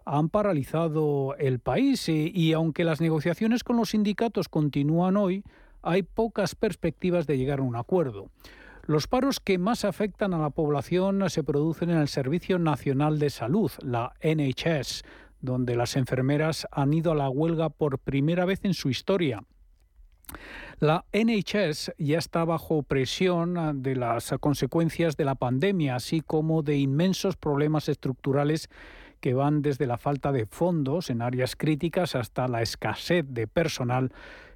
han 0.06 0.30
paralizado 0.30 1.36
el 1.38 1.60
país 1.60 2.10
y, 2.10 2.32
y 2.34 2.54
aunque 2.54 2.84
las 2.84 3.00
negociaciones 3.00 3.64
con 3.64 3.78
los 3.78 3.92
sindicatos 3.92 4.50
continúan 4.50 5.18
hoy, 5.18 5.44
hay 5.82 6.04
pocas 6.04 6.56
perspectivas 6.56 7.28
de 7.28 7.38
llegar 7.38 7.60
a 7.60 7.64
un 7.64 7.76
acuerdo. 7.76 8.30
Los 8.86 9.08
paros 9.08 9.40
que 9.40 9.58
más 9.58 9.86
afectan 9.86 10.34
a 10.34 10.40
la 10.40 10.50
población 10.50 11.30
se 11.30 11.44
producen 11.44 11.92
en 11.92 11.98
el 11.98 12.08
Servicio 12.08 12.58
Nacional 12.60 13.20
de 13.20 13.30
Salud, 13.30 13.72
la 13.82 14.14
NHS, 14.24 15.04
donde 15.40 15.76
las 15.76 15.96
enfermeras 15.96 16.68
han 16.72 16.94
ido 16.94 17.12
a 17.12 17.16
la 17.16 17.30
huelga 17.30 17.70
por 17.70 18.00
primera 18.00 18.46
vez 18.46 18.60
en 18.64 18.74
su 18.74 18.90
historia. 18.90 19.44
La 20.80 21.06
NHS 21.14 21.94
ya 21.98 22.18
está 22.18 22.44
bajo 22.44 22.82
presión 22.84 23.84
de 23.84 23.96
las 23.96 24.34
consecuencias 24.40 25.16
de 25.16 25.26
la 25.26 25.36
pandemia, 25.36 25.96
así 25.96 26.22
como 26.22 26.64
de 26.64 26.78
inmensos 26.78 27.38
problemas 27.38 27.88
estructurales 27.88 28.68
que 29.20 29.36
van 29.36 29.62
desde 29.62 29.86
la 29.86 29.98
falta 29.98 30.32
de 30.32 30.48
fondos 30.48 31.12
en 31.12 31.22
áreas 31.22 31.56
críticas 31.56 32.16
hasta 32.16 32.48
la 32.48 32.64
escasez 32.64 33.26
de 33.28 33.46
personal 33.46 34.12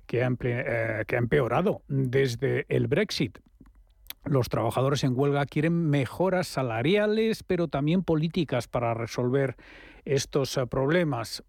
que 0.05 0.23
ha, 0.23 0.31
eh, 0.41 1.03
que 1.07 1.15
ha 1.15 1.19
empeorado 1.19 1.81
desde 1.87 2.65
el 2.69 2.87
Brexit. 2.87 3.39
Los 4.25 4.49
trabajadores 4.49 5.03
en 5.03 5.17
huelga 5.17 5.45
quieren 5.45 5.89
mejoras 5.89 6.47
salariales, 6.47 7.43
pero 7.43 7.67
también 7.67 8.03
políticas 8.03 8.67
para 8.67 8.93
resolver 8.93 9.55
estos 10.03 10.57
eh, 10.57 10.65
problemas. 10.65 11.43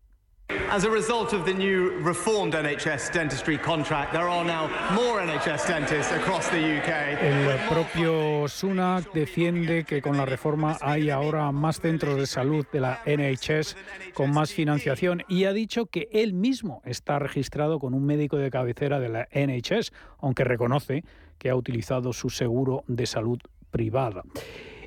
As 0.77 0.85
a 0.85 0.91
result 0.91 1.33
of 1.33 1.45
the 1.45 1.55
new 1.55 1.93
reformed 2.03 2.55
NHS 2.55 3.13
dentistry 3.13 3.57
contract, 3.57 4.13
there 4.13 4.29
are 4.29 4.45
now 4.45 4.69
more 4.95 5.21
NHS 5.21 5.67
dentists 5.67 6.13
across 6.13 6.49
the 6.51 6.59
UK. 6.59 6.89
El 7.23 7.59
propio 7.69 8.47
Sunak 8.47 9.13
defiende 9.13 9.85
que 9.85 10.03
con 10.03 10.17
la 10.17 10.27
reforma 10.27 10.77
hay 10.81 11.09
ahora 11.11 11.51
más 11.51 11.81
centros 11.81 12.17
de 12.17 12.27
salud 12.27 12.67
de 12.73 12.81
la 12.81 13.01
NHS 13.07 13.77
con 14.13 14.33
más 14.33 14.53
financiación 14.53 15.23
y 15.29 15.45
ha 15.45 15.53
dicho 15.53 15.87
que 15.87 16.09
él 16.13 16.33
mismo 16.33 16.83
está 16.85 17.19
registrado 17.19 17.79
con 17.79 17.95
un 17.95 18.05
médico 18.05 18.37
de 18.37 18.51
cabecera 18.51 19.01
de 19.01 19.09
la 19.09 19.29
NHS, 19.33 19.93
aunque 20.19 20.45
reconoce 20.45 21.05
que 21.39 21.49
ha 21.49 21.57
utilizado 21.57 22.13
su 22.13 22.29
seguro 22.29 22.85
de 22.87 23.07
salud 23.07 23.39
privada. 23.71 24.25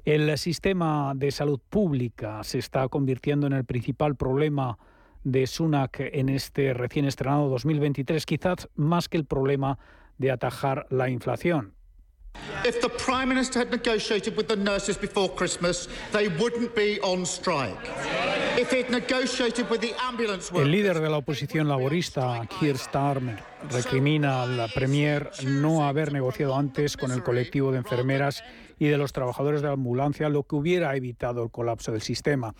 El 0.05 0.37
sistema 0.37 1.13
de 1.15 1.31
salud 1.31 1.59
pública 1.69 2.43
se 2.43 2.59
está 2.59 2.87
convirtiendo 2.89 3.47
en 3.47 3.53
el 3.53 3.65
principal 3.65 4.15
problema 4.15 4.77
de 5.23 5.47
Sunak 5.47 5.99
en 5.99 6.29
este 6.29 6.73
recién 6.73 7.05
estrenado 7.05 7.49
2023, 7.49 8.25
quizás 8.25 8.69
más 8.75 9.09
que 9.09 9.17
el 9.17 9.25
problema 9.25 9.77
de 10.17 10.31
atajar 10.31 10.85
la 10.89 11.09
inflación. 11.09 11.73
If 12.65 12.81
the 12.81 12.89
Prime 12.89 13.27
Minister 13.27 13.59
had 13.59 13.71
negotiated 13.71 14.35
with 14.37 14.47
the 14.47 14.55
nurses 14.55 14.97
before 14.97 15.29
Christmas, 15.29 15.87
they 16.11 16.27
wouldn't 16.27 16.75
be 16.75 16.99
on 17.01 17.25
strike. 17.25 17.77
If 18.57 18.71
he'd 18.71 18.89
negotiated 18.89 19.69
with 19.69 19.79
the 19.81 19.93
ambulance 20.01 20.51
workers... 20.51 20.67
El 20.67 20.71
líder 20.71 20.99
de 20.99 21.09
la 21.09 21.17
oposición 21.17 21.67
laborista, 21.67 22.41
Keir 22.59 22.77
Starmer, 22.77 23.39
recrimina 23.71 24.43
al 24.43 24.69
Premier 24.73 25.31
no 25.45 25.87
haber 25.87 26.11
negociado 26.11 26.55
antes 26.55 26.97
con 26.97 27.11
el 27.11 27.23
colectivo 27.23 27.71
de 27.71 27.77
enfermeras 27.77 28.43
y 28.77 28.87
de 28.87 28.97
los 28.97 29.13
trabajadores 29.13 29.61
de 29.61 29.67
la 29.67 29.73
ambulancia, 29.73 30.29
lo 30.29 30.43
que 30.43 30.55
hubiera 30.55 30.95
evitado 30.95 31.43
el 31.43 31.51
colapso 31.51 31.91
del 31.91 32.01
sistema. 32.01 32.53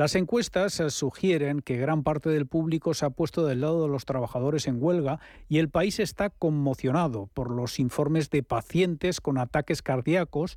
Las 0.00 0.14
encuestas 0.14 0.80
eh, 0.80 0.88
sugieren 0.88 1.60
que 1.60 1.76
gran 1.76 2.02
parte 2.04 2.30
del 2.30 2.46
público 2.46 2.94
se 2.94 3.04
ha 3.04 3.10
puesto 3.10 3.44
del 3.44 3.60
lado 3.60 3.82
de 3.82 3.90
los 3.90 4.06
trabajadores 4.06 4.66
en 4.66 4.82
huelga 4.82 5.20
y 5.46 5.58
el 5.58 5.68
país 5.68 6.00
está 6.00 6.30
conmocionado 6.30 7.28
por 7.34 7.50
los 7.50 7.78
informes 7.78 8.30
de 8.30 8.42
pacientes 8.42 9.20
con 9.20 9.36
ataques 9.36 9.82
cardíacos 9.82 10.56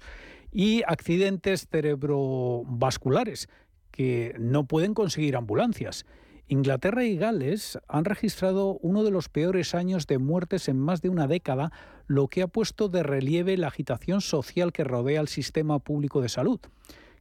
y 0.54 0.84
accidentes 0.88 1.68
cerebrovasculares 1.70 3.50
que 3.92 4.34
no 4.40 4.64
pueden 4.66 4.94
conseguir 4.94 5.36
ambulancias. 5.36 6.06
Inglaterra 6.48 7.04
y 7.04 7.18
Gales 7.18 7.78
han 7.90 8.06
registrado 8.06 8.78
uno 8.82 9.04
de 9.04 9.12
los 9.12 9.28
peores 9.28 9.76
años 9.76 10.08
de 10.08 10.20
muertes 10.20 10.70
en 10.70 10.80
más 10.80 11.02
de 11.02 11.10
una 11.10 11.28
década, 11.28 11.74
lo 12.08 12.30
que 12.30 12.44
ha 12.44 12.48
puesto 12.48 12.88
de 12.88 13.04
relieve 13.04 13.58
la 13.58 13.68
agitación 13.68 14.22
social 14.22 14.72
que 14.72 14.86
rodea 14.86 15.20
al 15.20 15.28
sistema 15.28 15.80
público 15.80 16.22
de 16.22 16.30
salud. 16.30 16.62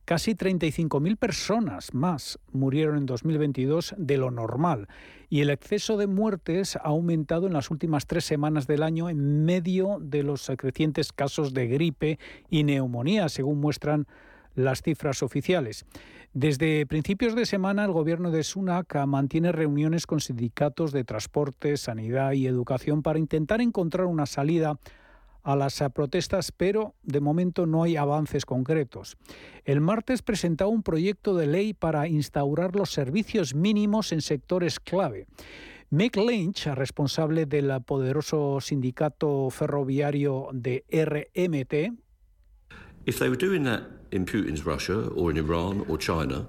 Casi 0.05 0.35
35.000 0.35 1.17
personas 1.17 1.95
más 1.95 2.41
murieron 2.51 2.97
en 2.97 3.07
2022 3.07 3.95
de 3.97 4.17
lo 4.17 4.33
normal 4.33 4.89
y 5.31 5.43
el 5.43 5.51
exceso 5.51 5.97
de 5.97 6.09
muertes 6.09 6.75
ha 6.75 6.81
aumentado 6.81 7.47
en 7.47 7.53
las 7.53 7.71
últimas 7.71 8.07
tres 8.07 8.25
semanas 8.25 8.67
del 8.67 8.83
año 8.83 9.09
en 9.09 9.45
medio 9.45 9.99
de 10.01 10.25
los 10.25 10.51
crecientes 10.59 11.13
casos 11.13 11.55
de 11.55 11.69
gripe 11.69 12.19
y 12.51 12.65
neumonía, 12.65 13.29
según 13.29 13.61
muestran 13.61 14.09
las 14.57 14.83
cifras 14.83 15.23
oficiales. 15.23 15.87
Desde 16.35 16.85
principios 16.87 17.35
de 17.37 17.47
semana, 17.47 17.85
el 17.85 17.93
gobierno 17.93 18.31
de 18.31 18.43
Sunak 18.43 18.95
mantiene 19.07 19.53
reuniones 19.53 20.07
con 20.07 20.21
sindicatos 20.21 20.91
de 20.91 21.05
transporte, 21.05 21.77
sanidad 21.77 22.33
y 22.33 22.47
educación 22.47 23.03
para 23.03 23.19
intentar 23.19 23.61
encontrar 23.61 24.07
una 24.07 24.27
salida 24.27 24.79
a 25.43 25.57
las 25.57 25.83
protestas, 25.95 26.53
pero 26.53 26.95
de 27.03 27.21
momento 27.21 27.67
no 27.67 27.83
hay 27.83 27.97
avances 27.97 28.45
concretos. 28.45 29.17
El 29.65 29.81
martes 29.81 30.23
presentó 30.23 30.69
un 30.69 30.83
proyecto 30.83 31.37
de 31.37 31.47
ley 31.47 31.75
para 31.75 32.09
instaurar 32.09 32.77
los 32.77 32.91
servicios 32.91 33.55
mínimos 33.55 34.13
en 34.13 34.21
sectores 34.21 34.79
clave. 34.81 35.27
Mick 35.91 36.17
Lynch, 36.17 36.67
responsable 36.69 37.45
del 37.45 37.71
poderoso 37.83 38.61
sindicato 38.61 39.51
ferroviario 39.51 40.49
de 40.53 40.85
RMT, 40.91 41.99
If 43.05 43.19
they 43.19 43.29
were 43.29 43.37
doing 43.37 43.65
that 43.65 43.83
in 44.13 44.25
Putin's 44.25 44.65
Russia 44.65 45.09
or 45.09 45.33
in 45.33 45.37
Iran 45.37 45.85
or 45.89 45.99
China, 45.99 46.47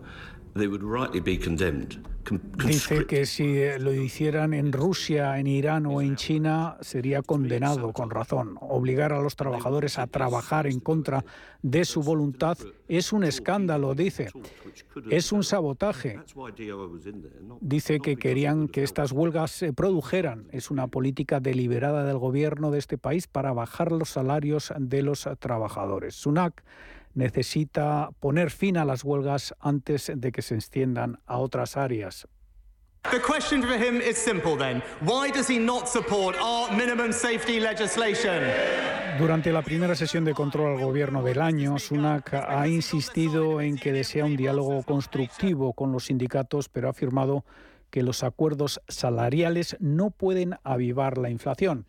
Dice 2.66 3.06
que 3.06 3.26
si 3.26 3.58
lo 3.80 3.94
hicieran 3.94 4.54
en 4.54 4.72
Rusia, 4.72 5.38
en 5.40 5.48
Irán 5.48 5.86
o 5.86 6.02
en 6.02 6.16
China 6.16 6.78
sería 6.82 7.22
condenado 7.22 7.92
con 7.92 8.10
razón. 8.10 8.58
Obligar 8.62 9.12
a 9.12 9.22
los 9.22 9.36
trabajadores 9.36 10.00
a 10.00 10.08
trabajar 10.08 10.68
en 10.68 10.80
contra 10.80 11.26
de 11.62 11.84
su 11.86 12.02
voluntad 12.02 12.58
es 12.88 13.12
un 13.12 13.24
escándalo, 13.24 13.94
dice. 13.94 14.30
Es 15.10 15.32
un 15.32 15.44
sabotaje. 15.44 16.20
Dice 17.60 18.00
que 18.00 18.16
querían 18.16 18.68
que 18.68 18.84
estas 18.84 19.12
huelgas 19.12 19.52
se 19.52 19.74
produjeran. 19.74 20.48
Es 20.52 20.72
una 20.72 20.88
política 20.88 21.40
deliberada 21.40 22.06
del 22.06 22.20
gobierno 22.20 22.72
de 22.72 22.80
este 22.80 22.98
país 22.98 23.28
para 23.28 23.54
bajar 23.54 23.92
los 23.92 24.10
salarios 24.10 24.72
de 24.78 25.02
los 25.02 25.28
trabajadores. 25.40 26.16
Sunak 26.16 26.64
necesita 27.14 28.10
poner 28.20 28.52
fin 28.52 28.78
a 28.78 28.86
las 28.86 29.04
huelgas 29.04 29.54
antes 29.60 30.12
de 30.16 30.32
que 30.32 30.42
se 30.42 30.56
extiendan 30.56 31.20
a 31.26 31.38
otras 31.38 31.78
áreas. 31.78 32.28
The 33.12 33.20
question 33.20 33.62
for 33.62 33.76
him 33.76 34.00
is 34.02 34.18
simple 34.18 34.56
then. 34.58 34.82
Why 35.02 35.30
does 35.30 35.50
he 35.50 35.60
not 35.60 35.90
support 35.90 36.38
our 36.40 36.72
minimum 36.72 37.12
safety 37.12 37.60
legislation? 37.60 38.42
Durante 39.20 39.52
la 39.52 39.62
primera 39.62 39.94
sesión 39.94 40.24
de 40.24 40.34
control 40.34 40.78
al 40.78 40.84
gobierno 40.84 41.22
del 41.22 41.42
año, 41.42 41.78
Sunak 41.78 42.34
ha 42.34 42.68
insistido 42.68 43.62
en 43.62 43.78
que 43.78 43.92
desea 43.92 44.26
un 44.26 44.38
diálogo 44.38 44.82
constructivo 44.84 45.74
con 45.74 45.92
los 45.92 46.06
sindicatos, 46.06 46.70
pero 46.70 46.88
ha 46.88 46.92
afirmado 46.92 47.46
que 47.92 48.02
los 48.02 48.24
acuerdos 48.24 48.82
salariales 48.88 49.78
no 49.80 50.10
pueden 50.10 50.56
avivar 50.64 51.18
la 51.18 51.30
inflación. 51.30 51.86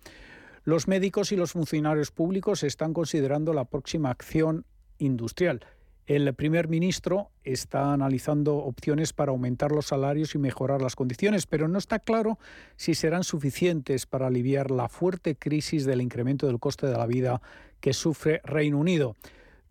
Los 0.64 0.88
médicos 0.88 1.32
y 1.32 1.36
los 1.36 1.52
funcionarios 1.52 2.10
públicos 2.10 2.62
están 2.62 2.92
considerando 2.92 3.54
la 3.54 3.64
próxima 3.64 4.10
acción 4.10 4.66
industrial. 5.04 5.64
El 6.06 6.34
primer 6.34 6.68
ministro 6.68 7.30
está 7.44 7.94
analizando 7.94 8.56
opciones 8.56 9.14
para 9.14 9.30
aumentar 9.30 9.72
los 9.72 9.86
salarios 9.86 10.34
y 10.34 10.38
mejorar 10.38 10.82
las 10.82 10.96
condiciones, 10.96 11.46
pero 11.46 11.66
no 11.66 11.78
está 11.78 11.98
claro 11.98 12.38
si 12.76 12.94
serán 12.94 13.24
suficientes 13.24 14.04
para 14.04 14.26
aliviar 14.26 14.70
la 14.70 14.90
fuerte 14.90 15.34
crisis 15.34 15.86
del 15.86 16.02
incremento 16.02 16.46
del 16.46 16.60
coste 16.60 16.86
de 16.86 16.98
la 16.98 17.06
vida 17.06 17.40
que 17.80 17.94
sufre 17.94 18.42
Reino 18.44 18.78
Unido. 18.78 19.16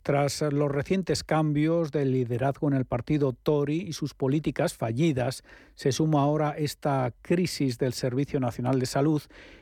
Tras 0.01 0.41
los 0.41 0.71
recientes 0.71 1.23
cambios 1.23 1.91
del 1.91 2.11
liderazgo 2.11 2.67
en 2.67 2.73
el 2.73 2.85
partido 2.85 3.33
Tory 3.33 3.81
y 3.81 3.93
sus 3.93 4.15
políticas 4.15 4.73
fallidas, 4.73 5.43
se 5.75 5.91
suma 5.91 6.23
ahora 6.23 6.55
esta 6.57 7.13
crisis 7.21 7.77
del 7.77 7.93
Servicio 7.93 8.39
Nacional 8.39 8.79
de 8.79 8.87
Salud 8.87 9.21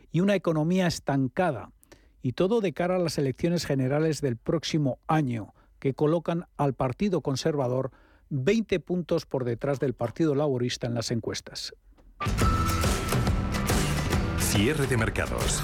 y 0.09 0.21
una 0.21 0.35
economía 0.35 0.87
estancada. 0.87 1.73
Y 2.21 2.31
todo 2.31 2.61
de 2.61 2.71
cara 2.71 2.95
a 2.95 2.99
las 2.99 3.17
elecciones 3.17 3.65
generales 3.65 4.21
del 4.21 4.37
próximo 4.37 4.99
año 5.07 5.53
que 5.81 5.93
colocan 5.95 6.45
al 6.55 6.73
Partido 6.75 7.19
Conservador 7.19 7.91
20 8.29 8.79
puntos 8.79 9.25
por 9.25 9.43
detrás 9.43 9.79
del 9.79 9.93
Partido 9.93 10.35
Laborista 10.35 10.87
en 10.87 10.93
las 10.93 11.11
encuestas. 11.11 11.73
Cierre 14.39 14.87
de 14.87 14.95
mercados. 14.95 15.61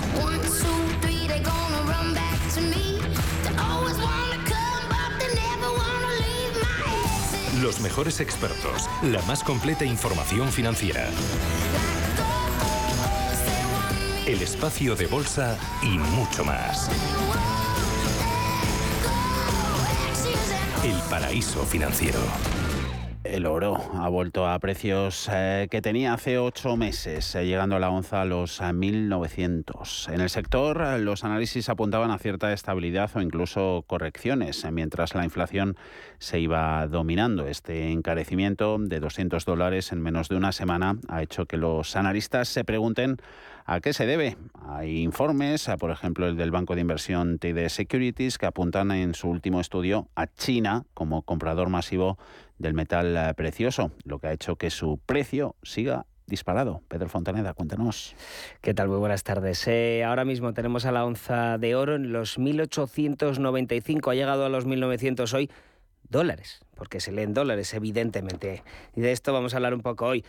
Los 7.61 7.79
mejores 7.79 8.19
expertos, 8.19 8.89
la 9.03 9.21
más 9.23 9.43
completa 9.43 9.85
información 9.85 10.49
financiera. 10.49 11.09
El 14.25 14.41
espacio 14.41 14.95
de 14.95 15.05
bolsa 15.07 15.57
y 15.83 15.97
mucho 15.97 16.43
más. 16.43 16.89
El 20.87 20.95
paraíso 21.09 21.65
financiero. 21.65 22.19
El 23.25 23.45
oro 23.45 23.75
ha 23.95 24.07
vuelto 24.07 24.47
a 24.47 24.57
precios 24.59 25.29
eh, 25.29 25.67
que 25.69 25.81
tenía 25.81 26.13
hace 26.13 26.37
ocho 26.37 26.77
meses, 26.77 27.35
eh, 27.35 27.45
llegando 27.45 27.75
a 27.75 27.79
la 27.79 27.89
onza 27.89 28.21
a 28.21 28.25
los 28.25 28.61
1.900. 28.61 30.13
En 30.13 30.21
el 30.21 30.29
sector, 30.29 30.81
eh, 30.81 30.99
los 30.99 31.25
análisis 31.25 31.67
apuntaban 31.67 32.09
a 32.09 32.19
cierta 32.19 32.53
estabilidad 32.53 33.11
o 33.15 33.21
incluso 33.21 33.83
correcciones, 33.85 34.65
mientras 34.71 35.13
la 35.13 35.25
inflación 35.25 35.75
se 36.19 36.39
iba 36.39 36.87
dominando. 36.87 37.47
Este 37.47 37.91
encarecimiento 37.91 38.77
de 38.79 39.01
200 39.01 39.43
dólares 39.43 39.91
en 39.91 40.01
menos 40.01 40.29
de 40.29 40.37
una 40.37 40.53
semana 40.53 40.95
ha 41.09 41.21
hecho 41.21 41.47
que 41.47 41.57
los 41.57 41.97
analistas 41.97 42.47
se 42.47 42.63
pregunten 42.63 43.17
¿A 43.69 43.81
qué 43.81 43.91
se 43.91 44.05
debe? 44.05 44.37
Hay 44.65 45.01
informes, 45.01 45.69
por 45.77 45.91
ejemplo 45.91 46.25
el 46.25 46.37
del 46.37 46.51
banco 46.51 46.73
de 46.73 46.79
inversión 46.79 47.37
TD 47.37 47.67
Securities, 47.67 48.37
que 48.37 48.45
apuntan 48.45 48.91
en 48.91 49.13
su 49.13 49.27
último 49.27 49.59
estudio 49.59 50.07
a 50.15 50.27
China 50.27 50.85
como 50.93 51.23
comprador 51.23 51.67
masivo 51.67 52.17
del 52.59 52.73
metal 52.73 53.17
eh, 53.17 53.33
precioso, 53.33 53.91
lo 54.05 54.19
que 54.19 54.27
ha 54.27 54.31
hecho 54.31 54.55
que 54.55 54.69
su 54.69 55.01
precio 55.05 55.57
siga 55.63 56.05
disparado. 56.27 56.81
Pedro 56.87 57.09
Fontaneda, 57.09 57.53
cuéntanos. 57.53 58.15
¿Qué 58.61 58.73
tal? 58.73 58.87
Muy 58.87 58.99
buenas 58.99 59.25
tardes. 59.25 59.67
Eh, 59.67 60.05
ahora 60.05 60.23
mismo 60.23 60.53
tenemos 60.53 60.85
a 60.85 60.93
la 60.93 61.03
onza 61.03 61.57
de 61.57 61.75
oro 61.75 61.95
en 61.95 62.13
los 62.13 62.39
1895, 62.39 64.11
ha 64.11 64.15
llegado 64.15 64.45
a 64.45 64.49
los 64.49 64.65
1900 64.65 65.33
hoy 65.33 65.49
dólares, 66.09 66.61
porque 66.75 66.99
se 66.99 67.11
leen 67.11 67.33
dólares, 67.33 67.73
evidentemente. 67.73 68.63
Y 68.95 69.01
de 69.01 69.11
esto 69.11 69.33
vamos 69.33 69.53
a 69.53 69.57
hablar 69.57 69.73
un 69.73 69.81
poco 69.81 70.05
hoy. 70.05 70.25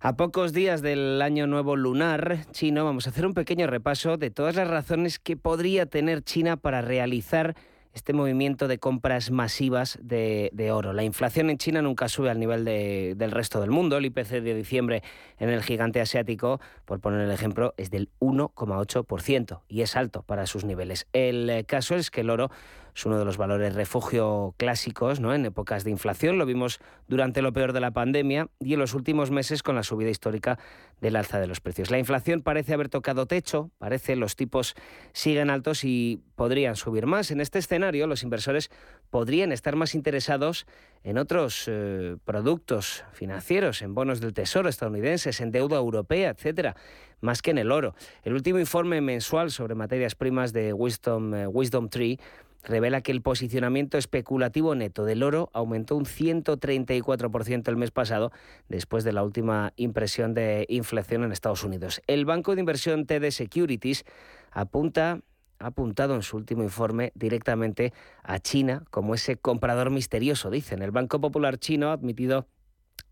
A 0.00 0.16
pocos 0.16 0.52
días 0.52 0.82
del 0.82 1.20
año 1.22 1.46
nuevo 1.46 1.76
lunar 1.76 2.46
chino, 2.52 2.84
vamos 2.84 3.06
a 3.06 3.10
hacer 3.10 3.26
un 3.26 3.34
pequeño 3.34 3.66
repaso 3.66 4.16
de 4.16 4.30
todas 4.30 4.56
las 4.56 4.68
razones 4.68 5.18
que 5.18 5.36
podría 5.36 5.86
tener 5.86 6.22
China 6.22 6.56
para 6.56 6.82
realizar 6.82 7.56
este 7.98 8.12
movimiento 8.12 8.68
de 8.68 8.78
compras 8.78 9.30
masivas 9.30 9.98
de, 10.00 10.70
oro. 10.72 10.92
La 10.92 11.02
inflación 11.02 11.50
en 11.50 11.58
China 11.58 11.82
nunca 11.82 12.08
sube 12.08 12.30
al 12.30 12.38
nivel 12.38 12.64
del 12.64 13.30
resto 13.30 13.60
del 13.60 13.70
mundo. 13.70 13.96
El 13.96 14.06
IPC 14.06 14.40
de 14.40 14.54
diciembre 14.54 15.02
en 15.38 15.50
el 15.50 15.62
gigante 15.62 16.00
asiático, 16.00 16.60
por 16.84 17.00
poner 17.00 17.20
el 17.20 17.30
ejemplo, 17.30 17.74
es 17.76 17.90
del 17.90 18.08
1,8% 18.20 19.62
y 19.68 19.82
es 19.82 19.96
alto 19.96 20.22
para 20.22 20.46
sus 20.46 20.64
niveles. 20.64 21.06
El 21.12 21.64
caso 21.66 21.96
es 21.96 22.10
que 22.10 22.20
el 22.20 22.30
oro 22.30 22.50
es 22.98 23.06
uno 23.06 23.16
de 23.16 23.24
los 23.24 23.36
valores 23.36 23.76
refugio 23.76 24.56
clásicos 24.56 25.20
¿no? 25.20 25.32
en 25.32 25.46
épocas 25.46 25.84
de 25.84 25.90
inflación. 25.92 26.36
Lo 26.36 26.46
vimos 26.46 26.80
durante 27.06 27.42
lo 27.42 27.52
peor 27.52 27.72
de 27.72 27.78
la 27.78 27.92
pandemia 27.92 28.48
y 28.58 28.74
en 28.74 28.80
los 28.80 28.92
últimos 28.92 29.30
meses 29.30 29.62
con 29.62 29.76
la 29.76 29.84
subida 29.84 30.10
histórica 30.10 30.58
del 31.00 31.14
alza 31.14 31.38
de 31.38 31.46
los 31.46 31.60
precios. 31.60 31.92
La 31.92 32.00
inflación 32.00 32.42
parece 32.42 32.74
haber 32.74 32.88
tocado 32.88 33.26
techo, 33.26 33.70
parece 33.78 34.16
los 34.16 34.34
tipos 34.34 34.74
siguen 35.12 35.48
altos 35.48 35.84
y 35.84 36.20
podrían 36.34 36.74
subir 36.74 37.06
más. 37.06 37.30
En 37.30 37.40
este 37.40 37.60
escenario, 37.60 38.08
los 38.08 38.24
inversores 38.24 38.68
podrían 39.10 39.52
estar 39.52 39.76
más 39.76 39.94
interesados 39.94 40.66
en 41.04 41.18
otros 41.18 41.66
eh, 41.68 42.16
productos 42.24 43.04
financieros, 43.12 43.80
en 43.82 43.94
bonos 43.94 44.20
del 44.20 44.34
Tesoro 44.34 44.68
estadounidenses, 44.68 45.40
en 45.40 45.52
deuda 45.52 45.76
europea, 45.76 46.30
etcétera, 46.30 46.74
más 47.20 47.42
que 47.42 47.52
en 47.52 47.58
el 47.58 47.70
oro. 47.70 47.94
El 48.24 48.34
último 48.34 48.58
informe 48.58 49.00
mensual 49.00 49.52
sobre 49.52 49.76
materias 49.76 50.16
primas 50.16 50.52
de 50.52 50.72
Wisdom, 50.72 51.34
eh, 51.34 51.46
Wisdom 51.46 51.88
Tree 51.88 52.18
revela 52.62 53.00
que 53.00 53.12
el 53.12 53.22
posicionamiento 53.22 53.98
especulativo 53.98 54.74
neto 54.74 55.04
del 55.04 55.22
oro 55.22 55.50
aumentó 55.52 55.96
un 55.96 56.04
134% 56.04 57.68
el 57.68 57.76
mes 57.76 57.90
pasado 57.90 58.32
después 58.68 59.04
de 59.04 59.12
la 59.12 59.22
última 59.22 59.72
impresión 59.76 60.34
de 60.34 60.66
inflación 60.68 61.24
en 61.24 61.32
Estados 61.32 61.64
Unidos. 61.64 62.02
El 62.06 62.24
banco 62.24 62.54
de 62.54 62.60
inversión 62.60 63.06
TD 63.06 63.30
Securities 63.30 64.04
apunta 64.50 65.20
ha 65.60 65.66
apuntado 65.66 66.14
en 66.14 66.22
su 66.22 66.36
último 66.36 66.62
informe 66.62 67.10
directamente 67.16 67.92
a 68.22 68.38
China 68.38 68.84
como 68.90 69.14
ese 69.14 69.36
comprador 69.36 69.90
misterioso, 69.90 70.50
dicen. 70.50 70.82
El 70.82 70.92
Banco 70.92 71.20
Popular 71.20 71.58
chino 71.58 71.90
ha 71.90 71.94
admitido 71.94 72.46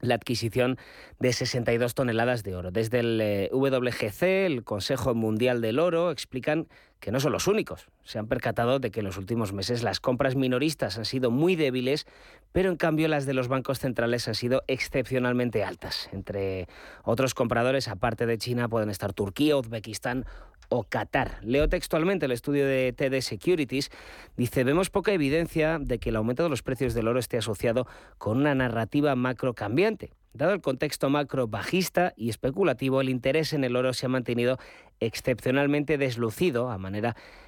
la 0.01 0.15
adquisición 0.15 0.77
de 1.19 1.33
62 1.33 1.95
toneladas 1.95 2.43
de 2.43 2.55
oro. 2.55 2.71
Desde 2.71 3.01
el 3.01 3.21
eh, 3.21 3.51
WGC, 3.53 4.23
el 4.47 4.65
Consejo 4.65 5.15
Mundial 5.15 5.61
del 5.61 5.79
Oro, 5.79 6.11
explican 6.11 6.69
que 7.01 7.13
no 7.13 7.21
son 7.21 7.33
los 7.33 7.47
únicos. 7.47 7.89
Se 8.05 8.19
han 8.19 8.27
percatado 8.27 8.79
de 8.79 8.91
que 8.91 9.01
en 9.01 9.07
los 9.07 9.17
últimos 9.17 9.53
meses 9.53 9.83
las 9.83 10.01
compras 10.01 10.35
minoristas 10.35 10.99
han 10.99 11.05
sido 11.05 11.31
muy 11.31 11.57
débiles, 11.57 12.07
pero 12.53 12.71
en 12.71 12.77
cambio 12.77 13.09
las 13.09 13.27
de 13.27 13.35
los 13.35 13.49
bancos 13.49 13.79
centrales 13.79 14.27
han 14.29 14.35
sido 14.35 14.63
excepcionalmente 14.67 15.65
altas. 15.65 16.09
Entre 16.13 16.69
otros 17.05 17.35
compradores, 17.35 17.89
aparte 17.89 18.27
de 18.27 18.39
China, 18.39 18.69
pueden 18.69 18.91
estar 18.91 19.13
Turquía, 19.13 19.57
Uzbekistán 19.57 20.25
o 20.69 20.85
Qatar. 20.85 21.39
Leo 21.43 21.69
textualmente 21.69 22.27
el 22.27 22.33
estudio 22.33 22.67
de 22.67 22.93
TD 22.93 23.21
Securities. 23.23 23.91
Dice, 24.37 24.65
vemos 24.65 24.91
poca 24.91 25.13
evidencia 25.13 25.79
de 25.81 25.99
que 25.99 26.11
el 26.11 26.17
aumento 26.17 26.43
de 26.43 26.49
los 26.49 26.63
precios 26.63 26.95
del 26.95 27.09
oro 27.09 27.21
esté 27.21 27.39
asociado 27.39 27.87
con 28.19 28.39
una 28.39 28.55
narrativa 28.55 29.15
macro 29.15 29.55
cambiante. 29.55 30.13
Dado 30.37 30.53
el 30.53 30.61
contexto 30.61 31.09
macro 31.09 31.49
bajista 31.49 32.13
y 32.17 32.29
especulativo, 32.29 33.01
el 33.01 33.09
interés 33.09 33.53
en 33.53 33.65
el 33.65 33.75
oro 33.75 33.93
se 33.95 34.07
ha 34.07 34.09
mantenido 34.09 34.59
excepcionalmente 35.01 35.99
deslucido 35.99 36.71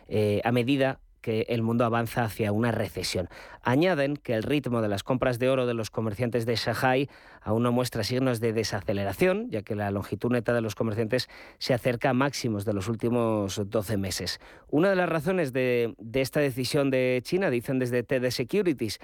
eh, 0.08 0.40
a 0.44 0.52
medida 0.52 1.00
que 1.20 1.46
el 1.48 1.62
mundo 1.62 1.84
avanza 1.84 2.24
hacia 2.24 2.52
una 2.52 2.72
recesión. 2.72 3.28
Añaden 3.62 4.16
que 4.16 4.34
el 4.34 4.42
ritmo 4.42 4.80
de 4.80 4.88
las 4.88 5.02
compras 5.02 5.38
de 5.38 5.50
oro 5.50 5.66
de 5.66 5.74
los 5.74 5.90
comerciantes 5.90 6.46
de 6.46 6.56
Shanghai 6.56 7.10
aún 7.42 7.62
no 7.64 7.72
muestra 7.72 8.04
signos 8.04 8.40
de 8.40 8.52
desaceleración, 8.52 9.50
ya 9.50 9.62
que 9.62 9.74
la 9.74 9.90
longitud 9.90 10.30
neta 10.30 10.54
de 10.54 10.60
los 10.60 10.74
comerciantes 10.74 11.28
se 11.58 11.74
acerca 11.74 12.10
a 12.10 12.14
máximos 12.14 12.64
de 12.64 12.72
los 12.72 12.88
últimos 12.88 13.60
12 13.66 13.96
meses. 13.98 14.40
Una 14.70 14.90
de 14.90 14.96
las 14.96 15.08
razones 15.08 15.52
de, 15.52 15.94
de 15.98 16.20
esta 16.20 16.40
decisión 16.40 16.90
de 16.90 17.20
China, 17.24 17.50
dicen 17.50 17.78
desde 17.78 18.02
TD 18.02 18.30
Securities, 18.30 18.98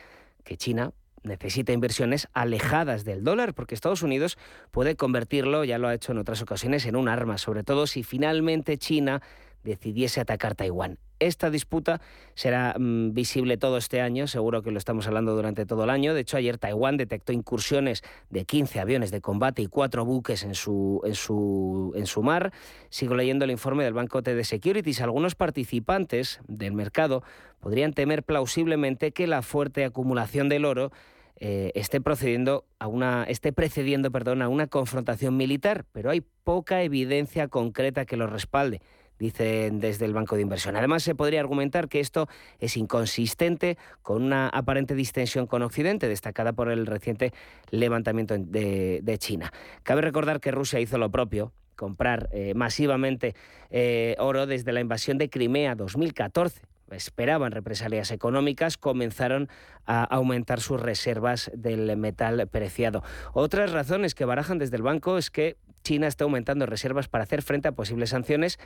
que 0.45 0.57
China 0.57 0.93
necesita 1.25 1.73
inversiones 1.73 2.29
alejadas 2.33 3.05
del 3.05 3.25
dólar, 3.25 3.55
porque 3.55 3.75
Estados 3.75 4.03
Unidos 4.03 4.39
puede 4.71 4.95
convertirlo, 4.95 5.65
ya 5.65 5.79
lo 5.79 5.89
ha 5.89 5.95
hecho 5.95 6.13
en 6.13 6.19
otras 6.19 6.41
ocasiones, 6.43 6.87
en 6.87 6.97
un 6.97 7.09
arma, 7.09 7.39
sobre 7.39 7.65
todo 7.65 7.87
si 7.87 8.03
finalmente 8.03 8.79
China 8.79 9.23
decidiese 9.65 10.21
atacar 10.21 10.55
Taiwán. 10.55 10.99
Esta 11.21 11.49
disputa 11.49 12.01
será 12.35 12.75
mm, 12.79 13.15
visible 13.15 13.57
todo 13.57 13.79
este 13.79 14.01
año, 14.01 14.27
seguro 14.27 14.63
que 14.63 14.71
lo 14.71 14.79
estamos 14.79 15.07
hablando 15.07 15.35
durante 15.35 15.65
todo 15.65 15.85
el 15.85 15.91
año. 15.91 16.13
De 16.13 16.21
hecho, 16.21 16.37
ayer 16.37 16.59
Taiwán 16.59 16.97
detectó 16.97 17.33
incursiones 17.33 18.03
de 18.31 18.45
15 18.45 18.81
aviones 18.81 19.11
de 19.11 19.21
combate 19.21 19.63
y 19.63 19.67
cuatro 19.67 20.05
buques 20.05 20.43
en 20.43 20.55
su, 20.55 21.01
en 21.05 21.15
su, 21.15 21.93
en 21.95 22.07
su 22.07 22.23
mar. 22.23 22.53
Sigo 22.91 23.15
leyendo 23.15 23.45
el 23.45 23.53
informe 23.53 23.85
del 23.85 23.95
Banco 23.95 24.23
TD 24.23 24.43
Securities. 24.43 25.01
Algunos 25.01 25.35
participantes 25.35 26.41
del 26.47 26.75
mercado 26.75 27.23
podrían 27.61 27.95
temer 27.95 28.23
plausiblemente 28.25 29.13
que 29.13 29.27
la 29.27 29.41
fuerte 29.41 29.85
acumulación 29.85 30.49
del 30.49 30.65
oro 30.65 30.93
eh, 31.37 31.73
esté 31.75 32.01
procediendo 32.01 32.65
a 32.79 32.87
una 32.87 33.25
esté 33.25 33.53
precediendo 33.53 34.11
perdón, 34.11 34.43
a 34.43 34.49
una 34.49 34.67
confrontación 34.67 35.37
militar, 35.37 35.85
pero 35.93 36.11
hay 36.11 36.21
poca 36.21 36.83
evidencia 36.83 37.49
concreta 37.49 38.05
que 38.05 38.17
lo 38.17 38.27
respalde 38.27 38.81
dicen 39.19 39.81
desde 39.81 40.05
el 40.05 40.13
Banco 40.13 40.37
de 40.37 40.43
Inversión. 40.43 40.77
Además, 40.77 41.03
se 41.03 41.15
podría 41.15 41.41
argumentar 41.41 41.89
que 41.89 42.01
esto 42.01 42.29
es 42.59 42.77
inconsistente 42.77 43.79
con 44.03 44.23
una 44.23 44.49
aparente 44.49 44.95
distensión 44.95 45.47
con 45.47 45.63
Occidente, 45.63 46.09
destacada 46.09 46.53
por 46.53 46.71
el 46.71 46.87
reciente 46.87 47.33
levantamiento 47.71 48.37
de, 48.39 49.17
China. 49.19 49.53
Cabe 49.83 50.01
recordar 50.01 50.41
que 50.41 50.51
Rusia 50.51 50.81
hizo 50.81 50.99
lo 50.99 51.11
propio 51.11 51.53
comprar 51.77 52.29
eh, 52.33 52.55
masivamente 52.55 53.35
eh, 53.71 54.17
oro 54.19 54.47
desde 54.47 54.73
la 54.73 54.81
invasión 54.81 55.19
de 55.19 55.31
Crimea 55.31 55.75
2014 55.75 56.74
esperaban 56.91 57.53
represalias 57.53 58.11
económicas, 58.11 58.77
comenzaron 58.77 59.49
a 59.87 60.05
aumentar 60.05 60.61
sus 60.61 60.81
reservas 60.81 61.51
del 61.55 61.97
metal 61.97 62.47
preciado. 62.49 63.03
Otras 63.33 63.73
razones 63.73 64.15
que 64.15 64.25
barajan 64.25 64.59
desde 64.59 64.77
el 64.77 64.83
banco 64.83 65.19
es 65.19 65.31
que 65.31 65.57
China 65.83 66.07
está 66.07 66.25
aumentando 66.25 66.67
reservas 66.67 67.09
para 67.09 67.25
hacer 67.25 67.43
frente 67.43 67.69
a 67.69 67.73
posibles 67.73 68.11
sanciones 68.11 68.59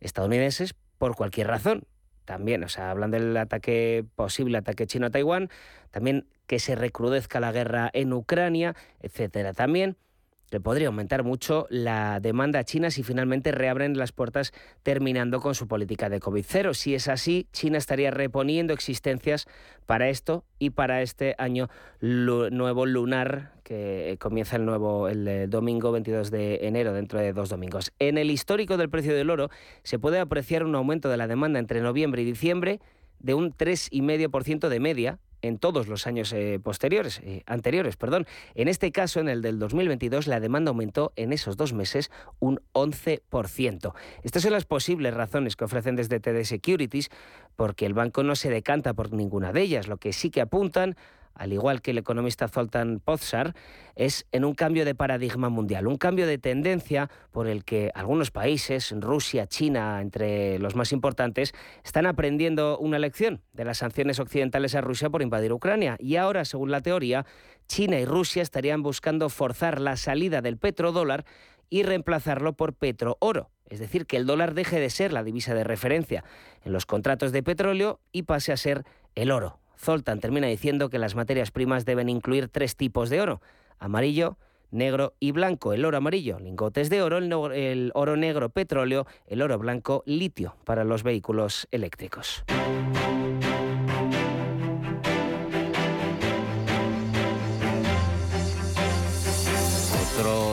estadounidenses 0.00 0.74
por 0.98 1.14
cualquier 1.14 1.46
razón. 1.46 1.84
También, 2.24 2.64
o 2.64 2.68
sea, 2.68 2.90
hablan 2.90 3.10
del 3.10 3.36
ataque 3.36 4.04
posible 4.16 4.58
ataque 4.58 4.86
chino 4.86 5.06
a 5.06 5.10
Taiwán, 5.10 5.50
también 5.90 6.26
que 6.46 6.58
se 6.58 6.74
recrudezca 6.74 7.38
la 7.38 7.52
guerra 7.52 7.90
en 7.92 8.12
Ucrania, 8.12 8.74
etcétera. 9.00 9.52
También 9.52 9.96
le 10.54 10.60
podría 10.60 10.86
aumentar 10.86 11.24
mucho 11.24 11.66
la 11.68 12.20
demanda 12.20 12.60
a 12.60 12.64
China 12.64 12.92
si 12.92 13.02
finalmente 13.02 13.50
reabren 13.50 13.98
las 13.98 14.12
puertas 14.12 14.52
terminando 14.84 15.40
con 15.40 15.56
su 15.56 15.66
política 15.66 16.08
de 16.08 16.20
COVID-0. 16.20 16.74
Si 16.74 16.94
es 16.94 17.08
así, 17.08 17.48
China 17.52 17.76
estaría 17.76 18.12
reponiendo 18.12 18.72
existencias 18.72 19.48
para 19.84 20.10
esto 20.10 20.44
y 20.60 20.70
para 20.70 21.02
este 21.02 21.34
año 21.38 21.68
nuevo 22.00 22.86
lunar 22.86 23.50
que 23.64 24.16
comienza 24.20 24.54
el 24.54 24.64
nuevo 24.64 25.08
el 25.08 25.26
eh, 25.26 25.46
domingo 25.48 25.90
22 25.90 26.30
de 26.30 26.68
enero 26.68 26.92
dentro 26.92 27.18
de 27.18 27.32
dos 27.32 27.48
domingos. 27.48 27.92
En 27.98 28.16
el 28.16 28.30
histórico 28.30 28.76
del 28.76 28.90
precio 28.90 29.12
del 29.12 29.30
oro 29.30 29.50
se 29.82 29.98
puede 29.98 30.20
apreciar 30.20 30.62
un 30.62 30.76
aumento 30.76 31.08
de 31.08 31.16
la 31.16 31.26
demanda 31.26 31.58
entre 31.58 31.80
noviembre 31.80 32.22
y 32.22 32.26
diciembre 32.26 32.78
de 33.18 33.34
un 33.34 33.52
3,5% 33.52 34.68
de 34.68 34.80
media 34.80 35.18
en 35.44 35.58
todos 35.58 35.88
los 35.88 36.06
años 36.06 36.32
eh, 36.32 36.58
posteriores, 36.62 37.20
eh, 37.22 37.42
anteriores. 37.46 37.96
Perdón. 37.96 38.26
En 38.54 38.68
este 38.68 38.90
caso, 38.92 39.20
en 39.20 39.28
el 39.28 39.42
del 39.42 39.58
2022, 39.58 40.26
la 40.26 40.40
demanda 40.40 40.70
aumentó 40.70 41.12
en 41.16 41.32
esos 41.32 41.56
dos 41.56 41.74
meses 41.74 42.10
un 42.40 42.60
11%. 42.72 43.92
Estas 44.22 44.42
son 44.42 44.52
las 44.52 44.64
posibles 44.64 45.12
razones 45.12 45.56
que 45.56 45.64
ofrecen 45.64 45.96
desde 45.96 46.18
TD 46.18 46.44
Securities, 46.44 47.10
porque 47.56 47.84
el 47.84 47.92
banco 47.92 48.22
no 48.22 48.36
se 48.36 48.48
decanta 48.48 48.94
por 48.94 49.12
ninguna 49.12 49.52
de 49.52 49.60
ellas. 49.60 49.86
Lo 49.86 49.98
que 49.98 50.14
sí 50.14 50.30
que 50.30 50.40
apuntan 50.40 50.96
al 51.34 51.52
igual 51.52 51.82
que 51.82 51.90
el 51.92 51.98
economista 51.98 52.48
Zoltan 52.48 53.00
Pozsar, 53.04 53.54
es 53.96 54.26
en 54.32 54.44
un 54.44 54.54
cambio 54.54 54.84
de 54.84 54.94
paradigma 54.94 55.48
mundial, 55.48 55.86
un 55.86 55.96
cambio 55.96 56.26
de 56.26 56.38
tendencia 56.38 57.10
por 57.30 57.46
el 57.46 57.64
que 57.64 57.90
algunos 57.94 58.30
países, 58.30 58.92
Rusia, 58.96 59.46
China, 59.46 60.00
entre 60.00 60.58
los 60.58 60.74
más 60.74 60.92
importantes, 60.92 61.54
están 61.84 62.06
aprendiendo 62.06 62.78
una 62.78 62.98
lección 62.98 63.42
de 63.52 63.64
las 63.64 63.78
sanciones 63.78 64.18
occidentales 64.18 64.74
a 64.74 64.80
Rusia 64.80 65.10
por 65.10 65.22
invadir 65.22 65.52
Ucrania. 65.52 65.96
Y 65.98 66.16
ahora, 66.16 66.44
según 66.44 66.70
la 66.70 66.80
teoría, 66.80 67.26
China 67.66 67.98
y 67.98 68.04
Rusia 68.04 68.42
estarían 68.42 68.82
buscando 68.82 69.28
forzar 69.28 69.80
la 69.80 69.96
salida 69.96 70.42
del 70.42 70.58
petrodólar 70.58 71.24
y 71.70 71.82
reemplazarlo 71.82 72.52
por 72.52 72.74
petrooro. 72.74 73.50
Es 73.68 73.80
decir, 73.80 74.06
que 74.06 74.16
el 74.16 74.26
dólar 74.26 74.54
deje 74.54 74.78
de 74.78 74.90
ser 74.90 75.12
la 75.12 75.24
divisa 75.24 75.54
de 75.54 75.64
referencia 75.64 76.24
en 76.64 76.72
los 76.72 76.86
contratos 76.86 77.32
de 77.32 77.42
petróleo 77.42 78.00
y 78.12 78.22
pase 78.22 78.52
a 78.52 78.56
ser 78.56 78.84
el 79.14 79.30
oro, 79.30 79.58
Zoltan 79.84 80.18
termina 80.18 80.46
diciendo 80.46 80.88
que 80.88 80.98
las 80.98 81.14
materias 81.14 81.50
primas 81.50 81.84
deben 81.84 82.08
incluir 82.08 82.48
tres 82.48 82.74
tipos 82.74 83.10
de 83.10 83.20
oro, 83.20 83.42
amarillo, 83.78 84.38
negro 84.70 85.14
y 85.20 85.32
blanco. 85.32 85.72
El 85.72 85.84
oro 85.84 85.98
amarillo, 85.98 86.38
lingotes 86.40 86.90
de 86.90 87.02
oro, 87.02 87.18
el, 87.18 87.90
oro 87.94 88.16
negro, 88.16 88.48
petróleo, 88.48 89.06
el 89.26 89.42
oro 89.42 89.58
blanco, 89.58 90.02
litio 90.06 90.56
para 90.64 90.84
los 90.84 91.02
vehículos 91.02 91.68
eléctricos. 91.70 92.44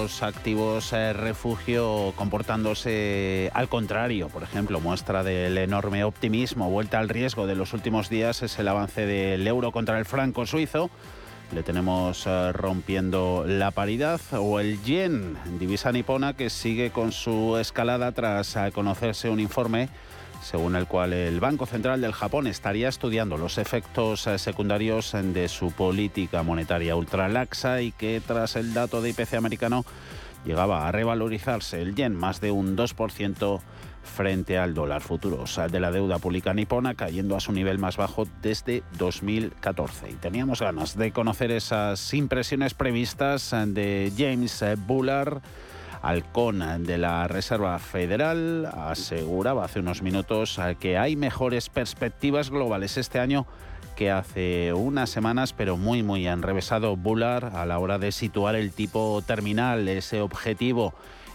Otros 0.02 0.24
activos 0.24 0.94
eh, 0.94 1.14
refugio 1.14 2.14
comportándose 2.16 3.52
al 3.54 3.70
contrario. 3.70 4.30
Por 4.30 4.42
ejemplo, 4.42 4.80
muestra 4.80 5.24
del 5.24 5.56
enorme 5.60 6.04
optimismo, 6.04 6.72
vuelta 6.72 6.98
al 6.98 7.08
riesgo 7.08 7.46
de 7.46 7.54
los 7.54 7.74
últimos 7.74 8.10
días 8.10 8.42
es 8.42 8.58
el 8.58 8.68
avance 8.68 9.06
del 9.06 9.46
euro 9.46 9.72
contra 9.72 10.00
el 10.00 10.06
franco 10.06 10.48
suizo. 10.48 10.90
Le 11.54 11.62
tenemos 11.62 12.26
eh, 12.26 12.52
rompiendo 12.52 13.46
la 13.48 13.70
paridad 13.70 14.20
o 14.32 14.60
el 14.60 14.82
yen, 14.82 15.38
divisa 15.60 15.92
nipona 15.92 16.34
que 16.34 16.50
sigue 16.50 16.90
con 16.90 17.12
su 17.12 17.58
escalada 17.58 18.12
tras 18.12 18.56
eh, 18.56 18.72
conocerse 18.74 19.30
un 19.30 19.40
informe 19.40 19.88
según 20.42 20.76
el 20.76 20.88
cual 20.88 21.14
el 21.14 21.40
Banco 21.40 21.66
Central 21.66 22.02
del 22.02 22.14
Japón 22.14 22.48
estaría 22.48 22.90
estudiando 22.90 23.38
los 23.38 23.58
efectos 23.58 24.28
eh, 24.28 24.38
secundarios 24.40 25.14
de 25.14 25.48
su 25.48 25.72
política 25.72 26.44
monetaria 26.44 26.96
ultralaxa 26.96 27.82
y 27.82 27.92
que 27.92 28.22
tras 28.26 28.56
el 28.56 28.74
dato 28.74 29.02
de 29.02 29.10
IPC 29.12 29.36
americano 29.36 29.86
llegaba 30.46 30.88
a 30.88 30.92
revalorizarse 30.92 31.82
el 31.82 31.96
yen 31.96 32.16
más 32.16 32.42
de 32.42 32.52
un 32.52 32.76
2% 32.76 33.62
frente 34.04 34.58
al 34.58 34.74
dólar 34.74 35.02
futuro 35.02 35.46
de 35.70 35.80
la 35.80 35.92
deuda 35.92 36.18
pública 36.18 36.54
nipona 36.54 36.96
cayendo 36.96 37.36
a 37.36 37.40
su 37.40 37.52
nivel 37.52 37.78
más 37.78 37.98
bajo 37.98 38.28
desde 38.42 38.84
2014. 38.98 40.10
Y 40.10 40.14
teníamos 40.14 40.62
ganas 40.62 40.98
de 40.98 41.12
conocer 41.12 41.52
esas 41.52 42.14
impresiones 42.14 42.74
previstas 42.74 43.52
de 43.52 44.12
James 44.18 44.64
Bullard 44.88 45.42
Halcón 46.02 46.84
de 46.84 46.98
la 46.98 47.28
Reserva 47.28 47.78
Federal 47.80 48.66
aseguraba 48.66 49.66
hace 49.66 49.80
unos 49.80 50.02
minutos 50.02 50.60
que 50.80 50.98
hay 50.98 51.16
mejores 51.16 51.70
perspectivas 51.70 52.50
globales 52.50 52.98
este 52.98 53.20
año 53.20 53.46
que 53.96 54.10
hace 54.10 54.74
unas 54.74 55.10
semanas, 55.10 55.54
pero 55.54 55.78
muy, 55.78 56.02
muy 56.02 56.28
enrevesado 56.28 56.96
Bullard 56.96 57.56
a 57.56 57.66
la 57.66 57.78
hora 57.78 58.00
de 58.00 58.12
situar 58.12 58.56
el 58.56 58.72
tipo 58.72 59.22
terminal, 59.28 59.88
ese 59.88 60.22
objetivo 60.22 60.94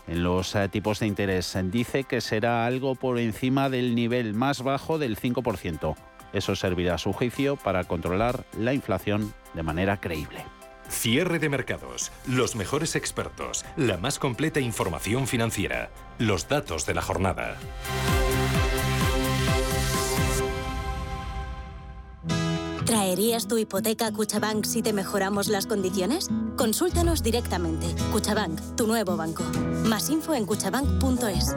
en 0.08 0.22
los 0.22 0.54
eh, 0.54 0.68
tipos 0.68 1.00
de 1.00 1.06
interés. 1.06 1.56
Dice 1.64 2.04
que 2.04 2.20
será 2.20 2.66
algo 2.66 2.94
por 2.94 3.18
encima 3.18 3.68
del 3.68 3.94
nivel 3.94 4.34
más 4.34 4.62
bajo 4.62 4.98
del 4.98 5.16
5%. 5.16 5.94
Eso 6.32 6.56
servirá 6.56 6.94
a 6.94 6.98
su 6.98 7.12
juicio 7.12 7.56
para 7.56 7.84
controlar 7.84 8.44
la 8.58 8.74
inflación 8.74 9.32
de 9.54 9.62
manera 9.62 10.00
creíble. 10.00 10.44
Cierre 10.88 11.38
de 11.38 11.48
mercados, 11.48 12.12
los 12.26 12.56
mejores 12.56 12.96
expertos, 12.96 13.64
la 13.76 13.96
más 13.96 14.18
completa 14.18 14.60
información 14.60 15.26
financiera, 15.26 15.90
los 16.18 16.48
datos 16.48 16.86
de 16.86 16.94
la 16.94 17.02
jornada. 17.02 17.56
¿Traerías 22.86 23.48
tu 23.48 23.58
hipoteca 23.58 24.06
a 24.06 24.12
Cuchabank 24.12 24.64
si 24.64 24.80
te 24.80 24.92
mejoramos 24.92 25.48
las 25.48 25.66
condiciones? 25.66 26.28
Consúltanos 26.56 27.22
directamente. 27.22 27.86
Cuchabank, 28.12 28.76
tu 28.76 28.86
nuevo 28.86 29.16
banco. 29.16 29.42
Más 29.86 30.08
info 30.08 30.34
en 30.34 30.46
cuchabank.es. 30.46 31.56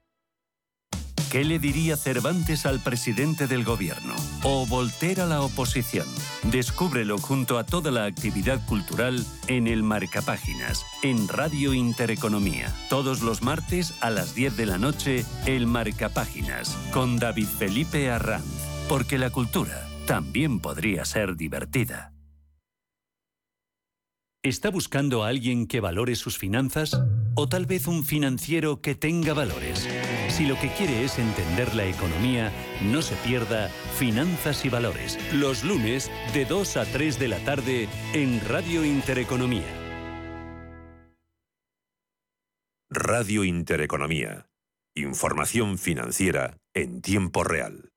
¿Qué 1.31 1.45
le 1.45 1.59
diría 1.59 1.95
Cervantes 1.95 2.65
al 2.65 2.81
presidente 2.81 3.47
del 3.47 3.63
gobierno? 3.63 4.13
¿O 4.43 4.65
Voltaire 4.65 5.21
a 5.21 5.25
la 5.25 5.41
oposición? 5.41 6.05
Descúbrelo 6.51 7.17
junto 7.19 7.57
a 7.57 7.65
toda 7.65 7.89
la 7.89 8.03
actividad 8.03 8.59
cultural 8.65 9.25
en 9.47 9.67
el 9.67 9.81
Marcapáginas, 9.81 10.85
en 11.03 11.29
Radio 11.29 11.73
Intereconomía. 11.73 12.75
Todos 12.89 13.21
los 13.21 13.43
martes 13.43 13.93
a 14.01 14.09
las 14.09 14.35
10 14.35 14.57
de 14.57 14.65
la 14.65 14.77
noche, 14.77 15.23
el 15.45 15.67
Marcapáginas, 15.67 16.75
con 16.91 17.17
David 17.17 17.47
Felipe 17.47 18.11
Arranz. 18.11 18.43
Porque 18.89 19.17
la 19.17 19.29
cultura 19.29 19.87
también 20.05 20.59
podría 20.59 21.05
ser 21.05 21.37
divertida. 21.37 22.11
¿Está 24.43 24.69
buscando 24.69 25.23
a 25.23 25.29
alguien 25.29 25.65
que 25.65 25.79
valore 25.79 26.15
sus 26.15 26.37
finanzas? 26.37 26.99
¿O 27.35 27.47
tal 27.47 27.67
vez 27.67 27.87
un 27.87 28.03
financiero 28.03 28.81
que 28.81 28.95
tenga 28.95 29.33
valores? 29.33 29.87
Si 30.31 30.45
lo 30.45 30.57
que 30.57 30.69
quiere 30.69 31.03
es 31.03 31.19
entender 31.19 31.75
la 31.75 31.85
economía, 31.85 32.53
no 32.81 33.01
se 33.01 33.15
pierda 33.17 33.67
Finanzas 33.99 34.63
y 34.63 34.69
Valores, 34.69 35.19
los 35.33 35.65
lunes 35.65 36.09
de 36.33 36.45
2 36.45 36.77
a 36.77 36.85
3 36.85 37.19
de 37.19 37.27
la 37.27 37.37
tarde 37.39 37.89
en 38.13 38.39
Radio 38.47 38.85
Intereconomía. 38.85 39.67
Radio 42.89 43.43
Intereconomía. 43.43 44.47
Información 44.95 45.77
financiera 45.77 46.57
en 46.73 47.01
tiempo 47.01 47.43
real. 47.43 47.90